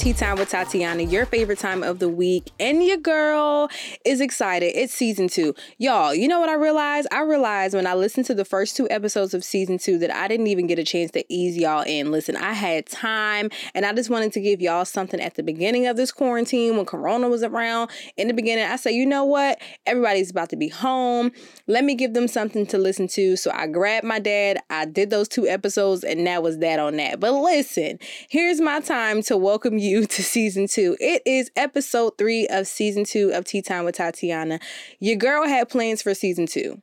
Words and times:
Tea 0.00 0.14
Time 0.14 0.38
with 0.38 0.48
Tatiana, 0.48 1.02
your 1.02 1.26
favorite 1.26 1.58
time 1.58 1.82
of 1.82 1.98
the 1.98 2.08
week. 2.08 2.52
And 2.58 2.82
your 2.82 2.96
girl 2.96 3.68
is 4.06 4.22
excited. 4.22 4.72
It's 4.74 4.94
season 4.94 5.28
two. 5.28 5.54
Y'all, 5.76 6.14
you 6.14 6.26
know 6.26 6.40
what 6.40 6.48
I 6.48 6.54
realized? 6.54 7.06
I 7.12 7.20
realized 7.20 7.74
when 7.74 7.86
I 7.86 7.92
listened 7.92 8.24
to 8.28 8.34
the 8.34 8.46
first 8.46 8.78
two 8.78 8.88
episodes 8.88 9.34
of 9.34 9.44
season 9.44 9.76
two 9.76 9.98
that 9.98 10.10
I 10.10 10.26
didn't 10.26 10.46
even 10.46 10.66
get 10.66 10.78
a 10.78 10.84
chance 10.84 11.10
to 11.10 11.24
ease 11.28 11.54
y'all 11.54 11.82
in. 11.82 12.10
Listen, 12.10 12.34
I 12.34 12.54
had 12.54 12.86
time 12.86 13.50
and 13.74 13.84
I 13.84 13.92
just 13.92 14.08
wanted 14.08 14.32
to 14.32 14.40
give 14.40 14.62
y'all 14.62 14.86
something 14.86 15.20
at 15.20 15.34
the 15.34 15.42
beginning 15.42 15.86
of 15.86 15.98
this 15.98 16.12
quarantine 16.12 16.78
when 16.78 16.86
Corona 16.86 17.28
was 17.28 17.42
around. 17.42 17.90
In 18.16 18.26
the 18.26 18.32
beginning, 18.32 18.64
I 18.64 18.76
said, 18.76 18.94
you 18.94 19.04
know 19.04 19.24
what? 19.24 19.60
Everybody's 19.84 20.30
about 20.30 20.48
to 20.48 20.56
be 20.56 20.68
home. 20.68 21.30
Let 21.66 21.84
me 21.84 21.94
give 21.94 22.14
them 22.14 22.26
something 22.26 22.64
to 22.68 22.78
listen 22.78 23.06
to. 23.08 23.36
So 23.36 23.50
I 23.52 23.66
grabbed 23.66 24.06
my 24.06 24.18
dad. 24.18 24.60
I 24.70 24.86
did 24.86 25.10
those 25.10 25.28
two 25.28 25.46
episodes 25.46 26.04
and 26.04 26.26
that 26.26 26.42
was 26.42 26.56
that 26.60 26.78
on 26.78 26.96
that. 26.96 27.20
But 27.20 27.32
listen, 27.32 27.98
here's 28.30 28.62
my 28.62 28.80
time 28.80 29.20
to 29.24 29.36
welcome 29.36 29.76
you 29.76 29.89
to 29.98 30.22
season 30.22 30.68
two. 30.68 30.96
It 31.00 31.22
is 31.26 31.50
episode 31.56 32.16
three 32.16 32.46
of 32.46 32.66
season 32.66 33.04
two 33.04 33.32
of 33.32 33.44
Tea 33.44 33.60
Time 33.60 33.84
with 33.84 33.96
Tatiana. 33.96 34.60
Your 35.00 35.16
girl 35.16 35.46
had 35.46 35.68
plans 35.68 36.00
for 36.02 36.14
season 36.14 36.46
two. 36.46 36.80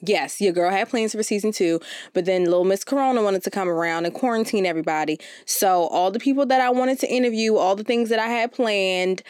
Yes, 0.00 0.40
your 0.40 0.52
girl 0.52 0.70
had 0.70 0.88
plans 0.88 1.12
for 1.12 1.24
season 1.24 1.50
two, 1.50 1.80
but 2.12 2.24
then 2.24 2.44
little 2.44 2.64
Miss 2.64 2.84
Corona 2.84 3.20
wanted 3.22 3.42
to 3.42 3.50
come 3.50 3.68
around 3.68 4.04
and 4.04 4.14
quarantine 4.14 4.64
everybody. 4.64 5.18
So 5.44 5.88
all 5.88 6.12
the 6.12 6.20
people 6.20 6.46
that 6.46 6.60
I 6.60 6.70
wanted 6.70 7.00
to 7.00 7.12
interview, 7.12 7.56
all 7.56 7.74
the 7.74 7.82
things 7.82 8.08
that 8.10 8.20
I 8.20 8.28
had 8.28 8.52
planned, 8.52 9.22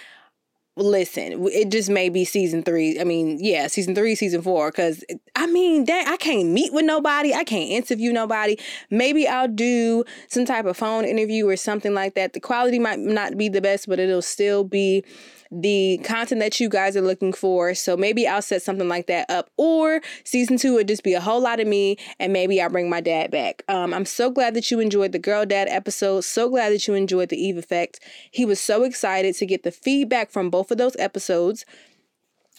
listen, 0.79 1.47
it 1.49 1.71
just 1.71 1.91
may 1.91 2.09
be 2.09 2.25
season 2.25 2.63
three. 2.63 3.01
I 3.01 3.05
mean, 3.05 3.39
yeah, 3.41 3.67
season 3.67 3.95
three, 3.95 4.15
season 4.15 4.43
four. 4.43 4.71
Because 4.71 5.05
I 5.35 5.47
mean, 5.47 5.85
dang, 5.85 6.07
I 6.07 6.17
can't 6.17 6.49
meet 6.49 6.73
with 6.73 6.85
nobody. 6.85 7.35
I 7.35 7.45
can't 7.45 7.71
interview 7.71 8.13
nobody. 8.13 8.59
Maybe 8.91 9.27
I'll 9.29 9.49
do 9.49 10.05
some 10.29 10.45
type 10.45 10.65
of 10.65 10.77
phone 10.77 11.05
interview 11.05 11.49
or 11.49 11.57
something 11.57 11.95
like 11.95 12.15
that. 12.15 12.33
The 12.33 12.41
quality 12.41 12.79
might 12.79 12.99
not 12.99 13.37
be 13.37 13.49
the 13.49 13.61
best, 13.61 13.89
but 13.89 13.99
it'll 13.99 14.23
still 14.23 14.65
be 14.65 15.05
the 15.51 16.01
content 16.05 16.41
that 16.41 16.61
you 16.61 16.69
guys 16.69 16.97
are 16.97 17.03
looking 17.03 17.33
for. 17.33 17.75
So 17.75 17.97
maybe 17.97 18.27
I'll 18.27 18.43
set 18.43 18.63
something 18.63 18.89
like 18.89 19.07
that 19.07 19.29
up. 19.31 19.51
Or 19.57 20.01
season 20.25 20.57
two 20.57 20.75
would 20.75 20.89
just 20.89 21.03
be 21.03 21.15
a 21.15 21.21
whole 21.21 21.41
lot 21.41 21.61
of 21.61 21.67
me, 21.67 21.97
and 22.19 22.33
maybe 22.33 22.61
I'll 22.61 22.71
bring 22.71 22.91
my 22.91 23.01
dad 23.01 23.31
back. 23.31 23.63
Um, 23.69 23.95
I'm 23.95 24.05
so 24.05 24.31
glad 24.31 24.55
that 24.55 24.71
you 24.71 24.81
enjoyed 24.81 25.13
the 25.13 25.19
girl 25.19 25.47
dad 25.47 25.69
episode. 25.69 26.23
So 26.23 26.49
glad 26.49 26.71
that 26.71 26.87
you 26.87 26.95
enjoyed 26.95 27.29
the 27.29 27.43
Eve 27.43 27.59
effect. 27.59 28.01
He 28.31 28.45
was 28.45 28.61
so 28.61 28.83
excited 28.83 29.35
to 29.37 29.47
get 29.47 29.63
the 29.63 29.71
feedback 29.71 30.31
from 30.31 30.51
both 30.51 30.71
of 30.71 30.79
those 30.79 30.97
episodes. 30.99 31.65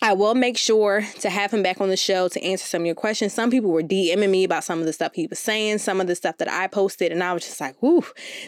I 0.02 0.14
will 0.14 0.34
make 0.34 0.58
sure 0.58 1.06
to 1.20 1.30
have 1.30 1.54
him 1.54 1.62
back 1.62 1.82
on 1.82 1.90
the 1.90 1.98
show 1.98 2.30
to 2.30 2.42
answer 2.42 2.66
some 2.66 2.84
of 2.84 2.86
your 2.86 2.96
questions. 2.96 3.34
Some 3.34 3.52
people 3.52 3.70
were 3.70 3.84
DMing 3.84 4.30
me 4.30 4.46
about 4.46 4.64
some 4.64 4.80
of 4.80 4.86
the 4.86 4.94
stuff 4.94 5.14
he 5.14 5.28
was 5.28 5.40
saying, 5.40 5.80
some 5.80 6.00
of 6.00 6.08
the 6.08 6.16
stuff 6.16 6.38
that 6.38 6.50
I 6.50 6.68
posted, 6.68 7.12
and 7.12 7.22
I 7.22 7.34
was 7.34 7.44
just 7.44 7.60
like, 7.60 7.76
whoo, 7.82 8.06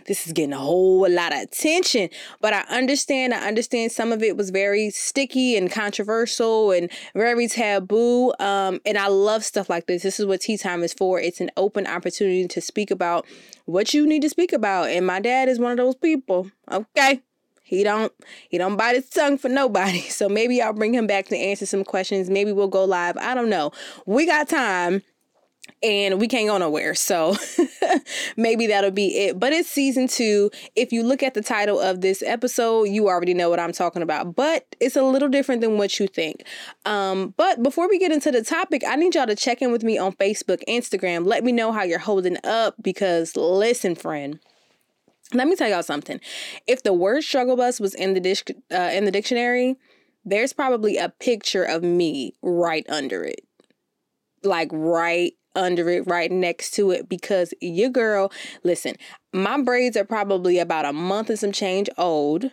this 0.08 0.26
is 0.26 0.32
getting 0.32 0.54
a 0.54 0.60
whole 0.60 1.10
lot 1.10 1.34
of 1.34 1.42
attention. 1.42 2.10
But 2.40 2.54
I 2.54 2.62
understand, 2.70 3.34
I 3.34 3.46
understand 3.46 3.92
some 3.92 4.14
of 4.14 4.24
it 4.24 4.38
was 4.38 4.50
very 4.50 4.92
sticky 4.92 5.58
and 5.58 5.70
controversial 5.70 6.72
and 6.72 6.90
very 7.16 7.50
taboo. 7.50 8.34
Um, 8.40 8.80
and 8.86 8.98
I 8.98 9.08
love 9.08 9.44
stuff 9.44 9.70
like 9.70 9.88
this. 9.88 10.04
This 10.04 10.22
is 10.22 10.26
what 10.26 10.40
tea 10.40 10.58
time 10.58 10.84
is 10.84 10.94
for. 10.94 11.20
It's 11.20 11.42
an 11.42 11.52
open 11.58 11.86
opportunity 11.86 12.48
to 12.48 12.62
speak 12.62 12.92
about 12.92 13.26
what 13.66 13.94
you 13.94 14.08
need 14.08 14.22
to 14.22 14.30
speak 14.30 14.54
about. 14.54 14.90
And 14.90 15.06
my 15.06 15.20
dad 15.20 15.50
is 15.50 15.60
one 15.60 15.72
of 15.72 15.78
those 15.78 15.96
people. 15.96 16.50
Okay. 16.72 17.22
He 17.72 17.86
don't 17.86 18.12
he 18.50 18.58
don't 18.58 18.76
bite 18.76 18.96
his 18.96 19.10
tongue 19.10 19.38
for 19.38 19.48
nobody. 19.48 20.02
So 20.12 20.28
maybe 20.28 20.62
I'll 20.62 20.74
bring 20.74 20.94
him 20.94 21.08
back 21.08 21.28
to 21.28 21.38
answer 21.38 21.66
some 21.66 21.84
questions. 21.84 22.30
Maybe 22.30 22.52
we'll 22.52 22.68
go 22.68 22.84
live. 22.84 23.18
I 23.18 23.34
don't 23.34 23.50
know. 23.50 23.72
We 24.06 24.26
got 24.26 24.50
time 24.50 25.02
and 25.82 26.20
we 26.20 26.28
can't 26.28 26.48
go 26.48 26.58
nowhere. 26.58 26.94
So 26.94 27.36
maybe 28.38 28.68
that'll 28.68 28.92
be 28.92 29.18
it. 29.18 29.40
But 29.40 29.54
it's 29.54 29.70
season 29.70 30.08
two. 30.08 30.52
If 30.76 30.92
you 30.92 31.02
look 31.02 31.24
at 31.24 31.34
the 31.34 31.42
title 31.42 31.80
of 31.80 32.02
this 32.02 32.22
episode, 32.22 32.84
you 32.84 33.08
already 33.08 33.34
know 33.34 33.50
what 33.50 33.60
I'm 33.60 33.72
talking 33.72 34.02
about. 34.02 34.36
But 34.36 34.76
it's 34.80 34.98
a 34.98 35.04
little 35.04 35.30
different 35.30 35.62
than 35.62 35.78
what 35.78 35.98
you 35.98 36.08
think. 36.08 36.44
Um, 36.86 37.34
but 37.38 37.64
before 37.64 37.88
we 37.88 37.98
get 37.98 38.12
into 38.12 38.32
the 38.32 38.44
topic, 38.44 38.84
I 38.88 38.96
need 38.96 39.16
y'all 39.16 39.28
to 39.28 39.36
check 39.36 39.62
in 39.62 39.72
with 39.72 39.84
me 39.84 39.98
on 39.98 40.12
Facebook, 40.14 40.62
Instagram. 40.68 41.26
Let 41.26 41.44
me 41.44 41.52
know 41.52 41.72
how 41.72 41.84
you're 41.84 42.00
holding 42.00 42.38
up 42.44 42.76
because 42.82 43.36
listen, 43.36 43.96
friend 43.96 44.40
let 45.34 45.48
me 45.48 45.56
tell 45.56 45.70
y'all 45.70 45.84
something. 45.84 46.20
If 46.68 46.84
the 46.84 46.94
word 46.94 47.24
struggle 47.24 47.56
bus 47.56 47.80
was 47.80 47.94
in 47.94 48.14
the 48.14 48.20
dish 48.20 48.44
uh, 48.72 48.92
in 48.94 49.06
the 49.06 49.12
dictionary, 49.12 49.76
there's 50.26 50.54
probably 50.54 50.98
a 50.98 51.10
picture 51.10 51.64
of 51.64 51.84
me 51.84 52.34
right 52.42 52.86
under 52.90 53.24
it. 53.24 53.42
Like 54.44 54.70
right 54.72 55.34
under 55.56 55.90
it, 55.90 56.08
right 56.08 56.32
next 56.32 56.72
to 56.72 56.92
it, 56.92 57.10
because 57.10 57.54
your 57.62 57.90
girl, 57.90 58.32
listen, 58.64 58.96
my 59.34 59.62
braids 59.62 59.98
are 59.98 60.06
probably 60.06 60.60
about 60.60 60.86
a 60.86 60.94
month 60.94 61.30
and 61.30 61.40
some 61.40 61.52
change 61.52 61.90
old. 61.98 62.52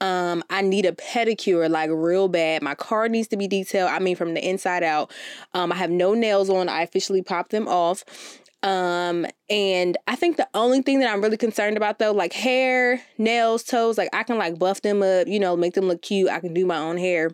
Um, 0.00 0.42
I 0.50 0.62
need 0.62 0.84
a 0.84 0.92
pedicure 0.92 1.70
like 1.70 1.88
real 1.92 2.26
bad. 2.26 2.62
My 2.62 2.74
car 2.74 3.08
needs 3.08 3.28
to 3.28 3.36
be 3.36 3.46
detailed. 3.46 3.88
I 3.88 4.00
mean, 4.00 4.16
from 4.16 4.34
the 4.34 4.46
inside 4.46 4.82
out. 4.82 5.12
Um, 5.54 5.70
I 5.70 5.76
have 5.76 5.90
no 5.90 6.12
nails 6.12 6.50
on. 6.50 6.68
I 6.68 6.82
officially 6.82 7.22
popped 7.22 7.52
them 7.52 7.68
off. 7.68 8.04
Um, 8.62 9.26
and 9.50 9.96
I 10.06 10.14
think 10.14 10.36
the 10.36 10.48
only 10.54 10.82
thing 10.82 11.00
that 11.00 11.12
I'm 11.12 11.20
really 11.20 11.36
concerned 11.36 11.76
about 11.76 11.98
though, 11.98 12.12
like 12.12 12.32
hair, 12.32 13.02
nails, 13.18 13.64
toes, 13.64 13.98
like 13.98 14.08
I 14.12 14.22
can 14.22 14.38
like 14.38 14.58
buff 14.58 14.82
them 14.82 15.02
up, 15.02 15.26
you 15.26 15.40
know, 15.40 15.56
make 15.56 15.74
them 15.74 15.86
look 15.86 16.02
cute. 16.02 16.30
I 16.30 16.40
can 16.40 16.54
do 16.54 16.64
my 16.64 16.78
own 16.78 16.96
hair. 16.96 17.30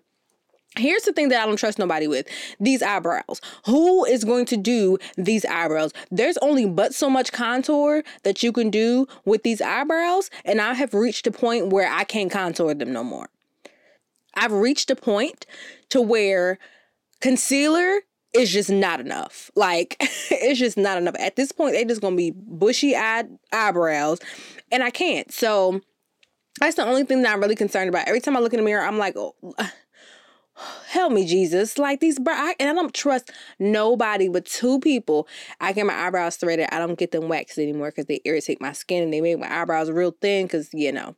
Here's 0.76 1.02
the 1.02 1.12
thing 1.12 1.28
that 1.30 1.42
I 1.42 1.46
don't 1.46 1.56
trust 1.56 1.78
nobody 1.78 2.06
with 2.06 2.26
these 2.60 2.82
eyebrows. 2.82 3.40
Who 3.66 4.04
is 4.04 4.24
going 4.24 4.46
to 4.46 4.56
do 4.56 4.98
these 5.16 5.44
eyebrows? 5.46 5.92
There's 6.10 6.38
only 6.38 6.66
but 6.66 6.94
so 6.94 7.10
much 7.10 7.32
contour 7.32 8.04
that 8.22 8.42
you 8.42 8.52
can 8.52 8.70
do 8.70 9.06
with 9.24 9.42
these 9.42 9.60
eyebrows, 9.60 10.30
and 10.44 10.60
I 10.60 10.74
have 10.74 10.94
reached 10.94 11.26
a 11.26 11.30
point 11.30 11.68
where 11.68 11.90
I 11.90 12.04
can't 12.04 12.30
contour 12.30 12.74
them 12.74 12.92
no 12.92 13.02
more. 13.02 13.28
I've 14.34 14.52
reached 14.52 14.90
a 14.90 14.96
point 14.96 15.46
to 15.88 16.00
where 16.00 16.58
concealer 17.20 18.02
it's 18.32 18.50
just 18.50 18.70
not 18.70 19.00
enough. 19.00 19.50
Like 19.54 19.96
it's 20.00 20.58
just 20.58 20.76
not 20.76 20.98
enough. 20.98 21.14
At 21.18 21.36
this 21.36 21.52
point, 21.52 21.74
they 21.74 21.84
just 21.84 22.00
gonna 22.00 22.16
be 22.16 22.32
bushy 22.34 22.96
eyed 22.96 23.28
eyebrows, 23.52 24.20
and 24.70 24.82
I 24.82 24.90
can't. 24.90 25.32
So 25.32 25.80
that's 26.60 26.76
the 26.76 26.84
only 26.84 27.04
thing 27.04 27.22
that 27.22 27.32
I'm 27.32 27.40
really 27.40 27.56
concerned 27.56 27.88
about. 27.88 28.08
Every 28.08 28.20
time 28.20 28.36
I 28.36 28.40
look 28.40 28.52
in 28.52 28.58
the 28.58 28.64
mirror, 28.64 28.84
I'm 28.84 28.98
like, 28.98 29.16
oh, 29.16 29.34
help 30.88 31.12
me, 31.12 31.26
Jesus. 31.26 31.78
Like 31.78 32.00
these, 32.00 32.18
bro, 32.18 32.34
I, 32.34 32.54
and 32.58 32.68
I 32.68 32.72
don't 32.72 32.94
trust 32.94 33.30
nobody 33.58 34.28
but 34.28 34.44
two 34.44 34.80
people. 34.80 35.28
I 35.60 35.72
get 35.72 35.86
my 35.86 35.94
eyebrows 35.94 36.36
threaded. 36.36 36.68
I 36.72 36.78
don't 36.78 36.98
get 36.98 37.12
them 37.12 37.28
waxed 37.28 37.58
anymore 37.58 37.90
because 37.90 38.06
they 38.06 38.20
irritate 38.24 38.60
my 38.60 38.72
skin 38.72 39.04
and 39.04 39.12
they 39.12 39.20
make 39.20 39.38
my 39.38 39.60
eyebrows 39.60 39.90
real 39.90 40.14
thin. 40.20 40.46
Because 40.46 40.68
you 40.72 40.92
know, 40.92 41.14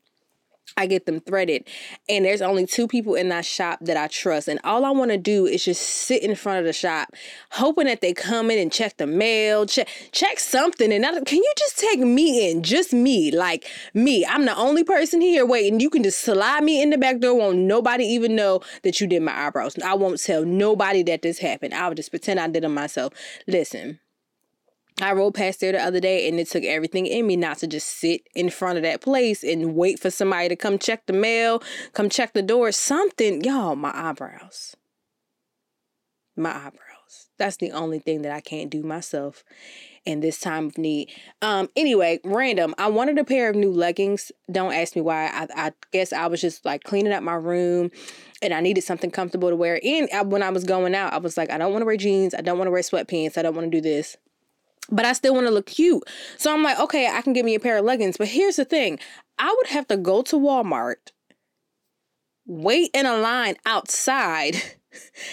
I 0.77 0.87
get 0.87 1.07
them 1.07 1.21
threaded. 1.21 1.67
And 2.09 2.25
there's 2.25 2.43
only 2.43 2.67
two 2.67 2.87
people 2.87 3.15
in 3.15 3.29
that 3.29 3.45
shop 3.45 3.79
that 3.83 3.97
I 3.97 4.07
trust. 4.09 4.49
And 4.49 4.61
all 4.65 4.85
I 4.85 4.91
want 4.91 5.11
to 5.11 5.19
do 5.19 5.47
is 5.47 5.65
just 5.65 5.83
sit 5.83 6.23
in 6.23 6.35
front 6.35 6.59
of 6.61 6.65
the 6.65 6.73
shop, 6.73 7.15
hoping 7.53 7.87
that 7.87 8.01
they 8.01 8.13
come 8.13 8.51
in 8.51 8.59
and 8.59 8.73
check 8.73 8.97
the 8.97 9.07
mail, 9.07 9.67
check 9.67 9.89
check 10.13 10.39
something. 10.39 10.93
And 10.93 11.05
I, 11.05 11.21
can 11.21 11.39
you 11.39 11.53
just 11.59 11.79
take 11.79 12.01
me 12.01 12.51
in? 12.51 12.63
Just 12.63 12.93
me. 12.93 13.31
Like 13.31 13.67
me. 13.95 14.25
I'm 14.25 14.45
the 14.45 14.57
only 14.57 14.85
person 14.85 15.21
here 15.21 15.45
waiting. 15.47 15.81
You 15.81 15.91
can 15.91 16.03
just 16.03 16.21
slide 16.21 16.65
me 16.65 16.83
in 16.83 16.91
the 16.91 16.99
back 16.99 17.21
door. 17.21 17.35
Won't 17.35 17.59
nobody 17.59 18.05
even 18.05 18.37
know 18.37 18.61
that 18.83 19.01
you 19.01 19.07
did 19.07 19.23
my 19.23 19.47
eyebrows. 19.47 19.77
I 19.85 19.95
won't 19.95 20.23
tell 20.23 20.45
nobody 20.45 21.03
that 21.05 21.23
this 21.23 21.39
happened. 21.39 21.75
I'll 21.75 21.95
just 21.95 22.11
pretend 22.11 22.41
I 22.41 22.49
did 22.49 22.63
them 22.63 22.75
myself. 22.75 23.13
Listen. 23.47 24.01
I 25.01 25.13
rode 25.13 25.35
past 25.35 25.61
there 25.61 25.73
the 25.73 25.83
other 25.83 26.01
day 26.01 26.29
and 26.29 26.39
it 26.39 26.49
took 26.49 26.65
everything 26.65 27.07
in 27.07 27.27
me 27.27 27.37
not 27.37 27.59
to 27.59 27.67
just 27.67 27.89
sit 27.89 28.23
in 28.35 28.51
front 28.51 28.77
of 28.77 28.83
that 28.83 29.01
place 29.01 29.43
and 29.43 29.75
wait 29.75 29.99
for 29.99 30.11
somebody 30.11 30.49
to 30.49 30.57
come 30.57 30.79
check 30.79 31.07
the 31.07 31.13
mail, 31.13 31.63
come 31.93 32.09
check 32.09 32.33
the 32.33 32.43
door, 32.43 32.73
something. 32.73 33.43
Y'all, 33.43 33.77
my 33.77 33.93
eyebrows. 33.95 34.77
My 36.37 36.51
eyebrows. 36.51 37.29
That's 37.39 37.57
the 37.57 37.73
only 37.73 37.99
thing 37.99 38.23
that 38.23 38.33
I 38.33 38.41
can't 38.41 38.71
do 38.71 38.83
myself 38.83 39.43
in 40.05 40.21
this 40.21 40.39
time 40.39 40.67
of 40.67 40.79
need. 40.79 41.11
Um, 41.43 41.69
anyway, 41.75 42.21
random. 42.25 42.75
I 42.79 42.89
wanted 42.89 43.19
a 43.19 43.25
pair 43.25 43.51
of 43.51 43.57
new 43.57 43.71
leggings. 43.71 44.31
Don't 44.51 44.73
ask 44.73 44.95
me 44.95 45.03
why. 45.03 45.27
I, 45.27 45.49
I 45.55 45.73
guess 45.93 46.13
I 46.13 46.27
was 46.27 46.41
just 46.41 46.65
like 46.65 46.85
cleaning 46.85 47.13
up 47.13 47.23
my 47.23 47.35
room 47.35 47.91
and 48.43 48.55
I 48.55 48.61
needed 48.61 48.83
something 48.83 49.11
comfortable 49.11 49.49
to 49.49 49.57
wear. 49.57 49.81
And 49.83 50.31
when 50.31 50.43
I 50.43 50.51
was 50.51 50.65
going 50.65 50.95
out, 50.95 51.13
I 51.13 51.19
was 51.19 51.37
like, 51.37 51.51
I 51.51 51.59
don't 51.59 51.73
want 51.73 51.83
to 51.83 51.87
wear 51.87 51.97
jeans. 51.97 52.35
I 52.35 52.43
don't 52.43 52.59
want 52.59 52.69
to 52.69 52.73
wear 52.73 52.83
sweatpants. 52.83 53.37
I 53.37 53.43
don't 53.43 53.55
want 53.55 53.71
to 53.71 53.77
do 53.77 53.83
this 53.83 54.17
but 54.91 55.05
I 55.05 55.13
still 55.13 55.35
want 55.35 55.47
to 55.47 55.53
look 55.53 55.67
cute. 55.67 56.03
So 56.37 56.53
I'm 56.53 56.63
like, 56.63 56.79
okay, 56.79 57.09
I 57.09 57.23
can 57.23 57.33
get 57.33 57.45
me 57.45 57.55
a 57.55 57.61
pair 57.61 57.79
of 57.79 57.85
leggings. 57.85 58.17
But 58.17 58.29
here's 58.29 58.57
the 58.57 58.65
thing 58.65 58.99
I 59.39 59.55
would 59.57 59.69
have 59.69 59.89
to 59.89 59.97
go 59.97 60.23
to 60.23 60.37
Walmart, 60.37 61.13
wait 62.47 62.91
in 62.95 63.07
a 63.07 63.17
line 63.19 63.57
outside 63.67 64.57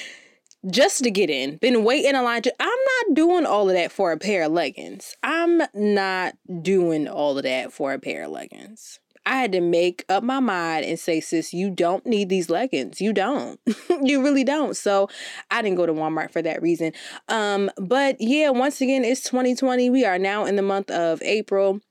just 0.70 1.04
to 1.04 1.12
get 1.12 1.30
in, 1.30 1.60
then 1.62 1.84
wait 1.84 2.06
in 2.06 2.16
a 2.16 2.24
line. 2.24 2.42
To, 2.44 2.54
I'm 2.60 2.68
not 2.70 3.16
doing 3.16 3.46
all 3.46 3.70
of 3.70 3.76
that 3.76 3.92
for 3.92 4.12
a 4.12 4.18
pair 4.18 4.44
of 4.44 4.52
leggings. 4.52 5.16
I'm 5.24 5.62
not 5.74 6.36
doing 6.62 7.08
all 7.08 7.38
of 7.38 7.44
that 7.44 7.72
for 7.72 7.94
a 7.94 8.00
pair 8.00 8.24
of 8.24 8.32
leggings. 8.32 9.00
I 9.28 9.36
had 9.36 9.52
to 9.52 9.62
make 9.62 10.06
up 10.08 10.24
my 10.24 10.40
mind 10.40 10.86
and 10.86 10.98
say, 10.98 11.20
sis, 11.20 11.54
you 11.54 11.70
don't 11.70 12.06
need 12.06 12.30
these 12.30 12.50
leggings. 12.50 13.02
You 13.02 13.12
don't. 13.12 13.60
you 14.02 14.24
really 14.24 14.46
don't. 14.46 14.76
So 14.78 15.10
I 15.52 15.62
didn't 15.62 15.76
go 15.76 15.86
to 15.86 15.92
Walmart 15.92 16.32
for 16.32 16.42
that 16.42 16.62
reason. 16.62 16.94
Um, 17.28 17.70
but 17.76 18.16
yeah, 18.22 18.52
once 18.52 18.80
again, 18.80 19.04
it's 19.04 19.22
2020. 19.24 19.90
We 19.90 20.06
are 20.06 20.18
now 20.18 20.46
in 20.46 20.56
the 20.56 20.62
month 20.62 20.90
of 20.90 21.22
April. 21.24 21.82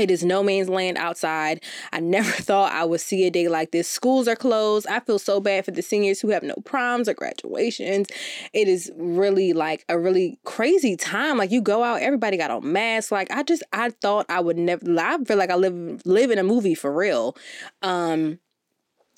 It 0.00 0.10
is 0.10 0.24
no 0.24 0.42
man's 0.42 0.68
land 0.68 0.96
outside. 0.96 1.62
I 1.92 2.00
never 2.00 2.30
thought 2.42 2.72
I 2.72 2.84
would 2.84 3.00
see 3.00 3.26
a 3.26 3.30
day 3.30 3.48
like 3.48 3.70
this. 3.70 3.88
Schools 3.88 4.26
are 4.28 4.36
closed. 4.36 4.86
I 4.86 5.00
feel 5.00 5.18
so 5.18 5.40
bad 5.40 5.64
for 5.64 5.70
the 5.70 5.82
seniors 5.82 6.20
who 6.20 6.30
have 6.30 6.42
no 6.42 6.54
proms 6.64 7.08
or 7.08 7.14
graduations. 7.14 8.08
It 8.52 8.68
is 8.68 8.90
really 8.96 9.52
like 9.52 9.84
a 9.88 9.98
really 9.98 10.38
crazy 10.44 10.96
time. 10.96 11.38
Like 11.38 11.50
you 11.50 11.60
go 11.60 11.82
out, 11.82 12.02
everybody 12.02 12.36
got 12.36 12.50
on 12.50 12.72
masks. 12.72 13.12
Like 13.12 13.30
I 13.30 13.42
just 13.42 13.62
I 13.72 13.90
thought 13.90 14.26
I 14.28 14.40
would 14.40 14.56
never 14.56 14.84
I 14.98 15.18
feel 15.24 15.36
like 15.36 15.50
I 15.50 15.56
live 15.56 16.02
live 16.04 16.30
in 16.30 16.38
a 16.38 16.44
movie 16.44 16.74
for 16.74 16.92
real. 16.92 17.36
Um 17.82 18.38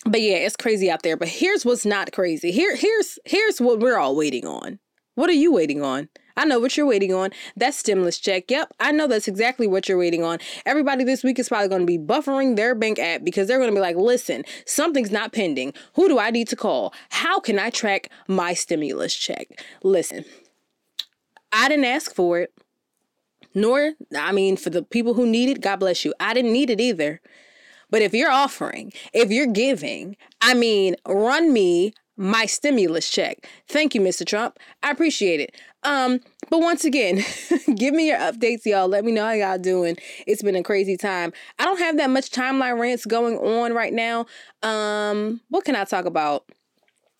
but 0.04 0.20
yeah, 0.20 0.36
it's 0.36 0.56
crazy 0.56 0.90
out 0.90 1.02
there. 1.02 1.16
But 1.16 1.28
here's 1.28 1.64
what's 1.64 1.86
not 1.86 2.12
crazy. 2.12 2.50
Here 2.50 2.74
here's 2.76 3.18
here's 3.24 3.60
what 3.60 3.80
we're 3.80 3.98
all 3.98 4.16
waiting 4.16 4.46
on. 4.46 4.78
What 5.14 5.30
are 5.30 5.34
you 5.34 5.52
waiting 5.52 5.82
on? 5.82 6.08
I 6.36 6.44
know 6.44 6.58
what 6.58 6.76
you're 6.76 6.86
waiting 6.86 7.12
on. 7.12 7.30
That 7.56 7.74
stimulus 7.74 8.18
check. 8.18 8.50
Yep, 8.50 8.72
I 8.80 8.92
know 8.92 9.06
that's 9.06 9.28
exactly 9.28 9.66
what 9.66 9.88
you're 9.88 9.98
waiting 9.98 10.22
on. 10.22 10.38
Everybody 10.66 11.04
this 11.04 11.22
week 11.22 11.38
is 11.38 11.48
probably 11.48 11.68
going 11.68 11.82
to 11.82 11.86
be 11.86 11.98
buffering 11.98 12.56
their 12.56 12.74
bank 12.74 12.98
app 12.98 13.24
because 13.24 13.48
they're 13.48 13.58
going 13.58 13.70
to 13.70 13.74
be 13.74 13.80
like, 13.80 13.96
listen, 13.96 14.44
something's 14.66 15.10
not 15.10 15.32
pending. 15.32 15.72
Who 15.94 16.08
do 16.08 16.18
I 16.18 16.30
need 16.30 16.48
to 16.48 16.56
call? 16.56 16.92
How 17.10 17.40
can 17.40 17.58
I 17.58 17.70
track 17.70 18.08
my 18.28 18.54
stimulus 18.54 19.14
check? 19.14 19.62
Listen, 19.82 20.24
I 21.52 21.68
didn't 21.68 21.84
ask 21.84 22.14
for 22.14 22.40
it. 22.40 22.52
Nor, 23.54 23.92
I 24.16 24.32
mean, 24.32 24.56
for 24.56 24.70
the 24.70 24.82
people 24.82 25.14
who 25.14 25.26
need 25.26 25.50
it, 25.50 25.60
God 25.60 25.76
bless 25.76 26.04
you. 26.04 26.14
I 26.18 26.32
didn't 26.32 26.52
need 26.52 26.70
it 26.70 26.80
either. 26.80 27.20
But 27.90 28.00
if 28.00 28.14
you're 28.14 28.30
offering, 28.30 28.92
if 29.12 29.30
you're 29.30 29.46
giving, 29.46 30.16
I 30.40 30.54
mean, 30.54 30.96
run 31.06 31.52
me 31.52 31.92
my 32.16 32.46
stimulus 32.46 33.10
check. 33.10 33.46
Thank 33.68 33.94
you, 33.94 34.00
Mr. 34.00 34.24
Trump. 34.24 34.58
I 34.82 34.90
appreciate 34.90 35.40
it. 35.40 35.54
Um, 35.84 36.20
but 36.48 36.60
once 36.60 36.84
again, 36.84 37.24
give 37.74 37.94
me 37.94 38.08
your 38.08 38.18
updates, 38.18 38.64
y'all. 38.64 38.88
Let 38.88 39.04
me 39.04 39.12
know 39.12 39.24
how 39.24 39.32
y'all 39.32 39.58
doing. 39.58 39.96
It's 40.26 40.42
been 40.42 40.56
a 40.56 40.62
crazy 40.62 40.96
time. 40.96 41.32
I 41.58 41.64
don't 41.64 41.78
have 41.78 41.96
that 41.96 42.10
much 42.10 42.30
timeline 42.30 42.78
rants 42.78 43.04
going 43.06 43.36
on 43.38 43.72
right 43.72 43.92
now. 43.92 44.26
Um, 44.62 45.40
what 45.48 45.64
can 45.64 45.74
I 45.74 45.84
talk 45.84 46.04
about? 46.04 46.44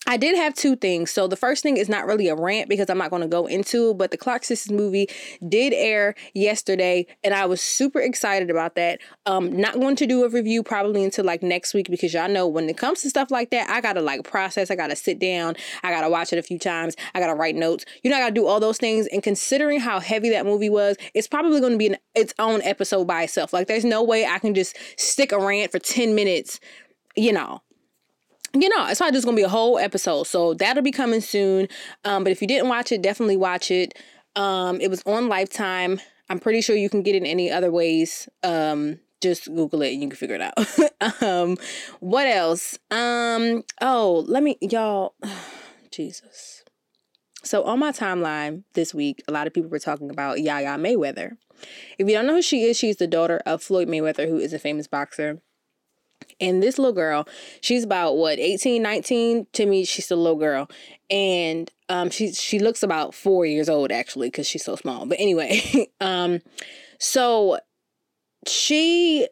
I 0.05 0.17
did 0.17 0.35
have 0.35 0.53
two 0.53 0.75
things. 0.75 1.11
So 1.11 1.27
the 1.27 1.37
first 1.37 1.63
thing 1.63 1.77
is 1.77 1.87
not 1.87 2.05
really 2.05 2.27
a 2.27 2.35
rant 2.35 2.67
because 2.67 2.89
I'm 2.89 2.97
not 2.97 3.09
going 3.09 3.21
to 3.21 3.27
go 3.27 3.45
into, 3.45 3.93
but 3.93 4.11
the 4.11 4.17
Clark 4.17 4.43
Sisters 4.43 4.71
movie 4.71 5.07
did 5.47 5.73
air 5.73 6.15
yesterday, 6.33 7.07
and 7.23 7.33
I 7.33 7.45
was 7.45 7.61
super 7.61 8.01
excited 8.01 8.49
about 8.49 8.75
that. 8.75 8.99
Um, 9.25 9.55
not 9.55 9.75
going 9.75 9.95
to 9.97 10.05
do 10.05 10.25
a 10.25 10.29
review 10.29 10.61
probably 10.61 11.03
until 11.03 11.23
like 11.23 11.41
next 11.41 11.73
week 11.73 11.89
because 11.89 12.13
y'all 12.13 12.27
know 12.27 12.47
when 12.47 12.69
it 12.69 12.77
comes 12.77 13.01
to 13.01 13.09
stuff 13.09 13.31
like 13.31 13.51
that, 13.51 13.69
I 13.69 13.79
gotta 13.79 14.01
like 14.01 14.23
process. 14.23 14.69
I 14.69 14.75
gotta 14.75 14.95
sit 14.95 15.19
down. 15.19 15.55
I 15.83 15.91
gotta 15.91 16.09
watch 16.09 16.33
it 16.33 16.39
a 16.39 16.43
few 16.43 16.59
times. 16.59 16.95
I 17.15 17.19
gotta 17.19 17.35
write 17.35 17.55
notes. 17.55 17.85
You 18.03 18.11
know, 18.11 18.17
I 18.17 18.19
gotta 18.19 18.33
do 18.33 18.45
all 18.45 18.59
those 18.59 18.77
things. 18.77 19.07
And 19.07 19.23
considering 19.23 19.79
how 19.79 19.99
heavy 19.99 20.29
that 20.31 20.45
movie 20.45 20.69
was, 20.69 20.97
it's 21.13 21.27
probably 21.27 21.61
going 21.61 21.73
to 21.73 21.77
be 21.77 21.87
an, 21.87 21.97
its 22.13 22.33
own 22.39 22.61
episode 22.63 23.05
by 23.05 23.23
itself. 23.23 23.53
Like, 23.53 23.67
there's 23.67 23.85
no 23.85 24.03
way 24.03 24.25
I 24.25 24.39
can 24.39 24.53
just 24.53 24.75
stick 24.97 25.31
a 25.31 25.39
rant 25.39 25.71
for 25.71 25.79
ten 25.79 26.13
minutes 26.13 26.59
you 27.15 27.31
know, 27.31 27.61
you 28.53 28.69
know, 28.69 28.87
it's 28.87 28.99
probably 28.99 29.13
just 29.13 29.25
gonna 29.25 29.35
be 29.35 29.43
a 29.43 29.49
whole 29.49 29.79
episode. 29.79 30.27
So 30.27 30.53
that'll 30.53 30.83
be 30.83 30.91
coming 30.91 31.21
soon. 31.21 31.67
Um, 32.05 32.23
but 32.23 32.31
if 32.31 32.41
you 32.41 32.47
didn't 32.47 32.69
watch 32.69 32.91
it, 32.91 33.01
definitely 33.01 33.37
watch 33.37 33.71
it. 33.71 33.97
Um, 34.35 34.79
it 34.81 34.89
was 34.89 35.01
on 35.05 35.27
Lifetime. 35.27 35.99
I'm 36.29 36.39
pretty 36.39 36.61
sure 36.61 36.75
you 36.75 36.89
can 36.89 37.03
get 37.03 37.15
it 37.15 37.23
in 37.23 37.25
any 37.25 37.51
other 37.51 37.71
ways. 37.71 38.29
Um, 38.43 38.99
just 39.21 39.45
Google 39.45 39.81
it 39.81 39.93
and 39.93 40.01
you 40.01 40.09
can 40.09 40.17
figure 40.17 40.35
it 40.35 40.41
out. 40.41 41.21
um, 41.23 41.57
what 41.99 42.27
else? 42.27 42.77
Um, 42.91 43.63
oh, 43.81 44.25
let 44.27 44.43
me 44.43 44.57
y'all 44.61 45.15
Jesus. 45.91 46.63
So 47.43 47.63
on 47.63 47.79
my 47.79 47.91
timeline 47.91 48.63
this 48.73 48.93
week, 48.93 49.21
a 49.27 49.31
lot 49.31 49.47
of 49.47 49.53
people 49.53 49.69
were 49.69 49.79
talking 49.79 50.09
about 50.09 50.41
Yaya 50.41 50.77
Mayweather. 50.77 51.31
If 51.97 52.07
you 52.07 52.15
don't 52.15 52.25
know 52.25 52.35
who 52.35 52.41
she 52.41 52.63
is, 52.63 52.77
she's 52.77 52.97
the 52.97 53.07
daughter 53.07 53.41
of 53.45 53.61
Floyd 53.61 53.87
Mayweather, 53.87 54.27
who 54.27 54.37
is 54.37 54.53
a 54.53 54.59
famous 54.59 54.87
boxer. 54.87 55.41
And 56.39 56.61
this 56.61 56.77
little 56.77 56.93
girl, 56.93 57.27
she's 57.61 57.83
about 57.83 58.17
what, 58.17 58.39
18, 58.39 58.81
19? 58.81 59.47
To 59.53 59.65
me, 59.65 59.85
she's 59.85 60.11
a 60.11 60.15
little 60.15 60.37
girl. 60.37 60.69
And 61.09 61.71
um 61.89 62.09
she 62.09 62.31
she 62.33 62.59
looks 62.59 62.81
about 62.81 63.13
four 63.13 63.45
years 63.45 63.69
old 63.69 63.91
actually, 63.91 64.27
because 64.27 64.47
she's 64.47 64.63
so 64.63 64.75
small. 64.75 65.05
But 65.05 65.19
anyway, 65.19 65.87
um, 66.01 66.41
so 66.99 67.59
she 68.47 69.27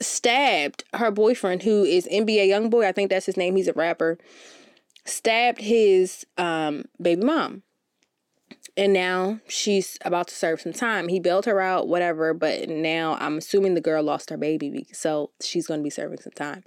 stabbed 0.00 0.84
her 0.94 1.10
boyfriend, 1.10 1.62
who 1.62 1.84
is 1.84 2.08
NBA 2.10 2.48
Youngboy. 2.48 2.86
I 2.86 2.92
think 2.92 3.10
that's 3.10 3.26
his 3.26 3.36
name. 3.36 3.56
He's 3.56 3.68
a 3.68 3.72
rapper. 3.72 4.18
Stabbed 5.04 5.60
his 5.60 6.26
um 6.38 6.84
baby 7.00 7.24
mom 7.24 7.62
and 8.80 8.94
now 8.94 9.38
she's 9.46 9.98
about 10.06 10.28
to 10.28 10.34
serve 10.34 10.62
some 10.62 10.72
time. 10.72 11.08
He 11.08 11.20
bailed 11.20 11.44
her 11.44 11.60
out, 11.60 11.86
whatever, 11.86 12.32
but 12.32 12.70
now 12.70 13.18
I'm 13.20 13.36
assuming 13.36 13.74
the 13.74 13.80
girl 13.82 14.02
lost 14.02 14.30
her 14.30 14.38
baby, 14.38 14.86
so 14.90 15.32
she's 15.42 15.66
going 15.66 15.80
to 15.80 15.84
be 15.84 15.90
serving 15.90 16.20
some 16.20 16.32
time. 16.32 16.64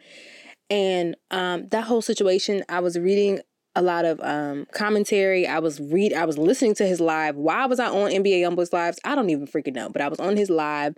And 0.69 1.15
um, 1.31 1.69
that 1.69 1.85
whole 1.85 2.03
situation, 2.03 2.63
I 2.69 2.81
was 2.81 2.99
reading 2.99 3.41
a 3.75 3.81
lot 3.81 4.05
of 4.05 4.19
um, 4.21 4.67
commentary. 4.71 5.47
I 5.47 5.57
was 5.57 5.79
read, 5.79 6.13
I 6.13 6.25
was 6.25 6.37
listening 6.37 6.75
to 6.75 6.85
his 6.85 7.01
live. 7.01 7.35
Why 7.35 7.65
was 7.65 7.79
I 7.79 7.87
on 7.87 8.11
NBA 8.11 8.41
Youngboy's 8.41 8.71
lives? 8.71 8.99
I 9.03 9.15
don't 9.15 9.31
even 9.31 9.47
freaking 9.47 9.73
know, 9.73 9.89
but 9.89 10.03
I 10.03 10.07
was 10.07 10.19
on 10.19 10.37
his 10.37 10.51
live 10.51 10.95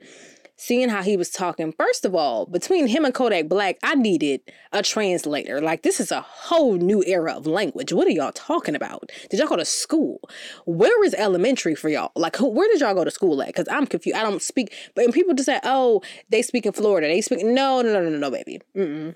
seeing 0.57 0.89
how 0.89 1.01
he 1.01 1.17
was 1.17 1.29
talking. 1.29 1.71
First 1.73 2.05
of 2.05 2.15
all, 2.15 2.45
between 2.45 2.87
him 2.87 3.05
and 3.05 3.13
Kodak 3.13 3.47
Black, 3.47 3.77
I 3.83 3.95
needed 3.95 4.41
a 4.71 4.81
translator. 4.81 5.61
Like, 5.61 5.83
this 5.83 5.99
is 5.99 6.11
a 6.11 6.21
whole 6.21 6.75
new 6.75 7.03
era 7.05 7.33
of 7.33 7.45
language. 7.45 7.91
What 7.91 8.07
are 8.07 8.11
y'all 8.11 8.31
talking 8.31 8.75
about? 8.75 9.11
Did 9.29 9.39
y'all 9.39 9.49
go 9.49 9.55
to 9.55 9.65
school? 9.65 10.19
Where 10.65 11.03
is 11.03 11.13
elementary 11.15 11.75
for 11.75 11.89
y'all? 11.89 12.11
Like, 12.15 12.35
who, 12.37 12.47
where 12.47 12.69
did 12.71 12.81
y'all 12.81 12.93
go 12.93 13.03
to 13.03 13.11
school 13.11 13.41
at? 13.41 13.47
Because 13.47 13.67
I'm 13.69 13.85
confused. 13.85 14.17
I 14.17 14.23
don't 14.23 14.41
speak. 14.41 14.73
But 14.95 15.13
people 15.13 15.33
just 15.33 15.47
say, 15.47 15.59
oh, 15.63 16.01
they 16.29 16.41
speak 16.41 16.65
in 16.65 16.73
Florida. 16.73 17.07
They 17.07 17.21
speak. 17.21 17.43
No, 17.45 17.81
no, 17.81 17.93
no, 17.93 18.09
no, 18.09 18.17
no, 18.17 18.31
baby. 18.31 18.61
Mm-mm. 18.75 19.15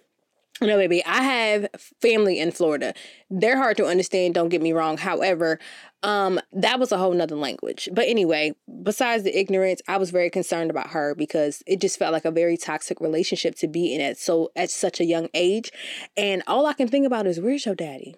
No, 0.61 0.75
baby, 0.77 1.03
I 1.05 1.21
have 1.23 1.67
family 2.01 2.39
in 2.39 2.51
Florida. 2.51 2.93
They're 3.29 3.57
hard 3.57 3.77
to 3.77 3.85
understand, 3.85 4.33
don't 4.33 4.49
get 4.49 4.61
me 4.61 4.73
wrong. 4.73 4.97
However, 4.97 5.57
um, 6.03 6.39
that 6.51 6.79
was 6.79 6.91
a 6.91 6.97
whole 6.97 7.13
nother 7.13 7.35
language. 7.35 7.87
But 7.93 8.07
anyway, 8.07 8.55
besides 8.83 9.23
the 9.23 9.37
ignorance, 9.37 9.81
I 9.87 9.97
was 9.97 10.11
very 10.11 10.29
concerned 10.29 10.69
about 10.69 10.89
her 10.89 11.15
because 11.15 11.63
it 11.65 11.79
just 11.79 11.97
felt 11.97 12.11
like 12.11 12.25
a 12.25 12.31
very 12.31 12.57
toxic 12.57 12.99
relationship 12.99 13.55
to 13.55 13.67
be 13.67 13.93
in 13.93 14.01
at 14.01 14.17
so 14.17 14.51
at 14.55 14.69
such 14.69 14.99
a 14.99 15.05
young 15.05 15.29
age. 15.33 15.71
And 16.17 16.43
all 16.45 16.65
I 16.65 16.73
can 16.73 16.89
think 16.89 17.05
about 17.05 17.25
is 17.25 17.39
where's 17.39 17.65
your 17.65 17.75
daddy? 17.75 18.15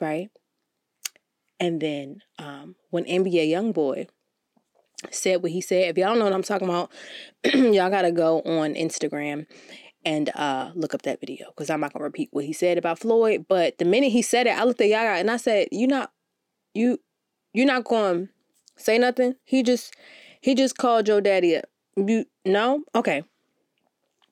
Right? 0.00 0.30
And 1.60 1.80
then 1.80 2.22
um 2.38 2.74
when 2.90 3.04
NBA 3.04 3.48
Youngboy 3.50 4.08
said 5.10 5.42
what 5.42 5.52
he 5.52 5.60
said, 5.60 5.90
if 5.90 5.98
y'all 5.98 6.08
don't 6.08 6.18
know 6.18 6.24
what 6.24 6.34
I'm 6.34 6.42
talking 6.42 6.68
about, 6.68 6.90
y'all 7.44 7.90
gotta 7.90 8.12
go 8.12 8.40
on 8.42 8.74
Instagram 8.74 9.46
and 10.04 10.30
uh, 10.34 10.70
look 10.74 10.94
up 10.94 11.02
that 11.02 11.20
video 11.20 11.48
because 11.48 11.70
I'm 11.70 11.80
not 11.80 11.92
gonna 11.92 12.04
repeat 12.04 12.28
what 12.32 12.44
he 12.44 12.52
said 12.52 12.78
about 12.78 12.98
Floyd. 12.98 13.46
But 13.48 13.78
the 13.78 13.84
minute 13.84 14.12
he 14.12 14.22
said 14.22 14.46
it, 14.46 14.58
I 14.58 14.64
looked 14.64 14.80
at 14.80 14.88
Yaya 14.88 15.18
and 15.18 15.30
I 15.30 15.36
said, 15.36 15.68
"You 15.72 15.86
not, 15.86 16.12
you, 16.74 16.98
you're 17.52 17.66
not 17.66 17.84
to 17.86 18.28
say 18.76 18.98
nothing." 18.98 19.34
He 19.44 19.62
just, 19.62 19.94
he 20.40 20.54
just 20.54 20.78
called 20.78 21.08
your 21.08 21.20
daddy 21.20 21.56
up. 21.56 21.64
You 21.96 22.26
no, 22.44 22.84
okay. 22.94 23.24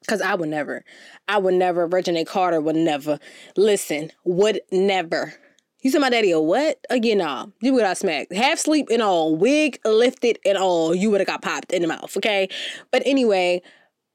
Cause 0.09 0.21
I 0.21 0.37
would 0.37 0.51
never, 0.51 0.85
I 1.27 1.39
would 1.39 1.55
never. 1.55 1.87
Regina 1.87 2.25
Carter 2.25 2.61
would 2.61 2.77
never 2.77 3.19
listen. 3.57 4.13
Would 4.25 4.61
never. 4.71 5.35
You 5.83 5.91
said 5.91 6.01
my 6.01 6.11
daddy 6.11 6.31
a 6.31 6.41
what? 6.41 6.79
Again, 6.91 7.19
nah. 7.19 7.47
You 7.61 7.73
would 7.75 7.85
have 7.85 7.99
smacked. 7.99 8.33
Half 8.33 8.59
sleep 8.59 8.89
and 8.91 9.03
all, 9.03 9.37
wig 9.37 9.79
lifted 9.85 10.39
and 10.45 10.57
all. 10.57 10.95
You 10.95 11.11
would 11.11 11.21
have 11.21 11.27
got 11.27 11.43
popped 11.43 11.73
in 11.73 11.83
the 11.83 11.89
mouth. 11.89 12.17
Okay. 12.17 12.49
But 12.91 13.03
anyway, 13.05 13.63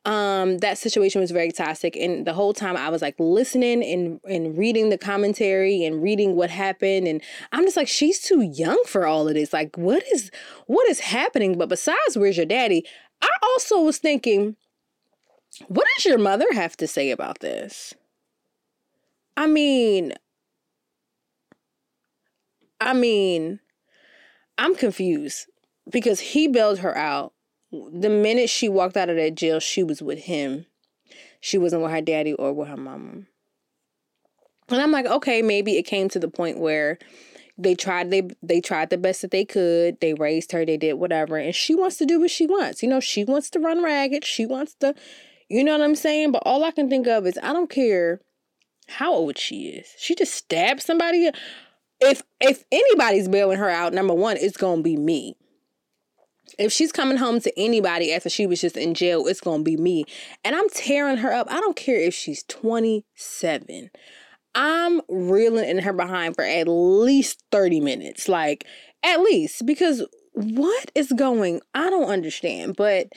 um 0.05 0.57
that 0.59 0.77
situation 0.77 1.21
was 1.21 1.31
very 1.31 1.51
toxic. 1.51 1.95
And 1.95 2.25
the 2.25 2.33
whole 2.33 2.53
time 2.53 2.75
i 2.75 2.89
was 2.89 3.01
like 3.01 3.15
listening 3.19 3.83
and 3.83 4.19
and 4.25 4.57
reading 4.57 4.89
the 4.89 4.97
commentary 4.97 5.83
and 5.83 6.01
reading 6.01 6.35
what 6.35 6.49
happened. 6.49 7.07
And 7.07 7.21
i'm 7.51 7.63
just 7.63 7.77
like 7.77 7.87
she's 7.87 8.19
too 8.19 8.41
young 8.41 8.81
for 8.87 9.05
all 9.05 9.27
of 9.27 9.33
this. 9.33 9.53
Like 9.53 9.77
what 9.77 10.03
is 10.11 10.31
what 10.67 10.87
is 10.89 10.99
happening? 10.99 11.57
But 11.57 11.69
besides 11.69 12.15
where's 12.15 12.37
your 12.37 12.45
daddy? 12.45 12.85
I 13.21 13.29
also 13.43 13.81
was 13.81 13.97
thinking 13.97 14.55
what 15.67 15.85
does 15.95 16.05
your 16.05 16.17
mother 16.17 16.47
have 16.53 16.77
to 16.77 16.87
say 16.87 17.11
about 17.11 17.39
this? 17.39 17.93
I 19.37 19.47
mean 19.47 20.13
i 22.81 22.93
mean 22.93 23.59
i'm 24.57 24.75
confused 24.75 25.47
because 25.89 26.19
he 26.19 26.47
bailed 26.47 26.79
her 26.79 26.97
out 26.97 27.31
the 27.71 28.09
minute 28.09 28.49
she 28.49 28.69
walked 28.69 28.97
out 28.97 29.09
of 29.09 29.15
that 29.15 29.35
jail, 29.35 29.59
she 29.59 29.83
was 29.83 30.01
with 30.01 30.19
him. 30.19 30.65
She 31.39 31.57
wasn't 31.57 31.81
with 31.81 31.91
her 31.91 32.01
daddy 32.01 32.33
or 32.33 32.53
with 32.53 32.67
her 32.67 32.77
mama. 32.77 33.23
And 34.69 34.81
I'm 34.81 34.91
like, 34.91 35.05
okay, 35.05 35.41
maybe 35.41 35.77
it 35.77 35.83
came 35.83 36.07
to 36.09 36.19
the 36.19 36.29
point 36.29 36.59
where 36.59 36.97
they 37.57 37.75
tried 37.75 38.09
they 38.11 38.29
they 38.41 38.61
tried 38.61 38.89
the 38.89 38.97
best 38.97 39.21
that 39.21 39.31
they 39.31 39.45
could. 39.45 39.99
They 39.99 40.13
raised 40.13 40.51
her, 40.51 40.65
they 40.65 40.77
did 40.77 40.93
whatever, 40.93 41.37
and 41.37 41.53
she 41.53 41.75
wants 41.75 41.97
to 41.97 42.05
do 42.05 42.19
what 42.19 42.31
she 42.31 42.45
wants. 42.45 42.81
You 42.81 42.89
know, 42.89 42.99
she 42.99 43.23
wants 43.23 43.49
to 43.51 43.59
run 43.59 43.83
ragged. 43.83 44.25
She 44.25 44.45
wants 44.45 44.75
to, 44.75 44.95
you 45.49 45.63
know 45.63 45.73
what 45.73 45.83
I'm 45.83 45.95
saying. 45.95 46.31
But 46.31 46.43
all 46.45 46.63
I 46.63 46.71
can 46.71 46.89
think 46.89 47.07
of 47.07 47.25
is 47.25 47.37
I 47.41 47.53
don't 47.53 47.69
care 47.69 48.21
how 48.87 49.13
old 49.13 49.37
she 49.37 49.67
is. 49.67 49.87
She 49.97 50.15
just 50.15 50.33
stabbed 50.33 50.81
somebody. 50.81 51.29
If 51.99 52.23
if 52.39 52.63
anybody's 52.71 53.27
bailing 53.27 53.59
her 53.59 53.69
out, 53.69 53.93
number 53.93 54.13
one, 54.13 54.37
it's 54.37 54.57
gonna 54.57 54.81
be 54.81 54.97
me. 54.97 55.35
If 56.57 56.71
she's 56.71 56.91
coming 56.91 57.17
home 57.17 57.39
to 57.41 57.59
anybody 57.59 58.13
after 58.13 58.29
she 58.29 58.47
was 58.47 58.61
just 58.61 58.77
in 58.77 58.93
jail, 58.93 59.27
it's 59.27 59.41
gonna 59.41 59.63
be 59.63 59.77
me. 59.77 60.05
And 60.43 60.55
I'm 60.55 60.69
tearing 60.69 61.17
her 61.17 61.33
up. 61.33 61.47
I 61.49 61.59
don't 61.59 61.75
care 61.75 61.99
if 61.99 62.13
she's 62.13 62.43
27. 62.43 63.89
I'm 64.53 65.01
reeling 65.07 65.69
in 65.69 65.79
her 65.79 65.93
behind 65.93 66.35
for 66.35 66.43
at 66.43 66.67
least 66.67 67.43
30 67.51 67.79
minutes. 67.79 68.27
Like, 68.27 68.65
at 69.03 69.21
least, 69.21 69.65
because 69.65 70.05
what 70.33 70.91
is 70.95 71.11
going 71.11 71.61
I 71.73 71.89
don't 71.89 72.09
understand. 72.09 72.75
But 72.75 73.09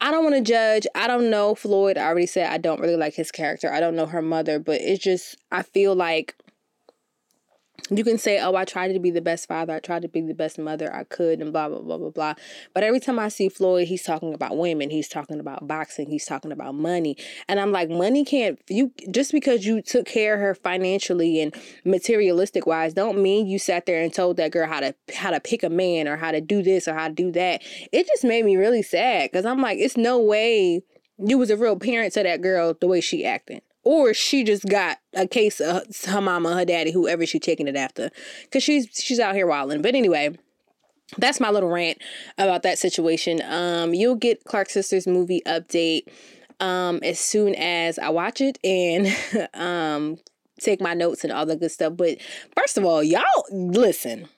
I 0.00 0.10
don't 0.10 0.24
want 0.24 0.36
to 0.36 0.40
judge. 0.40 0.86
I 0.94 1.06
don't 1.06 1.30
know 1.30 1.54
Floyd. 1.54 1.98
I 1.98 2.06
already 2.06 2.26
said 2.26 2.50
I 2.50 2.58
don't 2.58 2.80
really 2.80 2.96
like 2.96 3.14
his 3.14 3.30
character. 3.30 3.72
I 3.72 3.80
don't 3.80 3.96
know 3.96 4.06
her 4.06 4.22
mother, 4.22 4.58
but 4.58 4.80
it's 4.80 5.02
just 5.02 5.36
I 5.50 5.62
feel 5.62 5.94
like 5.94 6.34
you 7.90 8.04
can 8.04 8.18
say, 8.18 8.38
oh, 8.40 8.54
I 8.54 8.64
tried 8.64 8.92
to 8.92 9.00
be 9.00 9.10
the 9.10 9.20
best 9.20 9.48
father, 9.48 9.74
I 9.74 9.80
tried 9.80 10.02
to 10.02 10.08
be 10.08 10.20
the 10.20 10.34
best 10.34 10.58
mother 10.58 10.94
I 10.94 11.04
could, 11.04 11.40
and 11.40 11.52
blah, 11.52 11.68
blah, 11.68 11.80
blah, 11.80 11.98
blah, 11.98 12.10
blah. 12.10 12.34
But 12.72 12.84
every 12.84 13.00
time 13.00 13.18
I 13.18 13.28
see 13.28 13.48
Floyd, 13.48 13.88
he's 13.88 14.02
talking 14.02 14.32
about 14.32 14.56
women, 14.56 14.90
he's 14.90 15.08
talking 15.08 15.40
about 15.40 15.66
boxing, 15.66 16.08
he's 16.08 16.24
talking 16.24 16.52
about 16.52 16.74
money. 16.74 17.16
And 17.48 17.58
I'm 17.58 17.72
like, 17.72 17.90
money 17.90 18.24
can't, 18.24 18.58
you 18.68 18.92
just 19.10 19.32
because 19.32 19.66
you 19.66 19.82
took 19.82 20.06
care 20.06 20.34
of 20.34 20.40
her 20.40 20.54
financially 20.54 21.40
and 21.40 21.54
materialistic 21.84 22.66
wise, 22.66 22.94
don't 22.94 23.20
mean 23.20 23.46
you 23.46 23.58
sat 23.58 23.86
there 23.86 24.02
and 24.02 24.12
told 24.12 24.36
that 24.36 24.52
girl 24.52 24.68
how 24.68 24.80
to 24.80 24.94
how 25.14 25.30
to 25.30 25.40
pick 25.40 25.62
a 25.62 25.70
man 25.70 26.06
or 26.06 26.16
how 26.16 26.30
to 26.30 26.40
do 26.40 26.62
this 26.62 26.86
or 26.86 26.94
how 26.94 27.08
to 27.08 27.14
do 27.14 27.32
that. 27.32 27.62
It 27.92 28.06
just 28.06 28.24
made 28.24 28.44
me 28.44 28.56
really 28.56 28.82
sad 28.82 29.30
because 29.30 29.44
I'm 29.44 29.60
like, 29.60 29.78
it's 29.78 29.96
no 29.96 30.20
way 30.20 30.82
you 31.18 31.38
was 31.38 31.50
a 31.50 31.56
real 31.56 31.76
parent 31.76 32.14
to 32.14 32.22
that 32.22 32.40
girl 32.40 32.74
the 32.80 32.86
way 32.86 33.00
she 33.00 33.24
acting 33.24 33.60
or 33.82 34.12
she 34.14 34.44
just 34.44 34.66
got 34.66 34.98
a 35.14 35.26
case 35.26 35.60
of 35.60 35.82
her 36.06 36.20
mama, 36.20 36.54
her 36.54 36.64
daddy, 36.64 36.92
whoever 36.92 37.24
she's 37.26 37.40
taking 37.40 37.68
it 37.68 37.76
after, 37.76 38.10
because 38.42 38.62
she's 38.62 38.88
she's 38.92 39.20
out 39.20 39.34
here 39.34 39.46
wilding. 39.46 39.82
But 39.82 39.94
anyway, 39.94 40.36
that's 41.18 41.40
my 41.40 41.50
little 41.50 41.70
rant 41.70 41.98
about 42.38 42.62
that 42.62 42.78
situation. 42.78 43.40
Um, 43.42 43.94
you'll 43.94 44.16
get 44.16 44.44
Clark 44.44 44.70
Sisters 44.70 45.06
movie 45.06 45.42
update 45.46 46.02
um 46.60 47.00
as 47.02 47.18
soon 47.18 47.54
as 47.54 47.98
I 47.98 48.10
watch 48.10 48.42
it 48.42 48.58
and 48.62 49.08
um 49.54 50.18
take 50.60 50.80
my 50.80 50.92
notes 50.92 51.24
and 51.24 51.32
all 51.32 51.46
the 51.46 51.56
good 51.56 51.70
stuff. 51.70 51.94
But 51.96 52.18
first 52.56 52.76
of 52.76 52.84
all, 52.84 53.02
y'all 53.02 53.24
listen 53.50 54.28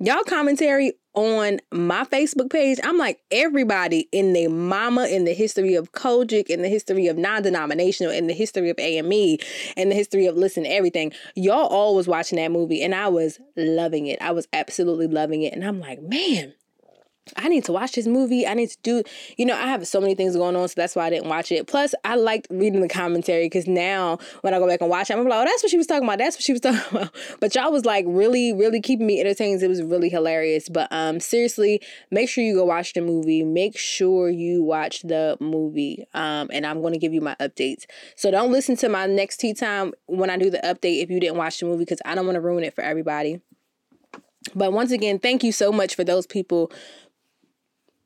y'all 0.00 0.24
commentary 0.24 0.94
on 1.14 1.58
my 1.72 2.04
Facebook 2.04 2.50
page, 2.50 2.78
I'm 2.82 2.98
like 2.98 3.20
everybody 3.30 4.08
in 4.12 4.32
the 4.32 4.48
mama 4.48 5.06
in 5.06 5.24
the 5.24 5.34
history 5.34 5.74
of 5.74 5.92
COGIC, 5.92 6.46
in 6.46 6.62
the 6.62 6.68
history 6.68 7.08
of 7.08 7.18
non-denominational, 7.18 8.12
in 8.12 8.26
the 8.26 8.34
history 8.34 8.70
of 8.70 8.78
AME, 8.78 9.38
in 9.76 9.88
the 9.88 9.94
history 9.94 10.26
of 10.26 10.36
listen 10.36 10.64
everything. 10.66 11.12
Y'all 11.34 11.66
all 11.66 11.94
was 11.96 12.06
watching 12.06 12.36
that 12.36 12.52
movie 12.52 12.82
and 12.82 12.94
I 12.94 13.08
was 13.08 13.40
loving 13.56 14.06
it. 14.06 14.20
I 14.22 14.30
was 14.30 14.46
absolutely 14.52 15.08
loving 15.08 15.42
it. 15.42 15.52
And 15.52 15.64
I'm 15.64 15.80
like, 15.80 16.00
man, 16.02 16.54
I 17.36 17.48
need 17.48 17.64
to 17.64 17.72
watch 17.72 17.92
this 17.92 18.06
movie. 18.06 18.46
I 18.46 18.54
need 18.54 18.70
to 18.70 18.78
do, 18.82 19.02
you 19.36 19.46
know, 19.46 19.54
I 19.54 19.66
have 19.66 19.86
so 19.86 20.00
many 20.00 20.14
things 20.14 20.36
going 20.36 20.56
on, 20.56 20.68
so 20.68 20.74
that's 20.76 20.96
why 20.96 21.06
I 21.06 21.10
didn't 21.10 21.28
watch 21.28 21.52
it. 21.52 21.66
Plus, 21.66 21.94
I 22.04 22.16
liked 22.16 22.46
reading 22.50 22.80
the 22.80 22.88
commentary 22.88 23.46
because 23.46 23.66
now 23.66 24.18
when 24.42 24.54
I 24.54 24.58
go 24.58 24.66
back 24.66 24.80
and 24.80 24.90
watch 24.90 25.10
it, 25.10 25.14
I'm 25.14 25.24
like, 25.24 25.40
oh, 25.40 25.44
that's 25.44 25.62
what 25.62 25.70
she 25.70 25.76
was 25.76 25.86
talking 25.86 26.04
about. 26.04 26.18
That's 26.18 26.36
what 26.36 26.42
she 26.42 26.52
was 26.52 26.60
talking 26.62 26.80
about. 26.90 27.14
But 27.40 27.54
y'all 27.54 27.72
was 27.72 27.84
like 27.84 28.04
really, 28.08 28.52
really 28.52 28.80
keeping 28.80 29.06
me 29.06 29.20
entertained. 29.20 29.62
It 29.62 29.68
was 29.68 29.82
really 29.82 30.08
hilarious. 30.08 30.68
But 30.68 30.88
um, 30.90 31.20
seriously, 31.20 31.80
make 32.10 32.28
sure 32.28 32.44
you 32.44 32.54
go 32.54 32.64
watch 32.64 32.92
the 32.92 33.00
movie. 33.00 33.42
Make 33.42 33.78
sure 33.78 34.28
you 34.28 34.62
watch 34.62 35.02
the 35.02 35.36
movie. 35.40 36.04
Um, 36.14 36.50
and 36.52 36.66
I'm 36.66 36.80
going 36.80 36.92
to 36.92 36.98
give 36.98 37.12
you 37.12 37.20
my 37.20 37.36
updates. 37.40 37.84
So 38.16 38.30
don't 38.30 38.52
listen 38.52 38.76
to 38.76 38.88
my 38.88 39.06
next 39.06 39.38
tea 39.38 39.54
time 39.54 39.92
when 40.06 40.30
I 40.30 40.36
do 40.36 40.50
the 40.50 40.58
update 40.58 41.02
if 41.02 41.10
you 41.10 41.20
didn't 41.20 41.36
watch 41.36 41.60
the 41.60 41.66
movie 41.66 41.84
because 41.84 42.00
I 42.04 42.14
don't 42.14 42.26
want 42.26 42.36
to 42.36 42.40
ruin 42.40 42.64
it 42.64 42.74
for 42.74 42.82
everybody. 42.82 43.40
But 44.54 44.72
once 44.72 44.90
again, 44.90 45.18
thank 45.18 45.44
you 45.44 45.52
so 45.52 45.70
much 45.70 45.94
for 45.94 46.04
those 46.04 46.26
people 46.26 46.72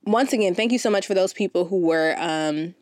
once 0.06 0.32
again, 0.32 0.54
thank 0.54 0.72
you 0.72 0.78
so 0.78 0.90
much 0.90 1.06
for 1.06 1.14
those 1.14 1.32
people 1.32 1.66
who 1.66 1.80
were 1.80 2.14
um 2.18 2.74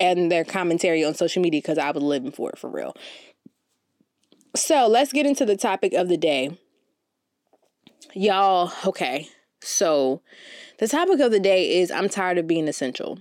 and 0.00 0.32
their 0.32 0.44
commentary 0.44 1.04
on 1.04 1.14
social 1.14 1.42
media 1.42 1.60
because 1.60 1.78
I 1.78 1.90
was 1.90 2.02
living 2.02 2.32
for 2.32 2.50
it 2.50 2.58
for 2.58 2.68
real. 2.68 2.96
So 4.54 4.86
let's 4.86 5.12
get 5.12 5.26
into 5.26 5.46
the 5.46 5.56
topic 5.56 5.92
of 5.94 6.08
the 6.08 6.16
day. 6.16 6.58
Y'all, 8.14 8.72
okay. 8.84 9.28
So 9.62 10.20
the 10.78 10.88
topic 10.88 11.20
of 11.20 11.30
the 11.30 11.40
day 11.40 11.80
is 11.80 11.90
I'm 11.90 12.08
tired 12.08 12.38
of 12.38 12.46
being 12.46 12.68
essential. 12.68 13.20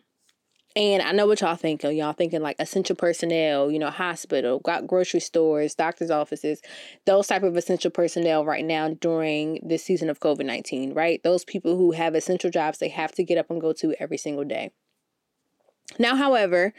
And 0.75 1.01
I 1.01 1.11
know 1.11 1.27
what 1.27 1.41
y'all 1.41 1.55
thinking. 1.55 1.97
Y'all 1.97 2.13
thinking 2.13 2.41
like 2.41 2.55
essential 2.57 2.95
personnel, 2.95 3.69
you 3.69 3.77
know, 3.77 3.89
hospital, 3.89 4.59
got 4.59 4.87
grocery 4.87 5.19
stores, 5.19 5.75
doctors' 5.75 6.09
offices, 6.09 6.61
those 7.05 7.27
type 7.27 7.43
of 7.43 7.57
essential 7.57 7.91
personnel 7.91 8.45
right 8.45 8.63
now 8.63 8.89
during 8.89 9.59
this 9.63 9.83
season 9.83 10.09
of 10.09 10.21
COVID 10.21 10.45
19, 10.45 10.93
right? 10.93 11.21
Those 11.23 11.43
people 11.43 11.75
who 11.75 11.91
have 11.91 12.15
essential 12.15 12.49
jobs 12.49 12.77
they 12.77 12.89
have 12.89 13.11
to 13.13 13.23
get 13.23 13.37
up 13.37 13.49
and 13.49 13.59
go 13.59 13.73
to 13.73 13.93
every 13.99 14.17
single 14.17 14.45
day. 14.45 14.71
Now, 15.99 16.15
however, 16.15 16.73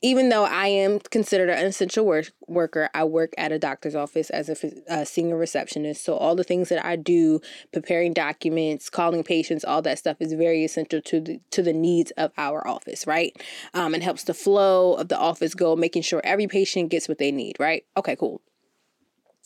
even 0.00 0.28
though 0.28 0.44
I 0.44 0.68
am 0.68 1.00
considered 1.00 1.48
an 1.48 1.66
essential 1.66 2.06
work- 2.06 2.32
worker, 2.46 2.88
I 2.94 3.04
work 3.04 3.34
at 3.36 3.50
a 3.50 3.58
doctor's 3.58 3.94
office 3.94 4.30
as 4.30 4.48
a, 4.48 5.04
senior 5.04 5.36
receptionist. 5.36 6.04
So, 6.04 6.16
all 6.16 6.36
the 6.36 6.44
things 6.44 6.68
that 6.68 6.84
I 6.84 6.96
do, 6.96 7.40
preparing 7.72 8.12
documents, 8.12 8.90
calling 8.90 9.24
patients, 9.24 9.64
all 9.64 9.82
that 9.82 9.98
stuff 9.98 10.18
is 10.20 10.32
very 10.32 10.64
essential 10.64 11.00
to 11.02 11.20
the, 11.20 11.40
to 11.50 11.62
the 11.62 11.72
needs 11.72 12.12
of 12.12 12.32
our 12.38 12.66
office, 12.66 13.06
right? 13.06 13.36
Um, 13.74 13.94
and 13.94 14.02
helps 14.02 14.24
the 14.24 14.34
flow 14.34 14.94
of 14.94 15.08
the 15.08 15.18
office 15.18 15.54
go, 15.54 15.74
making 15.74 16.02
sure 16.02 16.20
every 16.22 16.46
patient 16.46 16.90
gets 16.90 17.08
what 17.08 17.18
they 17.18 17.32
need, 17.32 17.56
right? 17.58 17.84
Okay, 17.96 18.14
cool. 18.14 18.40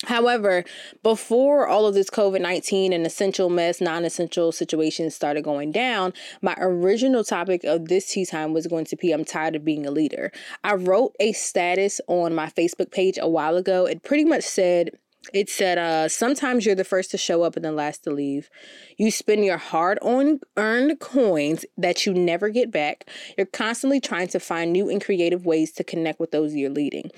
However, 0.05 0.65
before 1.03 1.67
all 1.69 1.87
of 1.87 1.95
this 1.95 2.11
COVID 2.11 2.41
19 2.41 2.93
and 2.93 3.07
essential 3.07 3.49
mess, 3.49 3.81
non 3.81 4.05
essential 4.05 4.53
situations 4.53 5.15
started 5.15 5.45
going 5.45 5.73
down, 5.73 6.13
my 6.41 6.55
original 6.59 7.25
topic 7.25 7.65
of 7.65 7.89
this 7.89 8.11
tea 8.11 8.27
time 8.27 8.53
was 8.53 8.67
going 8.67 8.85
to 8.87 8.97
be 8.97 9.13
I'm 9.13 9.25
tired 9.25 9.57
of 9.57 9.65
being 9.65 9.87
a 9.87 9.91
leader. 9.91 10.33
I 10.65 10.75
wrote 10.75 11.15
a 11.21 11.33
status 11.33 12.01
on 12.09 12.35
my 12.35 12.47
Facebook 12.47 12.91
page 12.91 13.19
a 13.21 13.29
while 13.29 13.57
ago. 13.57 13.87
It 13.87 14.03
pretty 14.03 14.25
much 14.25 14.43
said, 14.43 14.91
it 15.33 15.49
said, 15.49 15.79
uh, 15.79 16.09
sometimes 16.09 16.67
you're 16.67 16.75
the 16.75 16.85
first 16.85 17.13
to 17.13 17.19
show 17.19 17.45
up 17.45 17.55
and 17.55 17.65
the 17.65 17.71
last 17.71 18.03
to 18.05 18.11
leave. 18.11 18.51
You 18.97 19.13
spend 19.13 19.45
your 19.45 19.59
hard 19.59 19.99
earned 20.03 21.01
coins 21.01 21.65
that 21.77 22.07
you 22.07 22.13
never 22.13 22.49
get 22.49 22.73
back. 22.73 23.09
You're 23.37 23.47
constantly 23.47 24.01
trying 24.01 24.29
to 24.29 24.41
find 24.41 24.73
new 24.73 24.91
and 24.91 25.03
creative 25.03 25.47
ways 25.47 25.71
to 25.73 25.85
connect 25.85 26.19
with 26.19 26.33
those 26.33 26.55
you're 26.55 26.71
leading. 26.71 27.11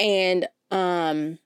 And, 0.00 0.48
um, 0.72 1.38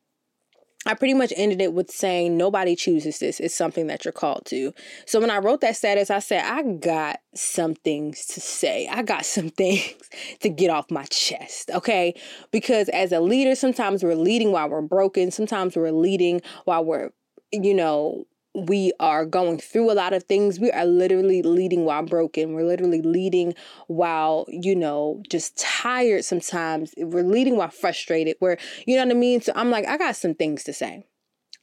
I 0.87 0.95
pretty 0.95 1.15
much 1.15 1.33
ended 1.37 1.61
it 1.61 1.73
with 1.73 1.91
saying 1.91 2.37
nobody 2.37 2.77
chooses 2.77 3.19
this. 3.19 3.41
It's 3.41 3.55
something 3.55 3.89
that 3.89 4.05
you're 4.05 4.13
called 4.13 4.45
to. 4.47 4.73
So 5.07 5.21
when 5.21 5.31
I 5.31 5.39
wrote 5.39 5.61
that 5.63 5.77
status, 5.77 6.09
I 6.09 6.21
said, 6.21 6.45
I 6.45 6.63
got 6.63 7.19
some 7.35 7.75
things 7.75 8.25
to 8.27 8.41
say. 8.41 8.87
I 8.89 9.03
got 9.03 9.27
some 9.27 9.49
things 9.51 9.95
to 10.41 10.49
get 10.49 10.71
off 10.71 10.91
my 10.91 11.05
chest. 11.05 11.71
Okay. 11.71 12.15
Because 12.53 12.89
as 12.91 13.11
a 13.11 13.21
leader, 13.21 13.55
sometimes 13.57 14.05
we're 14.05 14.15
leading 14.15 14.53
while 14.53 14.69
we're 14.69 14.81
broken. 14.81 15.31
Sometimes 15.33 15.77
we're 15.77 15.91
leading 15.91 16.43
while 16.65 16.85
we're, 16.85 17.11
you 17.51 17.75
know, 17.75 18.25
we 18.67 18.93
are 18.99 19.25
going 19.25 19.59
through 19.59 19.91
a 19.91 19.95
lot 19.95 20.13
of 20.13 20.25
things. 20.25 20.59
We 20.59 20.71
are 20.73 20.85
literally 20.85 21.43
leading 21.43 21.85
while 21.85 22.03
broken. 22.03 22.55
We're 22.55 22.67
literally 22.67 23.03
leading 23.03 23.55
while, 23.87 24.47
you 24.49 24.75
know, 24.75 25.23
just 25.31 25.57
tired 25.59 26.25
sometimes. 26.25 26.93
We're 26.97 27.23
leading 27.23 27.57
while 27.57 27.71
frustrated. 27.71 28.37
We're, 28.41 28.57
you 28.87 28.97
know 28.97 29.05
what 29.05 29.17
I 29.17 29.19
mean? 29.19 29.41
So 29.41 29.53
I'm 29.55 29.71
like, 29.71 29.87
I 29.87 29.97
got 29.97 30.17
some 30.17 30.35
things 30.35 30.65
to 30.65 30.73
say. 30.73 31.05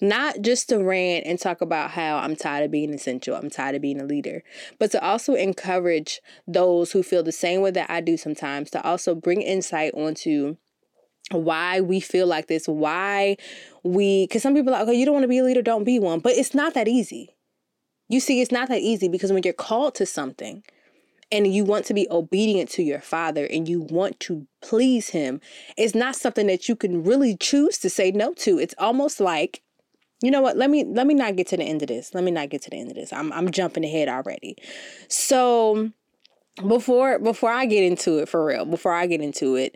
Not 0.01 0.41
just 0.41 0.67
to 0.69 0.83
rant 0.83 1.25
and 1.25 1.39
talk 1.39 1.61
about 1.61 1.91
how 1.91 2.17
I'm 2.17 2.35
tired 2.35 2.65
of 2.65 2.71
being 2.71 2.93
essential, 2.93 3.35
I'm 3.35 3.49
tired 3.49 3.75
of 3.75 3.81
being 3.81 4.01
a 4.01 4.05
leader, 4.05 4.43
but 4.77 4.91
to 4.91 5.01
also 5.01 5.35
encourage 5.35 6.19
those 6.45 6.91
who 6.91 7.01
feel 7.01 7.23
the 7.23 7.31
same 7.31 7.61
way 7.61 7.71
that 7.71 7.89
I 7.89 8.01
do 8.01 8.17
sometimes, 8.17 8.69
to 8.71 8.83
also 8.83 9.15
bring 9.15 9.41
insight 9.41 9.93
onto 9.93 10.57
why 11.31 11.81
we 11.81 11.99
feel 11.99 12.27
like 12.27 12.47
this, 12.47 12.67
why 12.67 13.37
we, 13.83 14.27
because 14.27 14.43
some 14.43 14.53
people 14.53 14.73
are 14.73 14.79
like, 14.79 14.87
okay, 14.87 14.97
you 14.97 15.05
don't 15.05 15.13
want 15.13 15.23
to 15.23 15.29
be 15.29 15.39
a 15.39 15.43
leader, 15.43 15.61
don't 15.61 15.83
be 15.83 15.99
one. 15.99 16.19
But 16.19 16.33
it's 16.33 16.53
not 16.53 16.73
that 16.75 16.87
easy. 16.87 17.35
You 18.07 18.19
see, 18.19 18.41
it's 18.41 18.51
not 18.51 18.69
that 18.69 18.81
easy 18.81 19.07
because 19.07 19.33
when 19.33 19.43
you're 19.43 19.53
called 19.53 19.95
to 19.95 20.05
something 20.05 20.63
and 21.31 21.47
you 21.47 21.65
want 21.65 21.85
to 21.85 21.93
be 21.93 22.07
obedient 22.11 22.69
to 22.71 22.83
your 22.83 23.01
father 23.01 23.45
and 23.45 23.67
you 23.67 23.81
want 23.81 24.19
to 24.21 24.45
please 24.61 25.09
him, 25.09 25.41
it's 25.75 25.95
not 25.95 26.15
something 26.15 26.45
that 26.47 26.69
you 26.69 26.75
can 26.75 27.03
really 27.03 27.35
choose 27.35 27.79
to 27.79 27.89
say 27.89 28.11
no 28.11 28.33
to. 28.35 28.59
It's 28.59 28.75
almost 28.77 29.19
like, 29.19 29.63
you 30.21 30.29
know 30.29 30.41
what, 30.41 30.55
let 30.55 30.69
me 30.69 30.85
let 30.85 31.07
me 31.07 31.13
not 31.13 31.35
get 31.35 31.47
to 31.47 31.57
the 31.57 31.63
end 31.63 31.81
of 31.81 31.87
this. 31.87 32.13
Let 32.13 32.23
me 32.23 32.31
not 32.31 32.49
get 32.49 32.61
to 32.63 32.69
the 32.69 32.79
end 32.79 32.89
of 32.89 32.95
this. 32.95 33.11
I'm 33.11 33.33
I'm 33.33 33.51
jumping 33.51 33.83
ahead 33.83 34.07
already. 34.07 34.55
So 35.07 35.91
before 36.67 37.19
before 37.19 37.51
I 37.51 37.65
get 37.65 37.83
into 37.83 38.19
it 38.19 38.29
for 38.29 38.45
real, 38.45 38.65
before 38.65 38.93
I 38.93 39.07
get 39.07 39.21
into 39.21 39.55
it, 39.55 39.75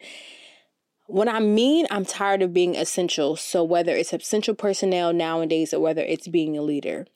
When 1.09 1.27
I 1.27 1.39
mean 1.39 1.87
I'm 1.89 2.05
tired 2.05 2.43
of 2.43 2.53
being 2.53 2.75
essential, 2.75 3.35
so 3.35 3.63
whether 3.63 3.95
it's 3.95 4.13
essential 4.13 4.53
personnel 4.53 5.11
nowadays 5.11 5.73
or 5.73 5.79
whether 5.79 6.03
it's 6.03 6.27
being 6.27 6.55
a 6.55 6.61
leader, 6.61 7.07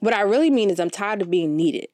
what 0.00 0.12
I 0.12 0.20
really 0.20 0.50
mean 0.50 0.68
is 0.68 0.78
I'm 0.78 0.90
tired 0.90 1.22
of 1.22 1.30
being 1.30 1.56
needed 1.56 1.88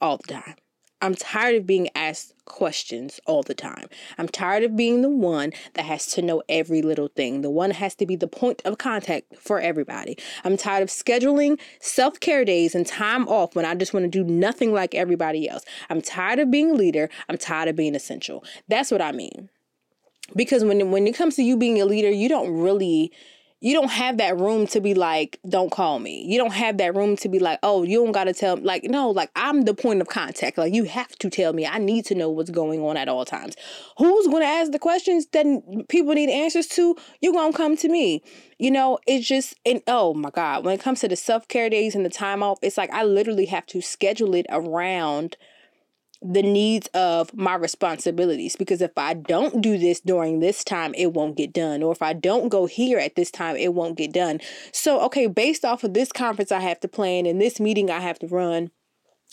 all 0.00 0.16
the 0.16 0.32
time. 0.32 0.54
I'm 1.02 1.14
tired 1.14 1.56
of 1.56 1.66
being 1.66 1.90
asked 1.94 2.32
questions 2.46 3.20
all 3.26 3.42
the 3.42 3.52
time. 3.52 3.88
I'm 4.16 4.28
tired 4.28 4.64
of 4.64 4.74
being 4.74 5.02
the 5.02 5.10
one 5.10 5.52
that 5.74 5.84
has 5.84 6.06
to 6.12 6.22
know 6.22 6.42
every 6.48 6.80
little 6.80 7.08
thing, 7.08 7.42
the 7.42 7.50
one 7.50 7.72
has 7.72 7.94
to 7.96 8.06
be 8.06 8.16
the 8.16 8.26
point 8.26 8.62
of 8.64 8.78
contact 8.78 9.36
for 9.36 9.60
everybody. 9.60 10.16
I'm 10.42 10.56
tired 10.56 10.82
of 10.82 10.88
scheduling 10.88 11.60
self 11.80 12.18
care 12.18 12.46
days 12.46 12.74
and 12.74 12.86
time 12.86 13.28
off 13.28 13.54
when 13.54 13.66
I 13.66 13.74
just 13.74 13.92
want 13.92 14.04
to 14.04 14.08
do 14.08 14.24
nothing 14.24 14.72
like 14.72 14.94
everybody 14.94 15.50
else. 15.50 15.66
I'm 15.90 16.00
tired 16.00 16.38
of 16.38 16.50
being 16.50 16.70
a 16.70 16.74
leader. 16.74 17.10
I'm 17.28 17.36
tired 17.36 17.68
of 17.68 17.76
being 17.76 17.94
essential. 17.94 18.42
That's 18.68 18.90
what 18.90 19.02
I 19.02 19.12
mean 19.12 19.50
because 20.36 20.64
when 20.64 20.90
when 20.90 21.06
it 21.06 21.14
comes 21.14 21.36
to 21.36 21.42
you 21.42 21.56
being 21.56 21.80
a 21.80 21.84
leader, 21.84 22.10
you 22.10 22.28
don't 22.28 22.50
really 22.50 23.12
you 23.62 23.74
don't 23.74 23.92
have 23.92 24.18
that 24.18 24.40
room 24.40 24.66
to 24.66 24.80
be 24.80 24.92
like, 24.92 25.38
don't 25.48 25.70
call 25.70 26.00
me. 26.00 26.24
You 26.26 26.36
don't 26.36 26.52
have 26.52 26.78
that 26.78 26.96
room 26.96 27.14
to 27.18 27.28
be 27.28 27.38
like, 27.38 27.60
oh, 27.62 27.84
you 27.84 28.02
don't 28.02 28.10
got 28.10 28.24
to 28.24 28.34
tell. 28.34 28.56
Like, 28.56 28.82
no, 28.82 29.10
like 29.10 29.30
I'm 29.36 29.62
the 29.62 29.72
point 29.72 30.00
of 30.00 30.08
contact. 30.08 30.58
Like, 30.58 30.74
you 30.74 30.82
have 30.82 31.16
to 31.20 31.30
tell 31.30 31.52
me. 31.52 31.64
I 31.64 31.78
need 31.78 32.04
to 32.06 32.16
know 32.16 32.28
what's 32.28 32.50
going 32.50 32.82
on 32.82 32.96
at 32.96 33.08
all 33.08 33.24
times. 33.24 33.54
Who's 33.98 34.26
to 34.26 34.42
ask 34.42 34.72
the 34.72 34.80
questions 34.80 35.26
that 35.26 35.46
people 35.88 36.12
need 36.12 36.28
answers 36.28 36.66
to? 36.68 36.96
You're 37.20 37.32
to 37.52 37.56
come 37.56 37.76
to 37.76 37.88
me. 37.88 38.24
You 38.58 38.72
know, 38.72 38.98
it's 39.06 39.28
just, 39.28 39.54
and 39.64 39.80
oh 39.86 40.12
my 40.12 40.30
God, 40.30 40.64
when 40.64 40.74
it 40.74 40.80
comes 40.80 40.98
to 41.02 41.08
the 41.08 41.14
self 41.14 41.46
care 41.46 41.70
days 41.70 41.94
and 41.94 42.04
the 42.04 42.10
time 42.10 42.42
off, 42.42 42.58
it's 42.62 42.76
like 42.76 42.90
I 42.90 43.04
literally 43.04 43.46
have 43.46 43.66
to 43.66 43.80
schedule 43.80 44.34
it 44.34 44.46
around 44.50 45.36
the 46.22 46.42
needs 46.42 46.86
of 46.88 47.34
my 47.34 47.54
responsibilities 47.54 48.56
because 48.56 48.80
if 48.80 48.96
I 48.96 49.14
don't 49.14 49.60
do 49.60 49.76
this 49.76 50.00
during 50.00 50.40
this 50.40 50.62
time, 50.62 50.94
it 50.94 51.12
won't 51.12 51.36
get 51.36 51.52
done. 51.52 51.82
Or 51.82 51.92
if 51.92 52.02
I 52.02 52.12
don't 52.12 52.48
go 52.48 52.66
here 52.66 52.98
at 52.98 53.16
this 53.16 53.30
time, 53.30 53.56
it 53.56 53.74
won't 53.74 53.96
get 53.96 54.12
done. 54.12 54.40
So, 54.72 55.00
okay, 55.02 55.26
based 55.26 55.64
off 55.64 55.84
of 55.84 55.94
this 55.94 56.12
conference 56.12 56.52
I 56.52 56.60
have 56.60 56.80
to 56.80 56.88
plan 56.88 57.26
and 57.26 57.40
this 57.40 57.58
meeting 57.58 57.90
I 57.90 58.00
have 58.00 58.18
to 58.20 58.26
run, 58.26 58.70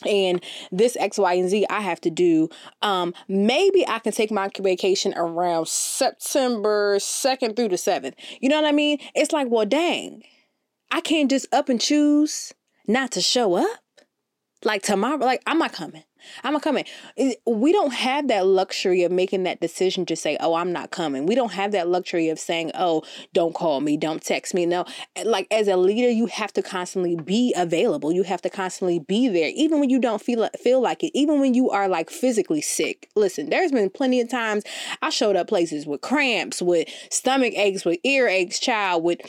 and 0.05 0.41
this 0.71 0.95
X, 0.97 1.17
Y, 1.17 1.33
and 1.33 1.49
Z 1.49 1.65
I 1.69 1.81
have 1.81 2.01
to 2.01 2.09
do. 2.09 2.49
Um, 2.81 3.13
maybe 3.27 3.85
I 3.87 3.99
can 3.99 4.13
take 4.13 4.31
my 4.31 4.49
vacation 4.59 5.13
around 5.15 5.67
September 5.67 6.97
2nd 6.99 7.55
through 7.55 7.69
the 7.69 7.75
7th. 7.75 8.13
You 8.39 8.49
know 8.49 8.61
what 8.61 8.67
I 8.67 8.71
mean? 8.71 8.99
It's 9.13 9.33
like, 9.33 9.47
well, 9.49 9.65
dang, 9.65 10.23
I 10.91 11.01
can't 11.01 11.29
just 11.29 11.53
up 11.53 11.69
and 11.69 11.81
choose 11.81 12.53
not 12.87 13.11
to 13.11 13.21
show 13.21 13.55
up. 13.55 13.79
Like 14.63 14.83
tomorrow, 14.83 15.17
like 15.17 15.41
I'm 15.45 15.59
not 15.59 15.73
coming. 15.73 16.03
I'm 16.43 16.53
not 16.53 16.61
coming. 16.61 16.85
We 17.45 17.71
don't 17.71 17.93
have 17.93 18.27
that 18.27 18.45
luxury 18.45 19.03
of 19.03 19.11
making 19.11 19.43
that 19.43 19.61
decision 19.61 20.05
to 20.07 20.15
say, 20.15 20.37
oh, 20.39 20.53
I'm 20.53 20.71
not 20.71 20.91
coming. 20.91 21.25
We 21.25 21.35
don't 21.35 21.53
have 21.53 21.71
that 21.71 21.87
luxury 21.87 22.29
of 22.29 22.39
saying, 22.39 22.71
oh, 22.75 23.03
don't 23.33 23.53
call 23.53 23.81
me, 23.81 23.97
don't 23.97 24.23
text 24.23 24.53
me. 24.53 24.65
No, 24.65 24.85
eh, 25.15 25.23
like 25.25 25.47
as 25.51 25.67
a 25.67 25.77
leader, 25.77 26.09
you 26.09 26.27
have 26.27 26.53
to 26.53 26.61
constantly 26.61 27.15
be 27.15 27.53
available. 27.55 28.11
You 28.11 28.23
have 28.23 28.41
to 28.43 28.49
constantly 28.49 28.99
be 28.99 29.27
there, 29.27 29.51
even 29.55 29.79
when 29.79 29.89
you 29.89 29.99
don't 29.99 30.21
feel 30.21 30.49
feel 30.61 30.81
like 30.81 31.03
it, 31.03 31.11
even 31.17 31.39
when 31.39 31.53
you 31.53 31.69
are 31.69 31.87
like 31.87 32.09
physically 32.09 32.61
sick. 32.61 33.09
Listen, 33.15 33.49
there's 33.49 33.71
been 33.71 33.89
plenty 33.89 34.21
of 34.21 34.29
times 34.29 34.63
I 35.01 35.09
showed 35.09 35.35
up 35.35 35.47
places 35.47 35.85
with 35.85 36.01
cramps, 36.01 36.61
with 36.61 36.87
stomach 37.11 37.53
aches, 37.55 37.85
with 37.85 37.99
ear 38.03 38.27
aches, 38.27 38.59
child, 38.59 39.03
with 39.03 39.19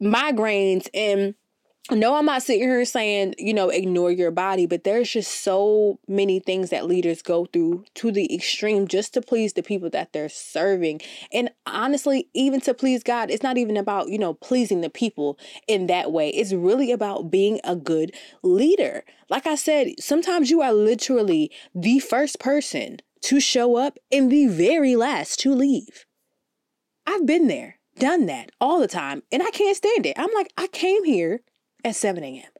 migraines, 0.00 0.88
and 0.94 1.34
no, 1.90 2.16
I'm 2.16 2.26
not 2.26 2.42
sitting 2.42 2.62
here 2.62 2.84
saying, 2.84 3.34
you 3.38 3.54
know, 3.54 3.70
ignore 3.70 4.10
your 4.10 4.30
body, 4.30 4.66
but 4.66 4.84
there's 4.84 5.10
just 5.10 5.42
so 5.42 5.98
many 6.06 6.38
things 6.38 6.68
that 6.70 6.86
leaders 6.86 7.22
go 7.22 7.46
through 7.46 7.84
to 7.94 8.12
the 8.12 8.34
extreme 8.34 8.86
just 8.86 9.14
to 9.14 9.22
please 9.22 9.54
the 9.54 9.62
people 9.62 9.88
that 9.90 10.12
they're 10.12 10.28
serving. 10.28 11.00
And 11.32 11.50
honestly, 11.66 12.28
even 12.34 12.60
to 12.62 12.74
please 12.74 13.02
God, 13.02 13.30
it's 13.30 13.42
not 13.42 13.56
even 13.56 13.76
about, 13.76 14.08
you 14.08 14.18
know, 14.18 14.34
pleasing 14.34 14.82
the 14.82 14.90
people 14.90 15.38
in 15.66 15.86
that 15.86 16.12
way. 16.12 16.28
It's 16.28 16.52
really 16.52 16.92
about 16.92 17.30
being 17.30 17.58
a 17.64 17.74
good 17.74 18.14
leader. 18.42 19.04
Like 19.30 19.46
I 19.46 19.54
said, 19.54 19.92
sometimes 19.98 20.50
you 20.50 20.60
are 20.60 20.72
literally 20.72 21.50
the 21.74 22.00
first 22.00 22.38
person 22.38 22.98
to 23.22 23.40
show 23.40 23.76
up 23.76 23.98
and 24.12 24.30
the 24.30 24.46
very 24.46 24.94
last 24.94 25.40
to 25.40 25.54
leave. 25.54 26.04
I've 27.06 27.24
been 27.24 27.48
there, 27.48 27.78
done 27.98 28.26
that 28.26 28.50
all 28.60 28.78
the 28.78 28.88
time, 28.88 29.22
and 29.32 29.42
I 29.42 29.50
can't 29.50 29.76
stand 29.76 30.04
it. 30.04 30.18
I'm 30.18 30.32
like, 30.34 30.52
I 30.58 30.66
came 30.66 31.04
here 31.04 31.40
at 31.88 31.96
7 31.96 32.22
a.m. 32.22 32.50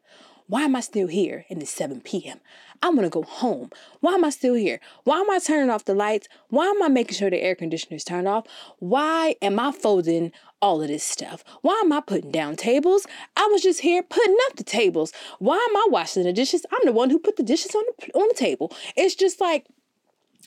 Why 0.46 0.62
am 0.62 0.74
I 0.74 0.80
still 0.80 1.08
here 1.08 1.44
and 1.50 1.60
it's 1.60 1.70
7 1.70 2.00
p.m.? 2.00 2.40
I'm 2.82 2.94
gonna 2.94 3.10
go 3.10 3.22
home. 3.22 3.70
Why 4.00 4.14
am 4.14 4.24
I 4.24 4.30
still 4.30 4.54
here? 4.54 4.80
Why 5.04 5.20
am 5.20 5.30
I 5.30 5.38
turning 5.40 5.68
off 5.68 5.84
the 5.84 5.94
lights? 5.94 6.28
Why 6.48 6.66
am 6.66 6.82
I 6.82 6.88
making 6.88 7.16
sure 7.16 7.28
the 7.28 7.42
air 7.42 7.54
conditioner 7.54 7.96
is 7.96 8.04
turned 8.04 8.28
off? 8.28 8.46
Why 8.78 9.36
am 9.42 9.58
I 9.58 9.72
folding 9.72 10.32
all 10.62 10.80
of 10.80 10.88
this 10.88 11.04
stuff? 11.04 11.44
Why 11.60 11.80
am 11.84 11.92
I 11.92 12.00
putting 12.00 12.30
down 12.30 12.56
tables? 12.56 13.06
I 13.36 13.46
was 13.52 13.62
just 13.62 13.80
here 13.80 14.02
putting 14.02 14.36
up 14.48 14.56
the 14.56 14.64
tables. 14.64 15.12
Why 15.38 15.56
am 15.56 15.76
I 15.76 15.86
washing 15.90 16.22
the 16.22 16.32
dishes? 16.32 16.64
I'm 16.72 16.80
the 16.84 16.92
one 16.92 17.10
who 17.10 17.18
put 17.18 17.36
the 17.36 17.42
dishes 17.42 17.74
on 17.74 17.84
the 17.98 18.12
on 18.12 18.28
the 18.28 18.34
table. 18.34 18.72
It's 18.96 19.14
just 19.14 19.40
like, 19.40 19.66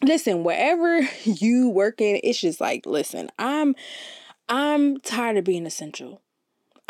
listen, 0.01 0.43
wherever 0.43 1.01
you 1.23 1.69
work 1.69 2.01
in, 2.01 2.19
it's 2.23 2.39
just 2.39 2.59
like, 2.59 2.85
listen, 2.85 3.29
I'm 3.37 3.75
I'm 4.49 4.99
tired 5.01 5.37
of 5.37 5.43
being 5.43 5.65
essential. 5.65 6.21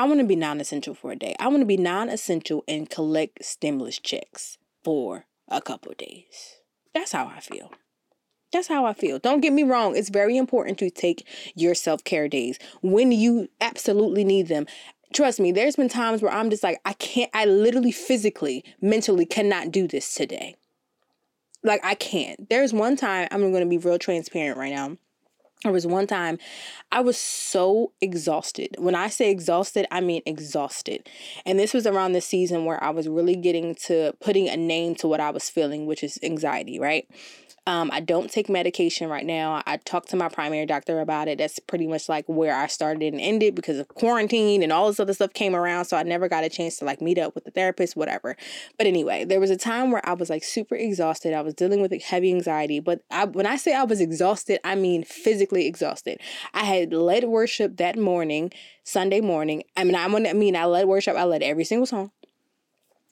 I 0.01 0.05
want 0.05 0.19
to 0.19 0.25
be 0.25 0.35
non 0.35 0.59
essential 0.59 0.95
for 0.95 1.11
a 1.11 1.15
day. 1.15 1.35
I 1.39 1.47
want 1.47 1.59
to 1.59 1.65
be 1.65 1.77
non 1.77 2.09
essential 2.09 2.63
and 2.67 2.89
collect 2.89 3.45
stimulus 3.45 3.99
checks 3.99 4.57
for 4.83 5.27
a 5.47 5.61
couple 5.61 5.93
days. 5.95 6.55
That's 6.91 7.11
how 7.11 7.27
I 7.27 7.39
feel. 7.39 7.71
That's 8.51 8.67
how 8.67 8.83
I 8.83 8.93
feel. 8.93 9.19
Don't 9.19 9.41
get 9.41 9.53
me 9.53 9.61
wrong. 9.61 9.95
It's 9.95 10.09
very 10.09 10.37
important 10.37 10.79
to 10.79 10.89
take 10.89 11.27
your 11.53 11.75
self 11.75 12.03
care 12.03 12.27
days 12.27 12.57
when 12.81 13.11
you 13.11 13.49
absolutely 13.61 14.23
need 14.23 14.47
them. 14.47 14.65
Trust 15.13 15.39
me, 15.39 15.51
there's 15.51 15.75
been 15.75 15.87
times 15.87 16.23
where 16.23 16.33
I'm 16.33 16.49
just 16.49 16.63
like, 16.63 16.81
I 16.83 16.93
can't, 16.93 17.29
I 17.35 17.45
literally 17.45 17.91
physically, 17.91 18.65
mentally 18.81 19.27
cannot 19.27 19.71
do 19.71 19.87
this 19.87 20.15
today. 20.15 20.55
Like, 21.63 21.81
I 21.83 21.93
can't. 21.93 22.49
There's 22.49 22.73
one 22.73 22.95
time, 22.95 23.27
I'm 23.29 23.51
going 23.51 23.63
to 23.63 23.69
be 23.69 23.77
real 23.77 23.99
transparent 23.99 24.57
right 24.57 24.73
now. 24.73 24.97
There 25.63 25.71
was 25.71 25.85
one 25.85 26.07
time 26.07 26.39
I 26.91 27.01
was 27.01 27.17
so 27.17 27.91
exhausted. 28.01 28.75
When 28.79 28.95
I 28.95 29.09
say 29.09 29.29
exhausted, 29.29 29.85
I 29.91 30.01
mean 30.01 30.23
exhausted. 30.25 31.07
And 31.45 31.59
this 31.59 31.73
was 31.73 31.85
around 31.85 32.13
the 32.13 32.21
season 32.21 32.65
where 32.65 32.83
I 32.83 32.89
was 32.89 33.07
really 33.07 33.35
getting 33.35 33.75
to 33.85 34.13
putting 34.21 34.49
a 34.49 34.57
name 34.57 34.95
to 34.95 35.07
what 35.07 35.19
I 35.19 35.29
was 35.29 35.49
feeling, 35.49 35.85
which 35.85 36.03
is 36.03 36.17
anxiety, 36.23 36.79
right? 36.79 37.07
Um, 37.67 37.91
I 37.93 37.99
don't 37.99 38.31
take 38.31 38.49
medication 38.49 39.07
right 39.07 39.25
now. 39.25 39.61
I 39.67 39.77
talked 39.77 40.09
to 40.09 40.15
my 40.15 40.29
primary 40.29 40.65
doctor 40.65 40.99
about 40.99 41.27
it. 41.27 41.37
That's 41.37 41.59
pretty 41.59 41.85
much 41.85 42.09
like 42.09 42.25
where 42.27 42.55
I 42.55 42.65
started 42.65 43.13
and 43.13 43.21
ended 43.21 43.53
because 43.53 43.77
of 43.77 43.87
quarantine 43.87 44.63
and 44.63 44.71
all 44.71 44.87
this 44.87 44.99
other 44.99 45.13
stuff 45.13 45.33
came 45.33 45.55
around. 45.55 45.85
So 45.85 45.95
I 45.95 46.01
never 46.01 46.27
got 46.27 46.43
a 46.43 46.49
chance 46.49 46.77
to 46.77 46.85
like 46.85 47.01
meet 47.01 47.19
up 47.19 47.35
with 47.35 47.43
the 47.43 47.51
therapist, 47.51 47.95
whatever. 47.95 48.35
But 48.79 48.87
anyway, 48.87 49.25
there 49.25 49.39
was 49.39 49.51
a 49.51 49.57
time 49.57 49.91
where 49.91 50.01
I 50.07 50.13
was 50.13 50.27
like 50.27 50.43
super 50.43 50.73
exhausted. 50.73 51.35
I 51.35 51.41
was 51.41 51.53
dealing 51.53 51.81
with 51.81 51.93
heavy 52.01 52.31
anxiety. 52.31 52.79
But 52.79 53.03
I, 53.11 53.25
when 53.25 53.45
I 53.45 53.57
say 53.57 53.75
I 53.75 53.83
was 53.83 54.01
exhausted, 54.01 54.59
I 54.63 54.73
mean 54.73 55.03
physically 55.03 55.67
exhausted. 55.67 56.19
I 56.55 56.63
had 56.63 56.91
led 56.91 57.25
worship 57.25 57.77
that 57.77 57.95
morning, 57.95 58.51
Sunday 58.83 59.21
morning. 59.21 59.63
I 59.77 59.83
mean, 59.83 59.95
I 59.95 60.07
mean, 60.33 60.55
I 60.55 60.65
led 60.65 60.87
worship. 60.87 61.15
I 61.15 61.25
led 61.25 61.43
every 61.43 61.65
single 61.65 61.85
song 61.85 62.11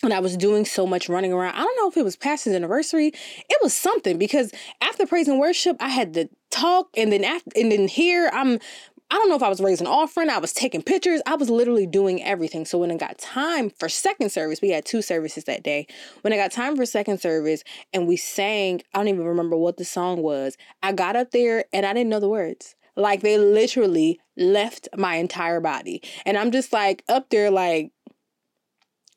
and 0.03 0.13
I 0.13 0.19
was 0.19 0.37
doing 0.37 0.65
so 0.65 0.85
much 0.87 1.09
running 1.09 1.33
around. 1.33 1.55
I 1.55 1.63
don't 1.63 1.77
know 1.77 1.89
if 1.89 1.97
it 1.97 2.03
was 2.03 2.15
Pastor's 2.15 2.55
anniversary. 2.55 3.07
It 3.07 3.57
was 3.61 3.73
something 3.73 4.17
because 4.17 4.51
after 4.81 5.05
praise 5.05 5.27
and 5.27 5.39
worship, 5.39 5.77
I 5.79 5.89
had 5.89 6.13
to 6.13 6.29
talk, 6.51 6.89
and 6.95 7.11
then 7.11 7.23
after, 7.23 7.51
and 7.55 7.71
then 7.71 7.87
here 7.87 8.29
I'm. 8.33 8.59
I 9.11 9.15
don't 9.15 9.27
know 9.27 9.35
if 9.35 9.41
I 9.41 9.49
was 9.49 9.59
raising 9.59 9.87
offering. 9.87 10.29
I 10.29 10.37
was 10.37 10.53
taking 10.53 10.83
pictures. 10.83 11.19
I 11.25 11.33
was 11.33 11.49
literally 11.49 11.87
doing 11.87 12.21
everything. 12.21 12.63
So 12.63 12.77
when 12.77 12.91
I 12.91 12.95
got 12.95 13.17
time 13.17 13.71
for 13.71 13.89
second 13.89 14.31
service, 14.31 14.61
we 14.61 14.69
had 14.69 14.85
two 14.85 15.01
services 15.01 15.45
that 15.45 15.63
day. 15.63 15.87
When 16.21 16.31
I 16.31 16.35
got 16.35 16.51
time 16.51 16.75
for 16.75 16.85
second 16.85 17.19
service 17.19 17.63
and 17.91 18.07
we 18.07 18.17
sang, 18.17 18.83
I 18.93 18.99
don't 18.99 19.07
even 19.07 19.25
remember 19.25 19.57
what 19.57 19.77
the 19.77 19.83
song 19.83 20.21
was. 20.21 20.57
I 20.83 20.91
got 20.91 21.15
up 21.15 21.31
there 21.31 21.65
and 21.73 21.87
I 21.87 21.93
didn't 21.93 22.11
know 22.11 22.19
the 22.19 22.29
words. 22.29 22.75
Like 22.95 23.21
they 23.21 23.39
literally 23.39 24.19
left 24.37 24.89
my 24.95 25.15
entire 25.15 25.59
body. 25.59 26.03
And 26.25 26.37
I'm 26.37 26.51
just 26.51 26.71
like 26.73 27.03
up 27.09 27.29
there 27.29 27.49
like 27.49 27.91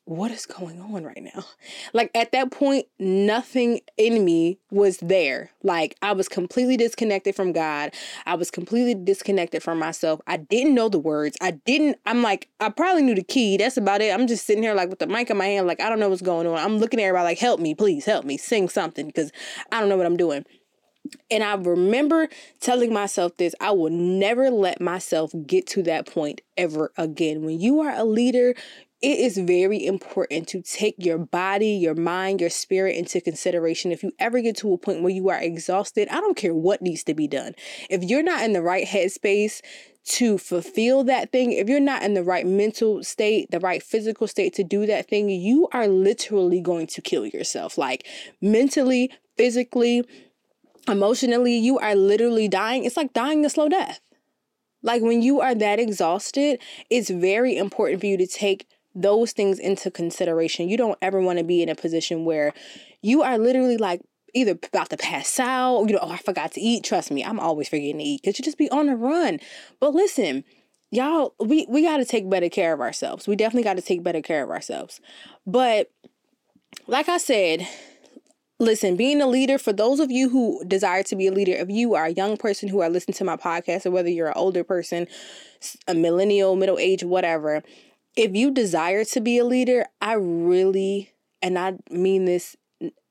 what 0.05 0.31
is 0.31 0.45
going 0.45 0.81
on 0.81 1.03
right 1.03 1.23
now? 1.23 1.45
Like 1.93 2.11
at 2.13 2.31
that 2.33 2.51
point, 2.51 2.87
nothing 2.99 3.79
in 3.97 4.25
me 4.25 4.59
was 4.69 4.97
there. 4.97 5.51
Like 5.63 5.95
I 6.01 6.11
was 6.11 6.27
completely 6.27 6.75
disconnected 6.75 7.35
from 7.35 7.53
God. 7.53 7.93
I 8.25 8.35
was 8.35 8.51
completely 8.51 8.95
disconnected 8.95 9.63
from 9.63 9.79
myself. 9.79 10.19
I 10.27 10.37
didn't 10.37 10.75
know 10.75 10.89
the 10.89 10.99
words. 10.99 11.37
I 11.41 11.51
didn't, 11.51 11.97
I'm 12.05 12.21
like, 12.21 12.49
I 12.59 12.69
probably 12.69 13.03
knew 13.03 13.15
the 13.15 13.23
key. 13.23 13.57
That's 13.57 13.77
about 13.77 14.01
it. 14.01 14.13
I'm 14.13 14.27
just 14.27 14.45
sitting 14.45 14.63
here 14.63 14.73
like 14.73 14.89
with 14.89 14.99
the 14.99 15.07
mic 15.07 15.29
in 15.29 15.37
my 15.37 15.45
hand, 15.45 15.67
like, 15.67 15.79
I 15.79 15.89
don't 15.89 15.99
know 15.99 16.09
what's 16.09 16.21
going 16.21 16.47
on. 16.47 16.57
I'm 16.57 16.77
looking 16.79 16.99
at 16.99 17.05
everybody 17.05 17.25
like, 17.25 17.39
help 17.39 17.59
me, 17.59 17.73
please 17.73 18.05
help 18.05 18.25
me, 18.25 18.37
sing 18.37 18.67
something 18.67 19.07
because 19.07 19.31
I 19.71 19.79
don't 19.79 19.89
know 19.89 19.97
what 19.97 20.05
I'm 20.05 20.17
doing. 20.17 20.45
And 21.29 21.43
I 21.43 21.55
remember 21.55 22.29
telling 22.59 22.93
myself 22.93 23.37
this 23.37 23.53
I 23.59 23.71
will 23.71 23.89
never 23.89 24.49
let 24.49 24.79
myself 24.79 25.31
get 25.45 25.67
to 25.67 25.83
that 25.83 26.07
point 26.07 26.41
ever 26.57 26.91
again. 26.97 27.43
When 27.43 27.59
you 27.59 27.81
are 27.81 27.93
a 27.93 28.05
leader, 28.05 28.55
it 29.03 29.19
is 29.19 29.37
very 29.37 29.85
important 29.85 30.47
to 30.47 30.61
take 30.61 30.95
your 30.97 31.17
body, 31.17 31.71
your 31.71 31.93
mind, 31.93 32.39
your 32.39 32.49
spirit 32.49 32.95
into 32.95 33.19
consideration. 33.19 33.91
If 33.91 34.01
you 34.01 34.13
ever 34.17 34.39
get 34.39 34.55
to 34.57 34.71
a 34.71 34.77
point 34.77 35.03
where 35.03 35.11
you 35.11 35.27
are 35.27 35.41
exhausted, 35.41 36.07
I 36.07 36.21
don't 36.21 36.37
care 36.37 36.55
what 36.55 36.81
needs 36.81 37.03
to 37.03 37.13
be 37.13 37.27
done. 37.27 37.53
If 37.89 38.01
you're 38.01 38.23
not 38.23 38.43
in 38.43 38.53
the 38.53 38.61
right 38.61 38.87
headspace 38.87 39.59
to 40.05 40.37
fulfill 40.37 41.03
that 41.03 41.33
thing, 41.33 41.51
if 41.51 41.67
you're 41.67 41.81
not 41.81 42.01
in 42.03 42.13
the 42.13 42.23
right 42.23 42.47
mental 42.47 43.03
state, 43.03 43.51
the 43.51 43.59
right 43.59 43.83
physical 43.83 44.25
state 44.25 44.53
to 44.53 44.63
do 44.63 44.85
that 44.85 45.09
thing, 45.09 45.29
you 45.29 45.67
are 45.73 45.89
literally 45.89 46.61
going 46.61 46.87
to 46.87 47.01
kill 47.01 47.25
yourself. 47.25 47.77
Like 47.77 48.07
mentally, 48.41 49.11
physically, 49.35 50.07
emotionally, 50.87 51.57
you 51.57 51.77
are 51.77 51.95
literally 51.95 52.47
dying. 52.47 52.85
It's 52.85 52.95
like 52.95 53.11
dying 53.11 53.43
a 53.43 53.49
slow 53.49 53.67
death. 53.67 53.99
Like 54.81 55.01
when 55.01 55.21
you 55.21 55.41
are 55.41 55.55
that 55.55 55.79
exhausted, 55.79 56.61
it's 56.89 57.09
very 57.09 57.57
important 57.57 57.99
for 57.99 58.07
you 58.07 58.17
to 58.17 58.27
take 58.27 58.65
those 58.95 59.31
things 59.31 59.59
into 59.59 59.89
consideration. 59.89 60.69
You 60.69 60.77
don't 60.77 60.97
ever 61.01 61.19
want 61.19 61.39
to 61.39 61.43
be 61.43 61.61
in 61.61 61.69
a 61.69 61.75
position 61.75 62.25
where 62.25 62.53
you 63.01 63.21
are 63.21 63.37
literally 63.37 63.77
like 63.77 64.01
either 64.33 64.51
about 64.51 64.89
to 64.89 64.97
pass 64.97 65.39
out, 65.39 65.85
you 65.87 65.93
know, 65.93 65.99
oh, 66.01 66.11
I 66.11 66.17
forgot 66.17 66.51
to 66.53 66.61
eat. 66.61 66.83
Trust 66.83 67.11
me, 67.11 67.23
I'm 67.23 67.39
always 67.39 67.69
forgetting 67.69 67.99
to 67.99 68.03
eat 68.03 68.21
because 68.23 68.39
you 68.39 68.43
just 68.43 68.57
be 68.57 68.69
on 68.71 68.87
the 68.87 68.95
run. 68.95 69.39
But 69.79 69.93
listen, 69.93 70.43
y'all, 70.91 71.35
we, 71.39 71.65
we 71.69 71.83
got 71.83 71.97
to 71.97 72.05
take 72.05 72.29
better 72.29 72.49
care 72.49 72.73
of 72.73 72.81
ourselves. 72.81 73.27
We 73.27 73.35
definitely 73.35 73.63
got 73.63 73.77
to 73.77 73.81
take 73.81 74.03
better 74.03 74.21
care 74.21 74.43
of 74.43 74.49
ourselves. 74.49 74.99
But 75.45 75.91
like 76.87 77.09
I 77.09 77.17
said, 77.17 77.67
listen, 78.59 78.95
being 78.95 79.21
a 79.21 79.27
leader, 79.27 79.57
for 79.57 79.73
those 79.73 79.99
of 79.99 80.09
you 80.09 80.29
who 80.29 80.63
desire 80.65 81.03
to 81.03 81.15
be 81.15 81.27
a 81.27 81.31
leader, 81.31 81.53
if 81.53 81.69
you 81.69 81.93
are 81.95 82.05
a 82.05 82.13
young 82.13 82.37
person 82.37 82.69
who 82.69 82.81
are 82.81 82.89
listening 82.89 83.15
to 83.15 83.23
my 83.23 83.37
podcast, 83.37 83.85
or 83.85 83.91
whether 83.91 84.09
you're 84.09 84.27
an 84.27 84.33
older 84.35 84.63
person, 84.63 85.07
a 85.87 85.93
millennial, 85.93 86.55
middle 86.55 86.79
age, 86.79 87.03
whatever, 87.03 87.63
if 88.15 88.35
you 88.35 88.51
desire 88.51 89.03
to 89.05 89.21
be 89.21 89.37
a 89.37 89.45
leader, 89.45 89.85
I 90.01 90.13
really, 90.13 91.11
and 91.41 91.57
I 91.57 91.77
mean 91.89 92.25
this 92.25 92.55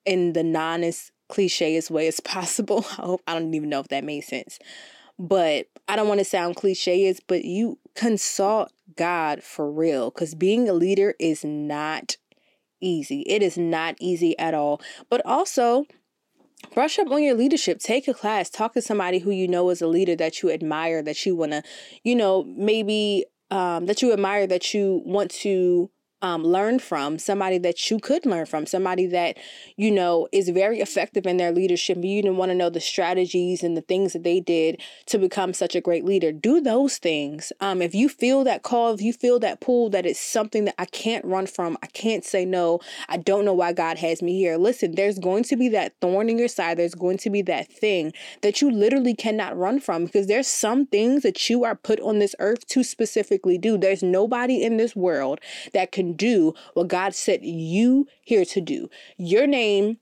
in 0.05 0.33
the 0.33 0.43
non-est 0.43 1.11
clicheist 1.31 1.91
way 1.91 2.07
as 2.09 2.21
possible. 2.25 2.85
I 2.99 3.03
hope 3.03 3.23
I 3.27 3.35
don't 3.35 3.55
even 3.55 3.69
know 3.69 3.81
if 3.81 3.89
that 3.89 4.05
made 4.05 4.23
sense. 4.23 4.59
But 5.19 5.67
I 5.89 5.97
don't 5.97 6.09
want 6.09 6.21
to 6.21 6.25
sound 6.25 6.57
clicheist, 6.57 7.21
but 7.27 7.45
you 7.45 7.79
consult 7.95 8.73
God 8.97 9.43
for 9.43 9.71
real 9.71 10.11
because 10.11 10.35
being 10.35 10.69
a 10.69 10.73
leader 10.73 11.15
is 11.19 11.45
not 11.45 12.17
easy. 12.81 13.21
It 13.23 13.43
is 13.43 13.57
not 13.57 13.97
easy 14.01 14.37
at 14.39 14.55
all. 14.55 14.81
But 15.11 15.25
also, 15.25 15.87
brush 16.75 16.99
up 16.99 17.11
on 17.11 17.23
your 17.23 17.35
leadership 17.35 17.81
take 17.81 18.07
a 18.07 18.15
class 18.15 18.49
talk 18.49 18.73
to 18.73 18.81
somebody 18.81 19.19
who 19.19 19.33
you 19.33 19.49
know 19.49 19.69
is 19.71 19.83
a 19.83 19.87
leader 19.87 20.15
that 20.15 20.43
you 20.43 20.51
admire 20.51 21.03
that 21.03 21.27
you 21.27 21.35
want 21.35 21.51
to 21.51 21.61
you 22.05 22.15
know 22.15 22.45
maybe 22.57 23.25
um, 23.53 23.85
that 23.85 24.01
you 24.01 24.13
admire 24.15 24.47
that 24.47 24.73
you 24.73 25.03
want 25.05 25.31
to 25.31 25.91
um, 26.23 26.45
learn 26.45 26.79
from, 26.79 27.19
somebody 27.19 27.59
that 27.59 27.91
you 27.91 27.99
could 27.99 28.25
learn 28.25 28.47
from, 28.47 28.65
somebody 28.65 29.07
that, 29.07 29.37
you 29.77 29.91
know, 29.91 30.29
is 30.33 30.49
very 30.49 30.81
effective 30.81 31.27
in 31.27 31.37
their 31.37 31.53
leadership. 31.53 31.99
You 32.01 32.23
didn't 32.23 32.37
want 32.37 32.51
to 32.51 32.55
know 32.55 32.71
the 32.71 32.81
strategies 32.81 33.63
and 33.63 33.77
the 33.77 33.81
things 33.83 34.13
that 34.13 34.23
they 34.23 34.41
did 34.41 34.81
to 35.07 35.19
become 35.19 35.53
such 35.53 35.75
a 35.75 35.81
great 35.81 36.05
leader. 36.05 36.33
Do 36.33 36.61
those 36.61 36.99
things. 36.99 37.53
Um, 37.61 37.83
if 37.83 37.95
you 37.95 38.09
feel 38.09 38.45
that 38.45 38.63
call, 38.63 38.95
if 38.95 39.03
you 39.03 39.13
feel 39.13 39.41
that 39.41 39.61
pull, 39.61 39.91
that 39.91 40.07
it's 40.07 40.21
something 40.21 40.65
that 40.65 40.77
I 40.79 40.85
can't 40.87 41.25
run 41.25 41.47
from, 41.47 41.77
I 41.83 41.87
can't 41.89 42.25
say 42.25 42.45
no, 42.45 42.81
I 43.09 43.17
don't 43.17 43.45
know 43.45 43.53
why 43.53 43.73
God 43.73 43.99
has 43.99 44.23
me 44.23 44.39
here. 44.39 44.57
Listen, 44.57 44.95
there's 44.95 45.19
going 45.19 45.43
to 45.45 45.57
be 45.57 45.69
that 45.71 45.95
thorn 46.01 46.29
in 46.29 46.39
your 46.39 46.49
side. 46.49 46.79
There's 46.79 46.95
going 46.95 47.19
to 47.19 47.31
be 47.31 47.43
that 47.43 47.71
thing 47.71 48.13
that 48.43 48.63
you 48.63 48.71
literally 48.71 49.15
cannot 49.15 49.59
run 49.59 49.81
from 49.81 50.05
because 50.05 50.29
there's 50.29 50.47
some 50.47 50.87
things 50.87 51.23
that 51.25 51.51
you 51.51 51.65
are 51.65 51.75
put 51.75 51.99
on 52.01 52.21
this 52.21 52.37
earth 52.39 52.67
to 52.69 52.85
specifically 52.85 53.59
do. 53.59 53.77
There's 53.77 54.03
nobody 54.03 54.63
in 54.63 54.77
this 54.77 54.95
world 54.95 55.41
that 55.73 55.91
can 55.93 56.12
do 56.13 56.55
what 56.75 56.89
God 56.89 57.15
set 57.15 57.43
you 57.43 58.07
here 58.23 58.45
to 58.47 58.61
do. 58.61 58.89
Your 59.17 59.47
name 59.47 59.99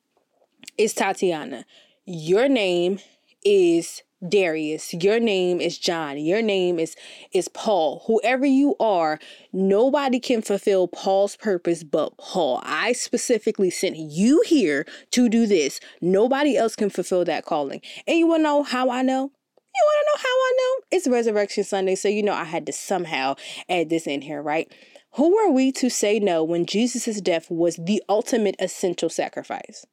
is 0.77 0.95
Tatiana. 0.95 1.65
Your 2.05 2.49
name 2.49 2.99
is 3.45 4.03
Darius. 4.27 4.93
Your 4.93 5.19
name 5.19 5.61
is 5.61 5.79
John. 5.79 6.19
Your 6.19 6.43
name 6.43 6.79
is 6.79 6.95
is 7.33 7.49
Paul. 7.49 8.03
Whoever 8.07 8.45
you 8.45 8.77
are, 8.79 9.19
nobody 9.53 10.21
can 10.21 10.43
fulfill 10.43 10.89
Paul's 10.89 11.37
purpose 11.37 11.83
but 11.85 12.17
Paul. 12.19 12.61
I 12.63 12.93
specifically 12.93 13.71
sent 13.71 13.97
you 13.97 14.43
here 14.47 14.87
to 15.13 15.29
do 15.29 15.47
this. 15.47 15.81
Nobody 16.01 16.57
else 16.57 16.77
can 16.77 16.91
fulfill 16.91 17.25
that 17.25 17.47
calling. 17.47 17.81
And 18.07 18.19
you 18.19 18.27
want 18.27 18.41
to 18.41 18.45
know 18.45 18.63
how 18.63 18.91
I 18.91 19.03
know? 19.03 19.33
You 19.75 19.87
want 19.87 20.07
to 20.07 20.11
know 20.11 20.23
how 20.23 20.29
I 20.29 20.53
know? 20.59 20.97
It's 20.97 21.09
Resurrection 21.09 21.65
Sunday, 21.65 21.95
so 21.95 22.09
you 22.09 22.23
know 22.23 22.35
I 22.35 22.45
had 22.45 22.67
to 22.67 22.73
somehow 22.73 23.37
add 23.69 23.89
this 23.89 24.07
in 24.07 24.21
here, 24.21 24.43
right? 24.43 24.71
Who 25.15 25.37
are 25.39 25.51
we 25.51 25.73
to 25.73 25.91
say 25.91 26.19
no 26.19 26.45
when 26.45 26.67
Jesus' 26.67 27.21
death 27.21 27.51
was 27.51 27.77
the 27.77 28.03
ultimate 28.09 28.57
essential 28.59 29.09
sacrifice? 29.09 29.87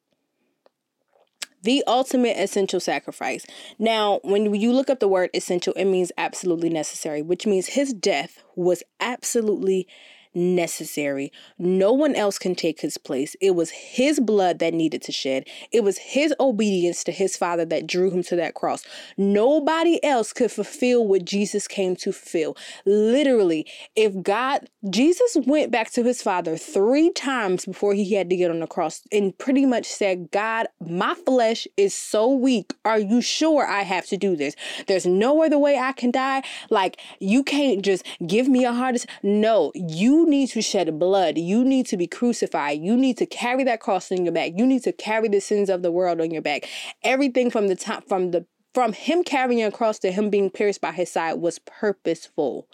The 1.63 1.84
ultimate 1.88 2.38
essential 2.38 2.80
sacrifice. 2.80 3.45
Now, 3.80 4.19
when 4.23 4.53
you 4.53 4.71
look 4.71 4.89
up 4.89 4.99
the 4.99 5.08
word 5.08 5.32
essential, 5.34 5.73
it 5.73 5.86
means 5.86 6.12
absolutely 6.17 6.69
necessary, 6.69 7.21
which 7.23 7.47
means 7.47 7.67
his 7.67 7.93
death 7.93 8.43
was 8.56 8.84
absolutely 8.99 9.88
necessary. 10.33 11.31
No 11.57 11.93
one 11.93 12.15
else 12.15 12.37
can 12.37 12.55
take 12.55 12.81
his 12.81 12.97
place. 12.97 13.35
It 13.39 13.51
was 13.51 13.69
his 13.69 14.19
blood 14.19 14.59
that 14.59 14.73
needed 14.73 15.01
to 15.03 15.11
shed. 15.11 15.47
It 15.71 15.83
was 15.83 15.97
his 15.97 16.33
obedience 16.39 17.03
to 17.05 17.11
his 17.11 17.37
father 17.37 17.65
that 17.65 17.87
drew 17.87 18.11
him 18.11 18.23
to 18.23 18.35
that 18.37 18.53
cross. 18.53 18.83
Nobody 19.17 20.03
else 20.03 20.33
could 20.33 20.51
fulfill 20.51 21.05
what 21.07 21.25
Jesus 21.25 21.67
came 21.67 21.95
to 21.97 22.11
fulfill. 22.11 22.57
Literally, 22.85 23.65
if 23.95 24.21
God, 24.21 24.69
Jesus 24.89 25.37
went 25.45 25.71
back 25.71 25.91
to 25.91 26.03
his 26.03 26.21
father 26.21 26.57
three 26.57 27.11
times 27.11 27.65
before 27.65 27.93
he 27.93 28.13
had 28.13 28.29
to 28.29 28.35
get 28.35 28.51
on 28.51 28.59
the 28.59 28.67
cross 28.67 29.01
and 29.11 29.37
pretty 29.37 29.65
much 29.65 29.85
said, 29.85 30.31
God, 30.31 30.67
my 30.79 31.13
flesh 31.13 31.67
is 31.77 31.93
so 31.93 32.29
weak. 32.29 32.73
Are 32.83 32.99
you 32.99 33.21
sure 33.21 33.65
I 33.65 33.83
have 33.83 34.05
to 34.07 34.17
do 34.17 34.35
this? 34.35 34.55
There's 34.87 35.05
no 35.05 35.43
other 35.43 35.57
way 35.57 35.77
I 35.77 35.91
can 35.91 36.11
die. 36.11 36.43
Like, 36.69 36.99
you 37.19 37.43
can't 37.43 37.83
just 37.83 38.05
give 38.25 38.47
me 38.47 38.65
a 38.65 38.73
heart. 38.73 38.87
No, 39.21 39.71
you 39.75 40.16
need 40.25 40.49
to 40.49 40.62
shed 40.62 40.97
blood. 40.97 41.38
You 41.38 41.63
need 41.63 41.86
to 41.88 41.97
be 41.97 42.08
crucified. 42.08 42.80
You 42.80 42.95
need 42.95 43.17
to 43.17 43.25
carry 43.25 43.63
that 43.65 43.80
cross 43.80 44.12
on 44.12 44.25
your 44.25 44.34
back. 44.34 44.53
You 44.56 44.65
need 44.65 44.84
to 44.84 44.91
carry 44.91 45.27
the 45.27 45.39
sins 45.39 45.69
of 45.69 45.82
the 45.82 45.91
world 45.91 46.21
on 46.21 46.32
your 46.32 46.41
back. 46.41 46.67
Everything 47.03 47.51
from 47.51 47.67
the 47.67 47.75
top, 47.75 48.08
from 48.08 48.32
the 48.32 48.45
from 48.73 48.93
him 48.93 49.23
carrying 49.23 49.63
a 49.63 49.71
cross 49.71 49.97
to 49.99 50.12
him 50.12 50.30
being 50.30 50.49
pierced 50.49 50.82
by 50.82 50.91
his 50.91 51.12
side 51.12 51.34
was 51.36 51.60
purposeful 51.60 52.67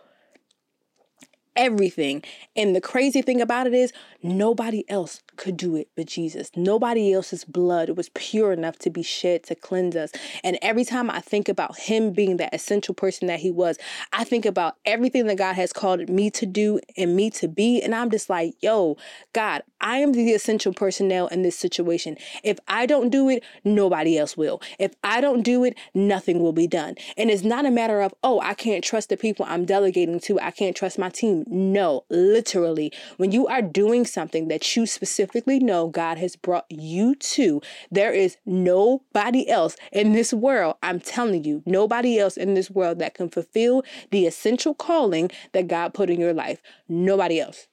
everything. 1.56 2.24
And 2.56 2.76
the 2.76 2.82
crazy 2.82 3.22
thing 3.22 3.42
about 3.42 3.68
it 3.68 3.74
is, 3.74 3.94
nobody 4.22 4.84
else 4.90 5.22
could 5.38 5.58
do 5.58 5.76
it 5.76 5.90
but 5.96 6.08
Jesus. 6.08 6.52
Nobody 6.56 7.14
else's 7.14 7.46
blood 7.46 7.90
was 7.92 8.10
pure 8.14 8.52
enough 8.52 8.78
to 8.80 8.90
be 8.90 9.04
shed 9.04 9.44
to 9.44 9.56
cleanse 9.56 9.96
us. 9.96 10.12
And 10.44 10.58
every 10.62 10.86
time 10.86 11.10
I 11.10 11.20
think 11.20 11.50
about 11.50 11.78
him 11.78 12.12
being 12.12 12.38
that 12.38 12.54
essential 12.54 12.94
person 12.94 13.28
that 13.28 13.40
he 13.40 13.52
was, 13.52 13.78
I 14.12 14.24
think 14.24 14.46
about 14.46 14.76
everything 14.86 15.28
that 15.28 15.38
God 15.38 15.54
has 15.54 15.74
called 15.74 16.10
me 16.10 16.30
to 16.32 16.46
do 16.46 16.80
and 16.98 17.16
me 17.16 17.30
to 17.32 17.48
be. 17.48 17.82
And 17.82 17.94
I'm 17.94 18.10
just 18.10 18.30
like, 18.30 18.56
yo, 18.62 18.98
God, 19.34 19.64
I 19.82 19.98
am 19.98 20.14
the 20.14 20.32
essential 20.32 20.74
personnel 20.74 21.28
in 21.28 21.42
this 21.42 21.58
situation. 21.58 22.18
If 22.44 22.60
I 22.68 22.86
don't 22.86 23.10
do 23.10 23.30
it, 23.30 23.44
nobody 23.64 24.18
else 24.18 24.38
will. 24.38 24.62
If 24.80 24.94
I 25.04 25.20
don't 25.22 25.42
do 25.42 25.64
it, 25.64 25.78
nothing 25.94 26.40
will 26.40 26.54
be 26.54 26.68
done. 26.68 26.96
And 27.18 27.30
it's 27.30 27.44
not 27.44 27.66
a 27.66 27.72
matter 27.72 28.02
of, 28.02 28.14
oh, 28.24 28.40
I 28.42 28.54
can't 28.54 28.84
trust 28.84 29.10
the 29.10 29.18
people 29.18 29.46
I'm 29.48 29.66
delegating 29.66 30.20
to. 30.22 30.40
I 30.40 30.52
can't 30.52 30.76
trust 30.76 30.98
my 30.98 31.10
team. 31.10 31.44
No, 31.48 32.06
literally, 32.10 32.92
when 33.18 33.32
you 33.32 33.48
are 33.48 33.62
doing 33.62 34.06
something 34.06 34.48
that 34.48 34.76
you 34.76 34.86
specifically 34.86 35.23
know 35.60 35.88
God 35.88 36.18
has 36.18 36.36
brought 36.36 36.66
you 36.70 37.16
to, 37.16 37.62
there 37.92 38.14
is 38.14 38.38
nobody 38.46 39.50
else 39.50 39.76
in 39.92 40.14
this 40.14 40.34
world, 40.34 40.76
I'm 40.84 41.00
telling 41.00 41.44
you, 41.44 41.64
nobody 41.66 42.20
else 42.20 42.38
in 42.38 42.54
this 42.54 42.70
world 42.70 43.00
that 43.00 43.14
can 43.14 43.30
fulfill 43.30 43.84
the 44.12 44.26
essential 44.26 44.74
calling 44.74 45.32
that 45.54 45.68
God 45.68 45.94
put 45.94 46.10
in 46.10 46.20
your 46.20 46.34
life. 46.34 46.62
Nobody 46.88 47.40
else. 47.40 47.68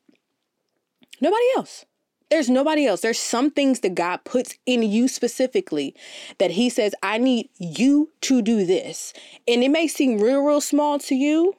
Nobody 1.20 1.44
else. 1.56 1.84
There's 2.30 2.48
nobody 2.48 2.86
else. 2.86 3.00
There's 3.00 3.18
some 3.18 3.50
things 3.50 3.80
that 3.80 3.96
God 3.96 4.22
puts 4.24 4.56
in 4.64 4.84
you 4.84 5.08
specifically 5.08 5.96
that 6.38 6.52
He 6.52 6.70
says, 6.70 6.94
I 7.02 7.18
need 7.18 7.48
you 7.58 8.10
to 8.22 8.40
do 8.40 8.64
this. 8.64 9.12
And 9.48 9.64
it 9.64 9.68
may 9.70 9.88
seem 9.88 10.20
real, 10.20 10.40
real 10.40 10.60
small 10.60 11.00
to 11.00 11.14
you, 11.16 11.56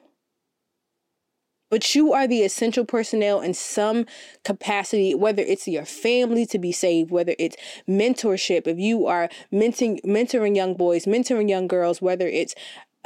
but 1.72 1.94
you 1.94 2.12
are 2.12 2.28
the 2.28 2.42
essential 2.42 2.84
personnel 2.84 3.40
in 3.40 3.54
some 3.54 4.04
capacity, 4.44 5.14
whether 5.14 5.40
it's 5.40 5.66
your 5.66 5.86
family 5.86 6.44
to 6.44 6.58
be 6.58 6.70
saved, 6.70 7.10
whether 7.10 7.34
it's 7.38 7.56
mentorship, 7.88 8.66
if 8.66 8.78
you 8.78 9.06
are 9.06 9.30
mentoring, 9.50 9.98
mentoring 10.04 10.54
young 10.54 10.74
boys, 10.74 11.06
mentoring 11.06 11.48
young 11.48 11.66
girls, 11.66 12.02
whether 12.02 12.28
it's 12.28 12.54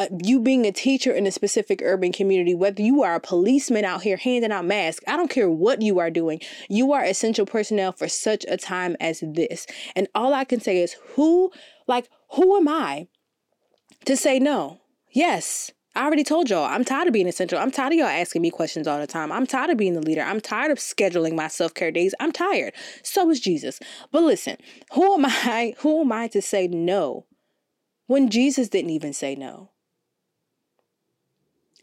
uh, 0.01 0.09
you 0.21 0.41
being 0.41 0.67
a 0.67 0.73
teacher 0.73 1.13
in 1.13 1.29
a 1.29 1.31
specific 1.31 1.81
urban 1.81 2.11
community, 2.11 2.57
whether 2.57 2.83
you 2.83 3.05
are 3.05 3.15
a 3.15 3.21
policeman 3.21 3.85
out 3.85 4.03
here 4.03 4.17
handing 4.17 4.51
out 4.51 4.65
masks, 4.65 5.05
I 5.07 5.17
don't 5.17 5.31
care 5.31 5.49
what 5.49 5.81
you 5.81 6.01
are 6.01 6.11
doing, 6.11 6.41
you 6.69 6.93
are 6.93 7.05
essential 7.05 7.47
personnel 7.47 7.93
for 7.93 8.09
such 8.09 8.45
a 8.49 8.57
time 8.57 8.97
as 8.99 9.23
this. 9.25 9.69
And 9.95 10.09
all 10.13 10.35
I 10.35 10.43
can 10.43 10.61
say 10.61 10.79
is, 10.79 10.97
who, 11.15 11.53
like, 11.87 12.09
who 12.33 12.57
am 12.57 12.67
I 12.67 13.07
to 14.07 14.17
say 14.17 14.41
no? 14.41 14.81
Yes, 15.13 15.71
I 15.97 16.05
already 16.05 16.25
told 16.25 16.51
y'all, 16.51 16.67
I'm 16.67 16.85
tired 16.85 17.07
of 17.07 17.15
being 17.15 17.27
essential. 17.27 17.59
I'm 17.59 17.71
tired 17.71 17.95
of 17.95 17.99
y'all 17.99 18.07
asking 18.09 18.43
me 18.43 18.51
questions 18.51 18.87
all 18.87 19.01
the 19.01 19.07
time. 19.07 19.33
I'm 19.33 19.47
tired 19.47 19.71
of 19.71 19.79
being 19.79 19.95
the 19.95 20.03
leader. 20.03 20.21
I'm 20.21 20.43
tired 20.43 20.71
of 20.71 20.77
scheduling 20.77 21.35
my 21.35 21.49
self 21.49 21.73
care 21.73 21.91
days. 21.91 22.15
I'm 22.21 22.33
tired. 22.33 22.75
So 23.03 23.31
is 23.31 23.41
Jesus. 23.41 23.81
But 24.13 24.23
listen, 24.23 24.59
who 24.93 25.15
am 25.15 25.25
I? 25.27 25.75
Who 25.79 26.03
am 26.03 26.13
I 26.13 26.29
to 26.29 26.43
say 26.43 26.69
no 26.69 27.25
when 28.09 28.29
Jesus 28.29 28.69
didn't 28.69 28.91
even 28.91 29.15
say 29.15 29.35
no? 29.35 29.71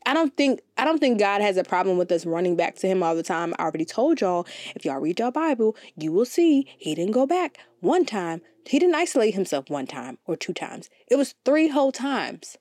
I 0.06 0.14
don't 0.14 0.38
think 0.38 0.62
I 0.78 0.86
don't 0.86 1.00
think 1.00 1.18
God 1.18 1.42
has 1.42 1.58
a 1.58 1.64
problem 1.64 1.98
with 1.98 2.12
us 2.12 2.24
running 2.24 2.56
back 2.56 2.76
to 2.78 2.88
him 2.88 3.02
all 3.02 3.16
the 3.16 3.24
time. 3.24 3.56
I 3.58 3.64
already 3.64 3.86
told 3.86 4.22
y'all, 4.22 4.46
if 4.76 4.86
y'all 4.86 5.00
read 5.00 5.18
your 5.18 5.32
Bible, 5.32 5.76
you 5.98 6.12
will 6.12 6.26
see 6.26 6.68
he 6.78 6.94
didn't 6.94 7.14
go 7.14 7.26
back 7.26 7.58
one 7.80 8.06
time. 8.06 8.42
He 8.68 8.78
didn't 8.78 8.94
isolate 8.96 9.34
himself 9.34 9.72
one 9.72 9.88
time 9.88 10.20
or 10.28 10.36
two 10.36 10.54
times. 10.54 10.92
It 11.10 11.16
was 11.16 11.34
three 11.46 11.70
whole 11.70 11.92
times. 11.92 12.58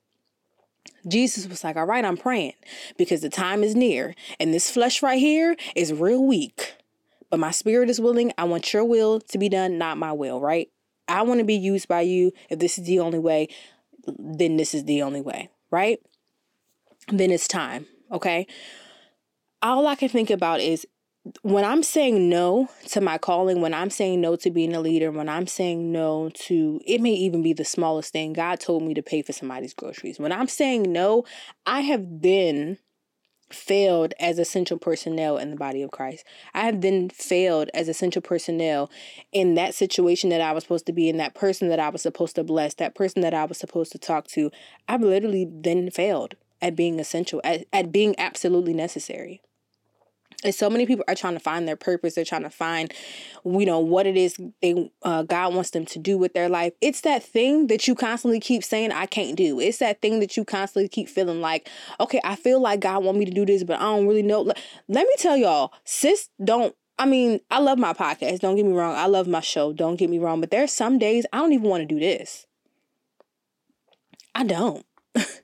Jesus 1.07 1.47
was 1.49 1.65
like, 1.65 1.77
All 1.77 1.85
right, 1.87 2.05
I'm 2.05 2.17
praying 2.17 2.55
because 2.97 3.21
the 3.21 3.29
time 3.29 3.63
is 3.63 3.75
near, 3.75 4.15
and 4.39 4.53
this 4.53 4.71
flesh 4.71 5.03
right 5.03 5.19
here 5.19 5.57
is 5.75 5.93
real 5.93 6.25
weak. 6.25 6.77
But 7.31 7.41
my 7.41 7.51
spirit 7.51 7.89
is 7.89 8.01
willing. 8.01 8.33
I 8.37 8.45
want 8.45 8.73
your 8.73 8.85
will 8.85 9.21
to 9.21 9.39
be 9.39 9.49
done, 9.49 9.79
not 9.79 9.97
my 9.97 10.13
will, 10.13 10.41
right? 10.41 10.69
I 11.09 11.23
want 11.23 11.39
to 11.41 11.45
be 11.45 11.55
used 11.55 11.89
by 11.89 12.03
you. 12.03 12.33
If 12.51 12.59
this 12.59 12.79
is 12.79 12.87
the 12.87 13.01
only 13.01 13.19
way, 13.19 13.49
then 14.07 14.57
this 14.57 14.75
is 14.75 14.85
the 14.85 15.03
only 15.03 15.21
way, 15.21 15.49
right? 15.71 15.99
Then 17.09 17.31
it's 17.31 17.49
time, 17.49 17.87
okay? 18.11 18.47
All 19.63 19.87
I 19.87 19.95
can 19.95 20.09
think 20.09 20.31
about 20.31 20.61
is 20.61 20.87
when 21.43 21.65
I'm 21.65 21.83
saying 21.83 22.29
no 22.29 22.69
to 22.89 23.01
my 23.01 23.17
calling, 23.17 23.61
when 23.61 23.75
I'm 23.75 23.91
saying 23.91 24.21
no 24.21 24.37
to 24.37 24.51
being 24.51 24.75
a 24.75 24.81
leader, 24.81 25.11
when 25.11 25.29
I'm 25.29 25.47
saying 25.47 25.93
no 25.93 26.31
to 26.35 26.81
it 26.85 27.01
may 27.01 27.13
even 27.13 27.43
be 27.43 27.53
the 27.53 27.65
smallest 27.65 28.13
thing. 28.13 28.33
God 28.33 28.59
told 28.61 28.83
me 28.83 28.95
to 28.95 29.03
pay 29.03 29.23
for 29.23 29.33
somebody's 29.33 29.75
groceries. 29.75 30.19
When 30.19 30.33
I'm 30.33 30.49
saying 30.49 30.91
no, 30.91 31.25
I 31.65 31.81
have 31.83 32.23
then 32.23 32.79
failed 33.51 34.15
as 34.19 34.39
essential 34.39 34.79
personnel 34.79 35.37
in 35.37 35.51
the 35.51 35.57
body 35.57 35.83
of 35.83 35.91
Christ. 35.91 36.25
I 36.55 36.63
have 36.63 36.81
then 36.81 37.11
failed 37.11 37.71
as 37.75 37.89
essential 37.89 38.23
personnel 38.23 38.91
in 39.31 39.55
that 39.55 39.75
situation 39.75 40.31
that 40.31 40.41
I 40.41 40.53
was 40.53 40.65
supposed 40.65 40.87
to 40.87 40.93
be 40.93 41.09
in, 41.09 41.19
that 41.19 41.35
person 41.35 41.69
that 41.69 41.79
I 41.79 41.91
was 41.91 42.03
supposed 42.03 42.35
to 42.37 42.45
bless, 42.45 42.75
that 42.75 42.95
person 42.95 43.23
that 43.23 43.35
I 43.35 43.45
was 43.45 43.59
supposed 43.59 43.93
to 43.93 43.99
talk 43.99 44.27
to. 44.29 44.51
I've 44.89 45.03
literally 45.03 45.47
then 45.49 45.91
failed 45.91 46.35
at 46.63 46.75
being 46.75 46.99
essential, 46.99 47.41
at, 47.45 47.67
at 47.73 47.93
being 47.93 48.15
absolutely 48.19 48.73
necessary. 48.73 49.43
And 50.45 50.55
so 50.55 50.69
many 50.69 50.87
people 50.87 51.05
are 51.09 51.15
trying 51.15 51.35
to 51.35 51.41
find 51.41 51.69
their 51.69 51.77
purpose. 51.77 52.15
They're 52.15 52.25
trying 52.25 52.43
to 52.43 52.51
find, 52.51 52.93
you 53.45 53.65
know, 53.65 53.79
what 53.79 54.07
it 54.07 54.17
is 54.17 54.37
they 54.61 54.91
uh, 55.03 55.23
God 55.23 55.55
wants 55.55 55.71
them 55.71 55.87
to 55.87 55.99
do 55.99 56.19
with 56.19 56.35
their 56.35 56.49
life. 56.49 56.73
It's 56.81 57.03
that 57.03 57.23
thing 57.23 57.69
that 57.69 57.87
you 57.87 57.95
constantly 57.95 58.41
keep 58.41 58.65
saying 58.65 58.93
I 58.93 59.07
can't 59.07 59.37
do. 59.37 59.61
It's 59.61 59.79
that 59.79 60.03
thing 60.03 60.21
that 60.21 60.37
you 60.37 60.45
constantly 60.45 60.89
keep 60.89 61.09
feeling 61.09 61.41
like, 61.41 61.69
okay, 62.01 62.21
I 62.25 62.37
feel 62.37 62.61
like 62.61 62.81
God 62.81 63.05
want 63.05 63.19
me 63.19 63.25
to 63.25 63.31
do 63.31 63.47
this, 63.47 63.65
but 63.65 63.79
I 63.79 63.83
don't 63.83 64.07
really 64.07 64.23
know. 64.23 64.43
Let 64.89 65.07
me 65.07 65.15
tell 65.19 65.37
y'all, 65.37 65.73
sis, 65.85 66.29
don't. 66.43 66.75
I 66.99 67.07
mean, 67.07 67.41
I 67.51 67.59
love 67.59 67.79
my 67.79 67.95
podcast. 67.95 68.41
Don't 68.41 68.57
get 68.57 68.67
me 68.67 68.73
wrong. 68.73 68.95
I 68.95 69.07
love 69.07 69.27
my 69.27 69.41
show. 69.41 69.73
Don't 69.73 69.97
get 69.97 70.11
me 70.11 70.19
wrong. 70.19 70.41
But 70.41 70.51
there's 70.51 70.73
some 70.73 70.99
days 70.99 71.25
I 71.33 71.39
don't 71.39 71.53
even 71.53 71.69
want 71.69 71.89
to 71.89 71.95
do 71.95 71.99
this. 71.99 72.47
I 74.35 74.45
don't. 74.45 74.85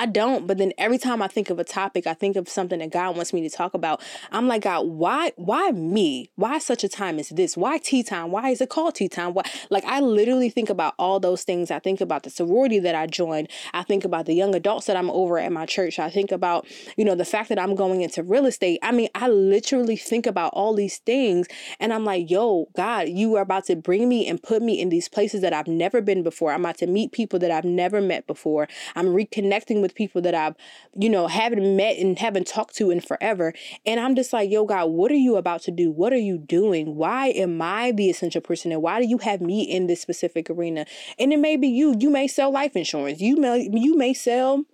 I 0.00 0.06
don't, 0.06 0.46
but 0.46 0.56
then 0.56 0.72
every 0.78 0.96
time 0.96 1.20
I 1.20 1.28
think 1.28 1.50
of 1.50 1.58
a 1.58 1.64
topic, 1.64 2.06
I 2.06 2.14
think 2.14 2.34
of 2.36 2.48
something 2.48 2.78
that 2.78 2.90
God 2.90 3.16
wants 3.16 3.34
me 3.34 3.42
to 3.46 3.54
talk 3.54 3.74
about. 3.74 4.00
I'm 4.32 4.48
like, 4.48 4.62
God, 4.62 4.86
why 4.86 5.32
why 5.36 5.72
me? 5.72 6.30
Why 6.36 6.58
such 6.58 6.82
a 6.82 6.88
time 6.88 7.18
as 7.18 7.28
this? 7.28 7.54
Why 7.54 7.76
tea 7.76 8.02
time? 8.02 8.30
Why 8.30 8.48
is 8.48 8.62
it 8.62 8.70
called 8.70 8.94
tea 8.94 9.10
time? 9.10 9.34
Why 9.34 9.42
like 9.68 9.84
I 9.84 10.00
literally 10.00 10.48
think 10.48 10.70
about 10.70 10.94
all 10.98 11.20
those 11.20 11.44
things. 11.44 11.70
I 11.70 11.80
think 11.80 12.00
about 12.00 12.22
the 12.22 12.30
sorority 12.30 12.78
that 12.78 12.94
I 12.94 13.08
joined. 13.08 13.50
I 13.74 13.82
think 13.82 14.06
about 14.06 14.24
the 14.24 14.32
young 14.32 14.54
adults 14.54 14.86
that 14.86 14.96
I'm 14.96 15.10
over 15.10 15.38
at 15.38 15.52
my 15.52 15.66
church. 15.66 15.98
I 15.98 16.08
think 16.08 16.32
about, 16.32 16.66
you 16.96 17.04
know, 17.04 17.14
the 17.14 17.26
fact 17.26 17.50
that 17.50 17.58
I'm 17.58 17.74
going 17.74 18.00
into 18.00 18.22
real 18.22 18.46
estate. 18.46 18.78
I 18.82 18.92
mean, 18.92 19.10
I 19.14 19.28
literally 19.28 19.96
think 19.96 20.26
about 20.26 20.54
all 20.54 20.72
these 20.72 20.96
things 20.96 21.46
and 21.78 21.92
I'm 21.92 22.06
like, 22.06 22.30
yo, 22.30 22.70
God, 22.74 23.10
you 23.10 23.36
are 23.36 23.42
about 23.42 23.66
to 23.66 23.76
bring 23.76 24.08
me 24.08 24.26
and 24.26 24.42
put 24.42 24.62
me 24.62 24.80
in 24.80 24.88
these 24.88 25.10
places 25.10 25.42
that 25.42 25.52
I've 25.52 25.68
never 25.68 26.00
been 26.00 26.22
before. 26.22 26.52
I'm 26.52 26.60
about 26.60 26.78
to 26.78 26.86
meet 26.86 27.12
people 27.12 27.38
that 27.40 27.50
I've 27.50 27.66
never 27.66 28.00
met 28.00 28.26
before. 28.26 28.66
I'm 28.96 29.08
reconnecting 29.08 29.82
with 29.82 29.89
with 29.90 29.96
people 29.96 30.22
that 30.22 30.34
I've, 30.34 30.54
you 30.94 31.08
know, 31.08 31.26
haven't 31.26 31.76
met 31.76 31.98
and 31.98 32.18
haven't 32.18 32.46
talked 32.46 32.76
to 32.76 32.90
in 32.90 33.00
forever. 33.00 33.52
And 33.84 34.00
I'm 34.00 34.14
just 34.14 34.32
like, 34.32 34.50
yo, 34.50 34.64
God, 34.64 34.90
what 34.90 35.10
are 35.10 35.16
you 35.16 35.36
about 35.36 35.62
to 35.62 35.70
do? 35.70 35.90
What 35.90 36.12
are 36.12 36.18
you 36.18 36.38
doing? 36.38 36.96
Why 36.96 37.28
am 37.28 37.60
I 37.60 37.92
the 37.92 38.10
essential 38.10 38.40
person? 38.40 38.72
And 38.72 38.82
why 38.82 39.00
do 39.00 39.08
you 39.08 39.18
have 39.18 39.40
me 39.40 39.62
in 39.62 39.86
this 39.86 40.00
specific 40.00 40.48
arena? 40.50 40.86
And 41.18 41.32
it 41.32 41.38
may 41.38 41.56
be 41.56 41.68
you. 41.68 41.94
You 41.98 42.10
may 42.10 42.28
sell 42.28 42.52
life 42.52 42.76
insurance. 42.76 43.20
You 43.20 43.36
may 43.36 43.68
you 43.72 43.96
may 43.96 44.14
sell 44.14 44.64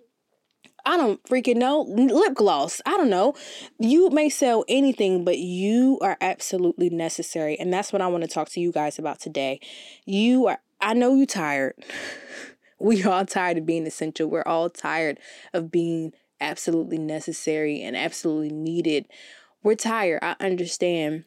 I 0.85 0.95
don't 0.95 1.21
freaking 1.23 1.57
know. 1.57 1.81
Lip 1.81 2.33
gloss. 2.33 2.81
I 2.85 2.91
don't 2.91 3.09
know. 3.09 3.33
You 3.77 4.09
may 4.09 4.29
sell 4.29 4.63
anything, 4.69 5.25
but 5.25 5.37
you 5.37 5.99
are 6.01 6.17
absolutely 6.21 6.89
necessary. 6.89 7.59
And 7.59 7.73
that's 7.73 7.91
what 7.91 8.01
I 8.01 8.07
want 8.07 8.23
to 8.23 8.29
talk 8.29 8.47
to 8.49 8.61
you 8.61 8.71
guys 8.71 8.97
about 8.97 9.19
today. 9.19 9.59
You 10.05 10.47
are, 10.47 10.59
I 10.79 10.93
know 10.93 11.13
you're 11.13 11.25
tired. 11.25 11.73
We 12.79 13.03
are 13.03 13.09
all 13.09 13.25
tired 13.25 13.57
of 13.57 13.65
being 13.65 13.87
essential. 13.87 14.29
We're 14.29 14.43
all 14.43 14.69
tired 14.69 15.19
of 15.53 15.71
being 15.71 16.13
absolutely 16.39 16.97
necessary 16.97 17.81
and 17.81 17.95
absolutely 17.95 18.51
needed. 18.51 19.07
We're 19.63 19.75
tired. 19.75 20.19
I 20.21 20.35
understand. 20.39 21.25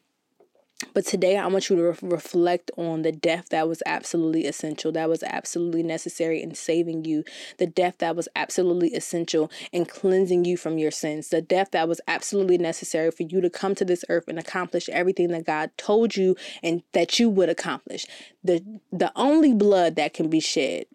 But 0.95 1.05
today, 1.05 1.37
I 1.37 1.47
want 1.47 1.69
you 1.69 1.77
to 1.77 1.83
re- 1.83 2.11
reflect 2.11 2.71
on 2.79 3.03
the 3.03 3.13
death 3.13 3.51
that 3.51 3.69
was 3.69 3.83
absolutely 3.85 4.47
essential, 4.47 4.91
that 4.93 5.11
was 5.11 5.23
absolutely 5.23 5.83
necessary 5.83 6.43
in 6.43 6.55
saving 6.55 7.05
you, 7.05 7.23
the 7.59 7.67
death 7.67 7.99
that 7.99 8.17
was 8.17 8.29
absolutely 8.35 8.89
essential 8.95 9.51
in 9.73 9.85
cleansing 9.85 10.47
you 10.47 10.57
from 10.57 10.79
your 10.79 10.91
sins, 10.91 11.29
the 11.29 11.43
death 11.43 11.73
that 11.73 11.87
was 11.87 12.01
absolutely 12.09 12.57
necessary 12.57 13.11
for 13.11 13.25
you 13.25 13.43
to 13.43 13.51
come 13.51 13.75
to 13.75 13.85
this 13.85 14.07
earth 14.09 14.25
and 14.27 14.39
accomplish 14.39 14.89
everything 14.89 15.29
that 15.29 15.45
God 15.45 15.71
told 15.77 16.17
you 16.17 16.35
and 16.63 16.83
that 16.93 17.19
you 17.19 17.29
would 17.29 17.51
accomplish. 17.51 18.07
The, 18.43 18.65
the 18.91 19.13
only 19.15 19.53
blood 19.53 19.97
that 19.97 20.15
can 20.15 20.31
be 20.31 20.41
shed 20.41 20.87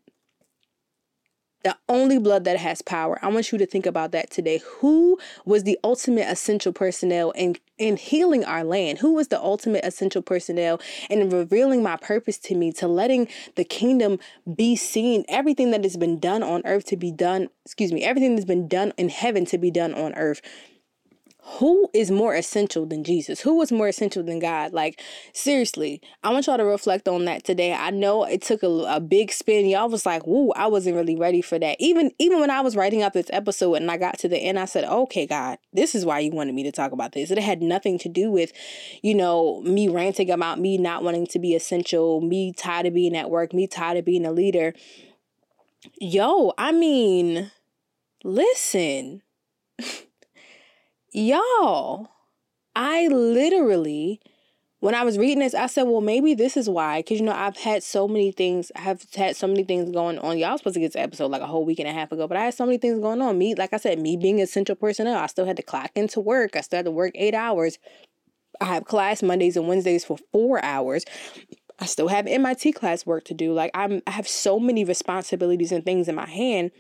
the 1.65 1.75
only 1.89 2.19
blood 2.19 2.43
that 2.43 2.58
has 2.58 2.84
power. 2.84 3.17
I 3.23 3.28
want 3.30 3.51
you 3.51 3.58
to 3.58 3.65
think 3.65 3.88
about 3.88 4.12
that 4.12 4.30
today. 4.30 4.62
Who 4.78 5.17
was 5.45 5.63
the 5.63 5.80
ultimate 5.84 6.30
essential 6.30 6.71
personnel 6.71 7.32
in, 7.32 7.58
in 7.80 7.97
healing 7.97 8.45
our 8.45 8.63
land? 8.63 8.99
Who 8.99 9.15
was 9.15 9.30
the 9.30 9.41
ultimate 9.41 9.84
essential 9.84 10.21
personnel 10.21 10.80
in 11.10 11.28
revealing 11.28 11.82
my 11.82 11.97
purpose 11.97 12.38
to 12.38 12.56
me, 12.56 12.71
to 12.73 12.88
letting 12.88 13.28
the 13.56 13.63
kingdom 13.63 14.19
be 14.56 14.75
seen, 14.75 15.25
everything 15.28 15.71
that 15.71 15.84
has 15.84 15.97
been 15.97 16.19
done 16.19 16.43
on 16.43 16.62
earth 16.65 16.86
to 16.86 16.97
be 16.97 17.12
done, 17.12 17.49
excuse 17.65 17.91
me, 17.91 18.04
everything 18.04 18.36
that's 18.36 18.45
been 18.45 18.67
done 18.67 18.93
in 18.95 19.10
heaven 19.10 19.43
to 19.45 19.58
be 19.58 19.71
done 19.71 19.95
on 19.95 20.13
earth 20.13 20.43
who 21.47 21.89
is 21.93 22.10
more 22.10 22.34
essential 22.34 22.88
than 22.88 23.03
Jesus? 23.03 23.39
Who 23.41 23.58
was 23.58 23.71
more 23.71 23.88
essential 23.88 24.23
than 24.23 24.39
God? 24.39 24.73
Like, 24.73 24.99
seriously, 25.31 26.01
I 26.23 26.31
want 26.31 26.47
y'all 26.47 26.58
to 26.58 26.65
reflect 26.65 27.08
on 27.08 27.25
that 27.25 27.43
today. 27.43 27.71
I 27.71 27.91
know 27.91 28.23
it 28.23 28.41
took 28.41 28.63
a, 28.63 28.67
a 28.67 28.99
big 28.99 29.31
spin. 29.31 29.67
Y'all 29.67 29.88
was 29.88 30.08
like, 30.08 30.25
woo, 30.25 30.51
I 30.55 30.65
wasn't 30.65 30.95
really 30.95 31.15
ready 31.15 31.43
for 31.43 31.60
that. 31.60 31.77
Even 31.79 32.12
even 32.17 32.39
when 32.39 32.49
I 32.49 32.62
was 32.62 32.75
writing 32.75 33.03
up 33.03 33.13
this 33.13 33.29
episode 33.29 33.75
and 33.75 33.91
I 33.91 33.97
got 33.97 34.17
to 34.19 34.27
the 34.27 34.38
end, 34.38 34.58
I 34.58 34.65
said, 34.65 34.86
okay, 34.86 35.27
God, 35.27 35.60
this 35.71 35.93
is 35.93 36.03
why 36.03 36.19
you 36.19 36.31
wanted 36.31 36.55
me 36.55 36.63
to 36.63 36.71
talk 36.71 36.91
about 36.91 37.12
this. 37.12 37.29
It 37.29 37.38
had 37.38 37.62
nothing 37.62 37.99
to 37.99 38.10
do 38.10 38.31
with, 38.31 38.51
you 39.03 39.13
know, 39.13 39.62
me 39.62 39.88
ranting 39.88 40.31
about 40.31 40.60
me 40.60 40.79
not 40.79 41.03
wanting 41.03 41.27
to 41.27 41.38
be 41.38 41.53
essential, 41.53 42.21
me 42.21 42.53
tired 42.53 42.88
of 42.88 42.95
being 42.95 43.15
at 43.15 43.29
work, 43.29 43.53
me 43.53 43.67
tired 43.67 43.97
of 43.97 44.05
being 44.05 44.25
a 44.25 44.31
leader. 44.31 44.73
Yo, 46.01 46.53
I 46.58 46.71
mean, 46.71 47.51
listen. 48.23 49.21
y'all, 51.15 52.10
I 52.75 53.08
literally, 53.08 54.19
when 54.80 54.93
I 54.93 55.04
was 55.04 55.17
reading 55.17 55.39
this, 55.39 55.54
I 55.54 55.67
said, 55.67 55.84
well, 55.84 56.01
maybe 56.01 56.34
this 56.34 56.58
is 56.58 56.69
why. 56.69 56.99
Because, 56.99 57.19
you 57.19 57.25
know, 57.25 57.32
I've 57.32 57.58
had 57.58 57.84
so 57.84 58.08
many 58.08 58.32
things, 58.32 58.71
I 58.75 58.82
have 58.82 59.06
had 59.15 59.36
so 59.36 59.47
many 59.47 59.63
things 59.63 59.89
going 59.91 60.19
on. 60.19 60.38
Y'all 60.38 60.58
supposed 60.58 60.73
to 60.75 60.80
get 60.80 60.93
this 60.93 61.01
episode 61.01 61.32
like 61.32 61.41
a 61.41 61.47
whole 61.47 61.65
week 61.65 61.80
and 61.80 61.88
a 61.88 61.93
half 61.93 62.12
ago, 62.12 62.28
but 62.28 62.38
I 62.38 62.45
had 62.45 62.54
so 62.54 62.65
many 62.65 62.78
things 62.78 62.99
going 62.99 63.21
on. 63.21 63.38
Me, 63.38 63.56
like 63.56 63.73
I 63.73 63.78
said, 63.78 63.99
me 63.99 64.17
being 64.17 64.41
essential 64.41 64.75
personnel, 64.75 65.17
I 65.17 65.28
still 65.28 65.45
had 65.45 65.58
to 65.58 65.63
clock 65.63 65.91
into 65.95 66.19
work. 66.19 66.56
I 66.56 66.62
still 66.62 66.78
had 66.78 66.86
to 66.86 66.91
work 66.91 67.13
eight 67.15 67.34
hours. 67.34 67.80
I 68.60 68.65
have 68.65 68.86
class 68.86 69.23
Mondays 69.23 69.58
and 69.58 69.67
Wednesdays 69.67 70.06
for 70.06 70.17
four 70.32 70.63
hours. 70.63 71.06
I 71.80 71.86
still 71.86 72.08
have 72.08 72.25
MIT 72.25 72.71
class 72.73 73.06
work 73.06 73.25
to 73.25 73.34
do. 73.34 73.54
Like 73.54 73.71
I'm 73.73 74.01
I 74.08 74.12
have 74.12 74.28
so 74.28 74.60
many 74.60 74.86
responsibilities 74.86 75.73
and 75.73 75.84
things 75.84 76.08
in 76.08 76.15
my 76.15 76.25
hand 76.25 76.71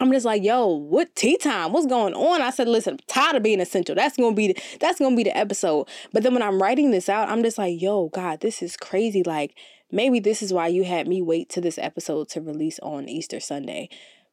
I'm 0.00 0.10
just 0.10 0.24
like, 0.24 0.42
yo, 0.42 0.66
what 0.66 1.14
tea 1.14 1.36
time? 1.36 1.72
What's 1.72 1.86
going 1.86 2.14
on? 2.14 2.40
I 2.40 2.48
said, 2.50 2.68
listen, 2.68 2.94
I'm 2.94 2.98
tired 3.06 3.36
of 3.36 3.42
being 3.42 3.60
essential. 3.60 3.94
That's 3.94 4.16
gonna 4.16 4.34
be 4.34 4.48
the, 4.48 4.62
that's 4.80 4.98
gonna 4.98 5.14
be 5.14 5.24
the 5.24 5.36
episode. 5.36 5.88
But 6.12 6.22
then 6.22 6.32
when 6.32 6.42
I'm 6.42 6.60
writing 6.60 6.90
this 6.90 7.10
out, 7.10 7.28
I'm 7.28 7.42
just 7.42 7.58
like, 7.58 7.80
yo, 7.80 8.08
God, 8.08 8.40
this 8.40 8.62
is 8.62 8.78
crazy. 8.78 9.22
Like, 9.22 9.54
maybe 9.92 10.18
this 10.18 10.40
is 10.40 10.54
why 10.54 10.68
you 10.68 10.84
had 10.84 11.06
me 11.06 11.20
wait 11.20 11.50
to 11.50 11.60
this 11.60 11.76
episode 11.76 12.30
to 12.30 12.40
release 12.40 12.78
on 12.78 13.10
Easter 13.10 13.40
Sunday. 13.40 13.90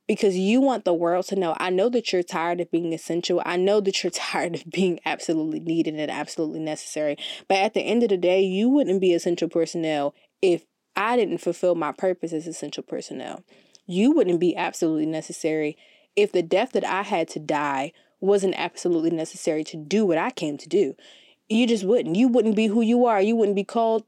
Because 0.08 0.38
you 0.38 0.62
want 0.62 0.86
the 0.86 0.94
world 0.94 1.26
to 1.28 1.36
know. 1.36 1.54
I 1.60 1.70
know 1.70 1.90
that 1.90 2.14
you're 2.14 2.24
tired 2.24 2.62
of 2.62 2.72
being 2.72 2.94
essential. 2.94 3.42
I 3.46 3.58
know 3.58 3.82
that 3.82 4.02
you're 4.02 4.12
tired 4.12 4.56
of 4.56 4.72
being 4.72 5.02
absolutely 5.06 5.60
needed 5.60 5.96
and 5.96 6.10
absolutely 6.10 6.62
necessary. 6.62 7.18
But 7.50 7.58
at 7.58 7.74
the 7.74 7.82
end 7.82 8.04
of 8.04 8.10
the 8.10 8.18
day, 8.18 8.42
you 8.42 8.70
wouldn't 8.70 9.02
be 9.02 9.14
essential 9.14 9.50
personnel 9.50 10.16
if 10.42 10.64
I 10.96 11.18
didn't 11.18 11.40
fulfill 11.40 11.76
my 11.76 11.92
purpose 11.92 12.32
as 12.32 12.48
essential 12.48 12.84
personnel 12.84 13.44
you 13.88 14.12
wouldn't 14.12 14.40
be 14.40 14.56
absolutely 14.56 15.06
necessary 15.08 15.78
if 16.18 16.32
the 16.32 16.42
death 16.42 16.74
that 16.74 16.84
I 16.84 17.04
had 17.04 17.30
to 17.30 17.40
die 17.40 17.94
wasn't 18.20 18.56
absolutely 18.58 19.12
necessary 19.12 19.64
to 19.66 19.78
do 19.78 20.06
what 20.06 20.18
I 20.18 20.32
came 20.32 20.58
to 20.58 20.68
do, 20.68 20.96
you 21.48 21.68
just 21.68 21.86
wouldn't. 21.86 22.16
You 22.16 22.28
wouldn't 22.28 22.56
be 22.56 22.68
who 22.68 22.82
you 22.82 23.06
are. 23.06 23.22
You 23.22 23.36
wouldn't 23.36 23.56
be 23.56 23.64
called 23.64 24.04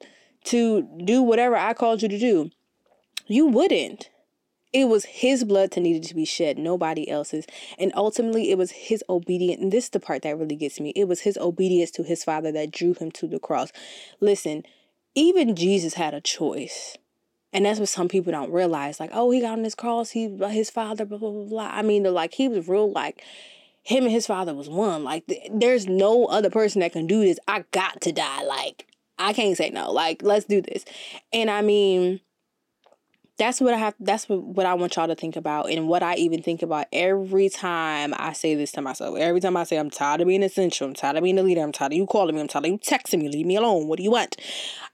to 0.46 0.82
do 1.06 1.22
whatever 1.22 1.56
I 1.56 1.74
called 1.74 2.02
you 2.02 2.10
to 2.10 2.20
do. 2.20 2.50
You 3.28 3.46
wouldn't. 3.46 4.10
It 4.74 4.88
was 4.88 5.06
his 5.06 5.44
blood 5.44 5.72
that 5.72 5.82
needed 5.82 6.04
to 6.04 6.16
be 6.16 6.26
shed, 6.26 6.58
nobody 6.58 7.10
else's. 7.10 7.46
And 7.78 7.92
ultimately, 7.96 8.52
it 8.52 8.58
was 8.58 8.72
his 8.72 9.04
obedience. 9.10 9.62
And 9.62 9.72
this 9.72 9.86
is 9.86 9.90
the 9.92 10.00
part 10.00 10.24
that 10.24 10.38
really 10.38 10.56
gets 10.56 10.80
me. 10.80 10.92
It 10.96 11.08
was 11.08 11.22
his 11.22 11.38
obedience 11.38 11.92
to 11.92 12.04
his 12.04 12.24
father 12.24 12.52
that 12.52 12.72
drew 12.72 12.94
him 12.94 13.12
to 13.12 13.28
the 13.28 13.40
cross. 13.40 13.72
Listen, 14.20 14.64
even 15.16 15.56
Jesus 15.56 15.96
had 15.96 16.14
a 16.14 16.22
choice. 16.22 16.98
And 17.52 17.66
that's 17.66 17.80
what 17.80 17.90
some 17.90 18.08
people 18.08 18.32
don't 18.32 18.52
realize. 18.52 19.00
Like, 19.00 19.10
oh, 19.14 19.32
he 19.32 19.42
got 19.42 19.58
on 19.58 19.64
his 19.64 19.76
cross, 19.76 20.12
he 20.12 20.38
uh, 20.42 20.50
his 20.50 20.70
father, 20.70 21.06
blah, 21.06 21.18
blah, 21.18 21.32
blah, 21.32 21.46
blah. 21.46 21.70
I 21.72 21.82
mean, 21.82 22.04
like, 22.04 22.34
he 22.34 22.48
was 22.48 22.68
real, 22.68 22.92
like, 22.92 23.24
him 23.84 24.04
and 24.04 24.12
his 24.12 24.28
father 24.28 24.54
was 24.54 24.70
one. 24.70 25.04
Like, 25.04 25.24
there's 25.52 25.88
no 25.88 26.26
other 26.26 26.50
person 26.50 26.82
that 26.82 26.94
can 26.94 27.08
do 27.08 27.22
this. 27.22 27.40
I 27.48 27.66
got 27.72 28.02
to 28.02 28.12
die. 28.12 28.44
Like, 28.44 28.86
I 29.18 29.34
can't 29.34 29.58
say 29.58 29.70
no. 29.72 29.92
Like, 29.92 30.22
let's 30.22 30.46
do 30.46 30.62
this. 30.62 30.86
And 31.34 31.50
I 31.50 31.62
mean, 31.62 32.22
that's 33.40 33.62
what 33.62 33.74
I 33.74 33.78
have 33.78 33.96
that's 34.00 34.28
what, 34.28 34.44
what 34.44 34.66
I 34.66 34.74
want 34.74 34.96
y'all 34.98 35.08
to 35.08 35.16
think 35.16 35.36
about 35.38 35.72
and 35.72 35.88
what 35.88 36.04
I 36.04 36.16
even 36.16 36.44
think 36.44 36.62
about 36.62 36.88
every 36.92 37.50
time 37.50 38.14
I 38.18 38.34
say 38.34 38.54
this 38.54 38.72
to 38.74 38.82
myself. 38.82 39.18
Every 39.18 39.40
time 39.40 39.58
I 39.58 39.64
say 39.64 39.78
I'm 39.78 39.90
tired 39.90 40.22
of 40.22 40.28
being 40.28 40.44
essential, 40.44 40.88
I'm 40.88 40.94
tired 40.94 41.16
of 41.16 41.24
being 41.24 41.40
a 41.40 41.44
leader, 41.44 41.62
I'm 41.62 41.72
tired 41.72 41.94
of 41.94 41.98
you 41.98 42.06
calling 42.06 42.36
me, 42.36 42.42
I'm 42.42 42.50
tired 42.50 42.66
of 42.66 42.72
you 42.72 42.78
texting 42.78 43.20
me, 43.20 43.30
leave 43.30 43.46
me 43.46 43.56
alone. 43.56 43.88
What 43.88 43.98
do 43.98 44.04
you 44.04 44.12
want? 44.12 44.36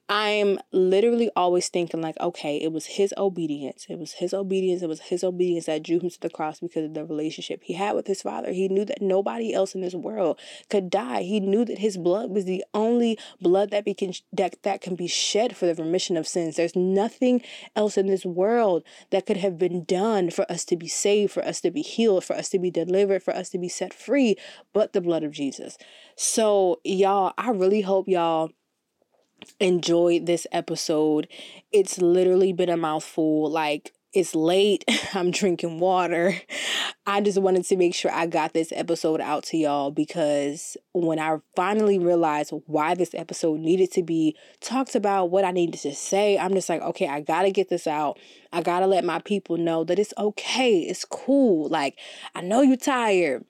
I'm 0.07 0.59
literally 0.71 1.31
always 1.35 1.67
thinking 1.67 1.99
like, 1.99 2.19
okay, 2.19 2.57
it 2.57 2.71
was 2.71 2.85
his 2.85 3.11
obedience. 3.17 3.87
It 3.89 3.97
was 3.97 4.13
his 4.13 4.35
obedience. 4.35 4.83
It 4.83 4.89
was 4.89 5.01
his 5.01 5.23
obedience 5.23 5.65
that 5.65 5.81
drew 5.81 5.99
him 5.99 6.11
to 6.11 6.21
the 6.21 6.29
cross 6.29 6.59
because 6.59 6.85
of 6.85 6.93
the 6.93 7.03
relationship 7.03 7.63
he 7.63 7.73
had 7.73 7.95
with 7.95 8.05
his 8.05 8.21
father. 8.21 8.51
He 8.51 8.67
knew 8.67 8.85
that 8.85 9.01
nobody 9.01 9.51
else 9.51 9.73
in 9.73 9.81
this 9.81 9.95
world 9.95 10.39
could 10.69 10.91
die. 10.91 11.23
He 11.23 11.39
knew 11.39 11.65
that 11.65 11.79
his 11.79 11.97
blood 11.97 12.29
was 12.29 12.45
the 12.45 12.63
only 12.71 13.17
blood 13.41 13.71
that 13.71 13.85
can 13.97 14.13
that, 14.31 14.61
that 14.61 14.81
can 14.81 14.95
be 14.95 15.07
shed 15.07 15.57
for 15.57 15.65
the 15.65 15.73
remission 15.73 16.17
of 16.17 16.27
sins. 16.27 16.55
There's 16.55 16.75
nothing 16.75 17.41
else 17.75 17.97
in 17.97 18.05
this 18.05 18.25
world 18.25 18.83
that 19.09 19.25
could 19.25 19.37
have 19.37 19.57
been 19.57 19.85
done 19.85 20.29
for 20.29 20.49
us 20.51 20.65
to 20.65 20.75
be 20.75 20.87
saved, 20.87 21.33
for 21.33 21.43
us 21.43 21.61
to 21.61 21.71
be 21.71 21.81
healed, 21.81 22.23
for 22.23 22.35
us 22.35 22.49
to 22.49 22.59
be 22.59 22.69
delivered, 22.69 23.23
for 23.23 23.35
us 23.35 23.49
to 23.49 23.57
be 23.57 23.69
set 23.69 23.91
free, 23.91 24.35
but 24.71 24.93
the 24.93 25.01
blood 25.01 25.23
of 25.23 25.31
Jesus. 25.31 25.79
So, 26.15 26.79
y'all, 26.83 27.33
I 27.39 27.49
really 27.49 27.81
hope 27.81 28.07
y'all 28.07 28.51
enjoyed 29.59 30.25
this 30.25 30.47
episode. 30.51 31.27
It's 31.71 31.97
literally 31.97 32.53
been 32.53 32.69
a 32.69 32.77
mouthful. 32.77 33.49
Like, 33.49 33.93
it's 34.15 34.33
late. 34.33 34.85
I'm 35.13 35.29
drinking 35.29 35.79
water. 35.79 36.35
I 37.05 37.21
just 37.21 37.37
wanted 37.37 37.65
to 37.65 37.75
make 37.75 37.93
sure 37.93 38.11
I 38.11 38.25
got 38.25 38.53
this 38.53 38.71
episode 38.71 39.21
out 39.21 39.43
to 39.45 39.57
y'all 39.57 39.91
because 39.91 40.77
when 40.93 41.19
I 41.19 41.37
finally 41.55 41.99
realized 41.99 42.51
why 42.65 42.95
this 42.95 43.13
episode 43.13 43.59
needed 43.59 43.91
to 43.91 44.03
be 44.03 44.35
talked 44.61 44.95
about, 44.95 45.29
what 45.29 45.43
I 45.43 45.51
needed 45.51 45.79
to 45.81 45.93
say, 45.93 46.37
I'm 46.37 46.53
just 46.53 46.69
like, 46.69 46.81
okay, 46.81 47.07
I 47.07 47.21
got 47.21 47.43
to 47.43 47.51
get 47.51 47.69
this 47.69 47.85
out. 47.85 48.17
I 48.53 48.61
got 48.61 48.79
to 48.79 48.87
let 48.87 49.03
my 49.03 49.19
people 49.19 49.57
know 49.57 49.83
that 49.83 49.99
it's 49.99 50.13
okay. 50.17 50.79
It's 50.79 51.05
cool. 51.05 51.67
Like, 51.67 51.99
I 52.33 52.41
know 52.41 52.61
you're 52.61 52.77
tired. 52.77 53.45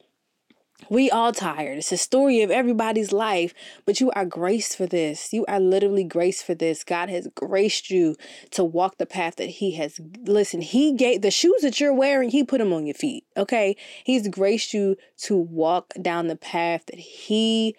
We 0.90 1.10
all 1.10 1.32
tired. 1.32 1.80
It's 1.80 1.92
a 1.92 1.98
story 1.98 2.42
of 2.42 2.52
everybody's 2.52 3.12
life, 3.12 3.54
but 3.86 4.00
you 4.00 4.12
are 4.12 4.26
graced 4.26 4.78
for 4.78 4.86
this. 4.86 5.34
You 5.34 5.46
are 5.48 5.60
literally 5.60 6.04
graced 6.04 6.46
for 6.46 6.54
this. 6.54 6.84
God 6.84 7.10
has 7.10 7.28
graced 7.36 7.90
you 7.90 8.16
to 8.52 8.64
walk 8.64 8.98
the 8.98 9.06
path 9.06 9.38
that 9.38 9.50
He 9.50 9.72
has. 9.76 10.00
Listen, 10.24 10.62
He 10.62 10.94
gave 10.94 11.22
the 11.22 11.32
shoes 11.32 11.62
that 11.62 11.80
you're 11.80 11.94
wearing, 11.94 12.30
He 12.30 12.44
put 12.44 12.60
them 12.60 12.74
on 12.74 12.86
your 12.86 12.96
feet. 12.96 13.26
Okay. 13.36 13.76
He's 14.04 14.28
graced 14.28 14.74
you 14.74 14.96
to 15.24 15.38
walk 15.38 15.94
down 16.02 16.28
the 16.28 16.36
path 16.36 16.86
that 16.88 17.00
He 17.00 17.76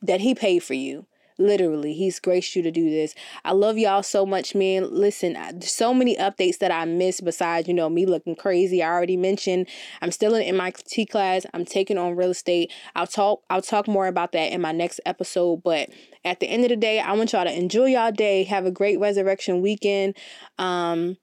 that 0.00 0.20
He 0.20 0.34
paid 0.34 0.62
for 0.62 0.74
you. 0.74 1.06
Literally, 1.38 1.92
he's 1.94 2.20
graced 2.20 2.54
you 2.56 2.62
to 2.62 2.70
do 2.70 2.90
this. 2.90 3.14
I 3.44 3.52
love 3.52 3.78
y'all 3.78 4.02
so 4.02 4.24
much, 4.26 4.54
man. 4.54 4.92
Listen, 4.92 5.60
so 5.62 5.94
many 5.94 6.16
updates 6.16 6.58
that 6.58 6.70
I 6.70 6.84
missed 6.84 7.24
besides, 7.24 7.68
you 7.68 7.74
know, 7.74 7.88
me 7.88 8.06
looking 8.06 8.36
crazy. 8.36 8.82
I 8.82 8.88
already 8.88 9.16
mentioned 9.16 9.68
I'm 10.00 10.10
still 10.10 10.34
in 10.34 10.42
MIT 10.42 11.06
class. 11.06 11.46
I'm 11.54 11.64
taking 11.64 11.98
on 11.98 12.16
real 12.16 12.30
estate. 12.30 12.72
I'll 12.94 13.06
talk 13.06 13.42
I'll 13.50 13.62
talk 13.62 13.88
more 13.88 14.06
about 14.06 14.32
that 14.32 14.52
in 14.52 14.60
my 14.60 14.72
next 14.72 15.00
episode, 15.06 15.62
but 15.62 15.88
at 16.24 16.40
the 16.40 16.46
end 16.46 16.64
of 16.64 16.68
the 16.68 16.76
day, 16.76 17.00
I 17.00 17.12
want 17.12 17.32
y'all 17.32 17.44
to 17.44 17.52
enjoy 17.52 17.86
y'all 17.86 18.12
day. 18.12 18.44
Have 18.44 18.66
a 18.66 18.70
great 18.70 18.98
resurrection 19.00 19.60
weekend. 19.60 20.16
Um 20.58 21.16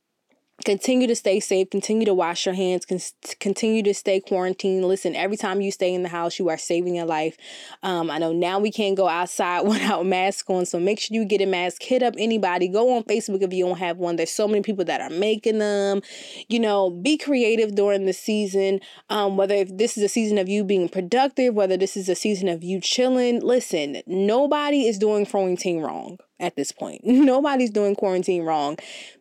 continue 0.65 1.07
to 1.07 1.15
stay 1.15 1.39
safe 1.39 1.69
continue 1.69 2.05
to 2.05 2.13
wash 2.13 2.45
your 2.45 2.55
hands 2.55 2.85
con- 2.85 2.99
continue 3.39 3.83
to 3.83 3.93
stay 3.93 4.19
quarantined. 4.19 4.85
Listen 4.85 5.15
every 5.15 5.37
time 5.37 5.61
you 5.61 5.71
stay 5.71 5.93
in 5.93 6.03
the 6.03 6.09
house 6.09 6.39
you 6.39 6.49
are 6.49 6.57
saving 6.57 6.95
your 6.95 7.05
life. 7.05 7.37
Um, 7.83 8.11
i 8.11 8.17
know 8.17 8.33
now 8.33 8.59
we 8.59 8.71
can't 8.71 8.97
go 8.97 9.07
outside 9.07 9.61
without 9.67 10.05
mask 10.05 10.49
on 10.49 10.65
so 10.65 10.79
make 10.79 10.99
sure 10.99 11.15
you 11.15 11.25
get 11.25 11.41
a 11.41 11.45
mask. 11.45 11.83
Hit 11.83 12.03
up 12.03 12.15
anybody. 12.17 12.67
Go 12.67 12.95
on 12.95 13.03
facebook 13.03 13.41
if 13.41 13.53
you 13.53 13.65
don't 13.65 13.77
have 13.77 13.97
one. 13.97 14.15
There's 14.15 14.31
so 14.31 14.47
many 14.47 14.61
people 14.61 14.85
that 14.85 15.01
are 15.01 15.09
making 15.09 15.59
them. 15.59 16.01
You 16.47 16.59
know 16.59 16.89
be 16.89 17.17
creative 17.17 17.75
during 17.75 18.05
the 18.05 18.13
season. 18.13 18.79
Um, 19.09 19.37
whether 19.37 19.55
if 19.55 19.77
this 19.77 19.97
is 19.97 20.03
a 20.03 20.09
season 20.09 20.37
of 20.37 20.49
you 20.49 20.63
being 20.63 20.89
productive 20.89 21.53
whether 21.53 21.77
this 21.77 21.95
is 21.95 22.09
a 22.09 22.15
season 22.15 22.47
of 22.47 22.63
you 22.63 22.79
chilling 22.81 23.39
listen 23.41 24.01
nobody 24.05 24.87
is 24.87 24.97
doing 24.97 25.25
quarantine 25.25 25.81
wrong 25.81 26.17
at 26.39 26.55
this 26.55 26.71
point. 26.71 27.01
Nobody's 27.05 27.69
doing 27.69 27.95
quarantine 27.95 28.43
wrong. 28.43 28.77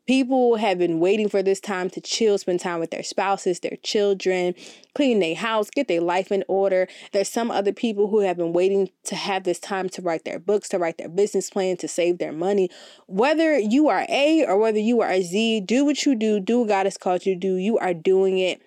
People 0.06 0.56
have 0.56 0.78
been 0.78 1.00
waiting 1.00 1.28
for 1.28 1.42
this 1.42 1.60
time 1.60 1.90
to 1.90 2.00
chill, 2.00 2.38
spend 2.38 2.60
time 2.60 2.80
with 2.80 2.90
their 2.90 3.02
spouses, 3.02 3.60
their 3.60 3.76
children, 3.82 4.54
clean 4.94 5.20
their 5.20 5.34
house, 5.34 5.68
get 5.68 5.86
their 5.86 6.00
life 6.00 6.32
in 6.32 6.44
order. 6.48 6.88
There's 7.12 7.28
some 7.28 7.50
other 7.50 7.72
people 7.72 8.08
who 8.08 8.20
have 8.20 8.38
been 8.38 8.52
waiting 8.52 8.90
to 9.04 9.16
have 9.16 9.44
this 9.44 9.58
time 9.58 9.88
to 9.90 10.02
write 10.02 10.24
their 10.24 10.38
books, 10.38 10.68
to 10.70 10.78
write 10.78 10.96
their 10.96 11.10
business 11.10 11.50
plan, 11.50 11.76
to 11.78 11.88
save 11.88 12.18
their 12.18 12.32
money. 12.32 12.70
Whether 13.06 13.58
you 13.58 13.88
are 13.88 14.06
A 14.08 14.46
or 14.46 14.56
whether 14.58 14.78
you 14.78 15.02
are 15.02 15.10
a 15.10 15.22
Z, 15.22 15.60
do 15.62 15.84
what 15.84 16.06
you 16.06 16.14
do, 16.14 16.40
do 16.40 16.60
what 16.60 16.68
God 16.68 16.86
has 16.86 16.96
called 16.96 17.26
you 17.26 17.34
to 17.34 17.40
do. 17.40 17.56
You 17.56 17.76
are 17.78 17.94
doing 17.94 18.38
it. 18.38 18.62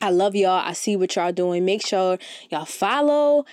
I 0.00 0.10
love 0.10 0.36
y'all. 0.36 0.64
I 0.64 0.74
see 0.74 0.94
what 0.96 1.16
y'all 1.16 1.32
doing. 1.32 1.64
Make 1.64 1.84
sure 1.84 2.18
y'all 2.50 2.64
follow 2.64 3.44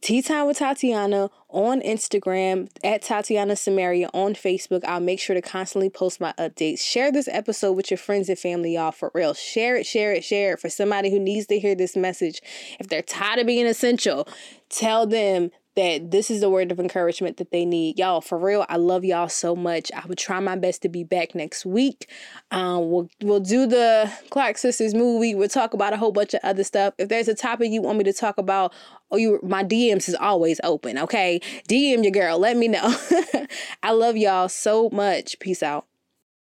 Tea 0.00 0.22
Time 0.22 0.46
with 0.46 0.56
Tatiana 0.56 1.30
on 1.50 1.82
Instagram 1.82 2.70
at 2.82 3.02
Tatiana 3.02 3.54
Samaria 3.54 4.08
on 4.14 4.32
Facebook. 4.32 4.82
I'll 4.84 4.98
make 4.98 5.20
sure 5.20 5.34
to 5.34 5.42
constantly 5.42 5.90
post 5.90 6.22
my 6.22 6.32
updates. 6.38 6.80
Share 6.80 7.12
this 7.12 7.28
episode 7.28 7.72
with 7.72 7.90
your 7.90 7.98
friends 7.98 8.30
and 8.30 8.38
family, 8.38 8.74
y'all, 8.74 8.92
for 8.92 9.10
real. 9.12 9.34
Share 9.34 9.76
it, 9.76 9.84
share 9.84 10.12
it, 10.12 10.24
share 10.24 10.54
it 10.54 10.60
for 10.60 10.70
somebody 10.70 11.10
who 11.10 11.18
needs 11.18 11.46
to 11.48 11.58
hear 11.58 11.74
this 11.74 11.96
message. 11.96 12.40
If 12.78 12.88
they're 12.88 13.02
tired 13.02 13.40
of 13.40 13.46
being 13.46 13.66
essential, 13.66 14.26
tell 14.70 15.06
them 15.06 15.50
that 15.76 16.10
this 16.10 16.30
is 16.30 16.40
the 16.40 16.50
word 16.50 16.72
of 16.72 16.80
encouragement 16.80 17.36
that 17.36 17.50
they 17.50 17.64
need. 17.64 17.98
Y'all, 17.98 18.20
for 18.20 18.38
real, 18.38 18.66
I 18.68 18.76
love 18.76 19.04
y'all 19.04 19.28
so 19.28 19.54
much. 19.54 19.90
I 19.94 20.04
will 20.06 20.16
try 20.16 20.40
my 20.40 20.56
best 20.56 20.82
to 20.82 20.88
be 20.88 21.04
back 21.04 21.34
next 21.34 21.64
week. 21.64 22.10
Um, 22.50 22.90
we'll 22.90 23.08
we'll 23.22 23.40
do 23.40 23.66
the 23.66 24.12
Clark 24.30 24.58
Sisters 24.58 24.94
movie. 24.94 25.34
We'll 25.34 25.48
talk 25.48 25.74
about 25.74 25.92
a 25.92 25.96
whole 25.96 26.12
bunch 26.12 26.34
of 26.34 26.40
other 26.42 26.64
stuff. 26.64 26.94
If 26.98 27.08
there's 27.08 27.28
a 27.28 27.34
topic 27.34 27.70
you 27.70 27.82
want 27.82 27.98
me 27.98 28.04
to 28.04 28.12
talk 28.12 28.38
about, 28.38 28.72
oh 29.10 29.16
you 29.16 29.38
my 29.42 29.64
DMs 29.64 30.08
is 30.08 30.16
always 30.16 30.60
open, 30.64 30.98
okay? 30.98 31.40
DM 31.68 32.02
your 32.02 32.12
girl. 32.12 32.38
Let 32.38 32.56
me 32.56 32.68
know. 32.68 32.96
I 33.82 33.92
love 33.92 34.16
y'all 34.16 34.48
so 34.48 34.90
much. 34.90 35.38
Peace 35.38 35.62
out. 35.62 35.86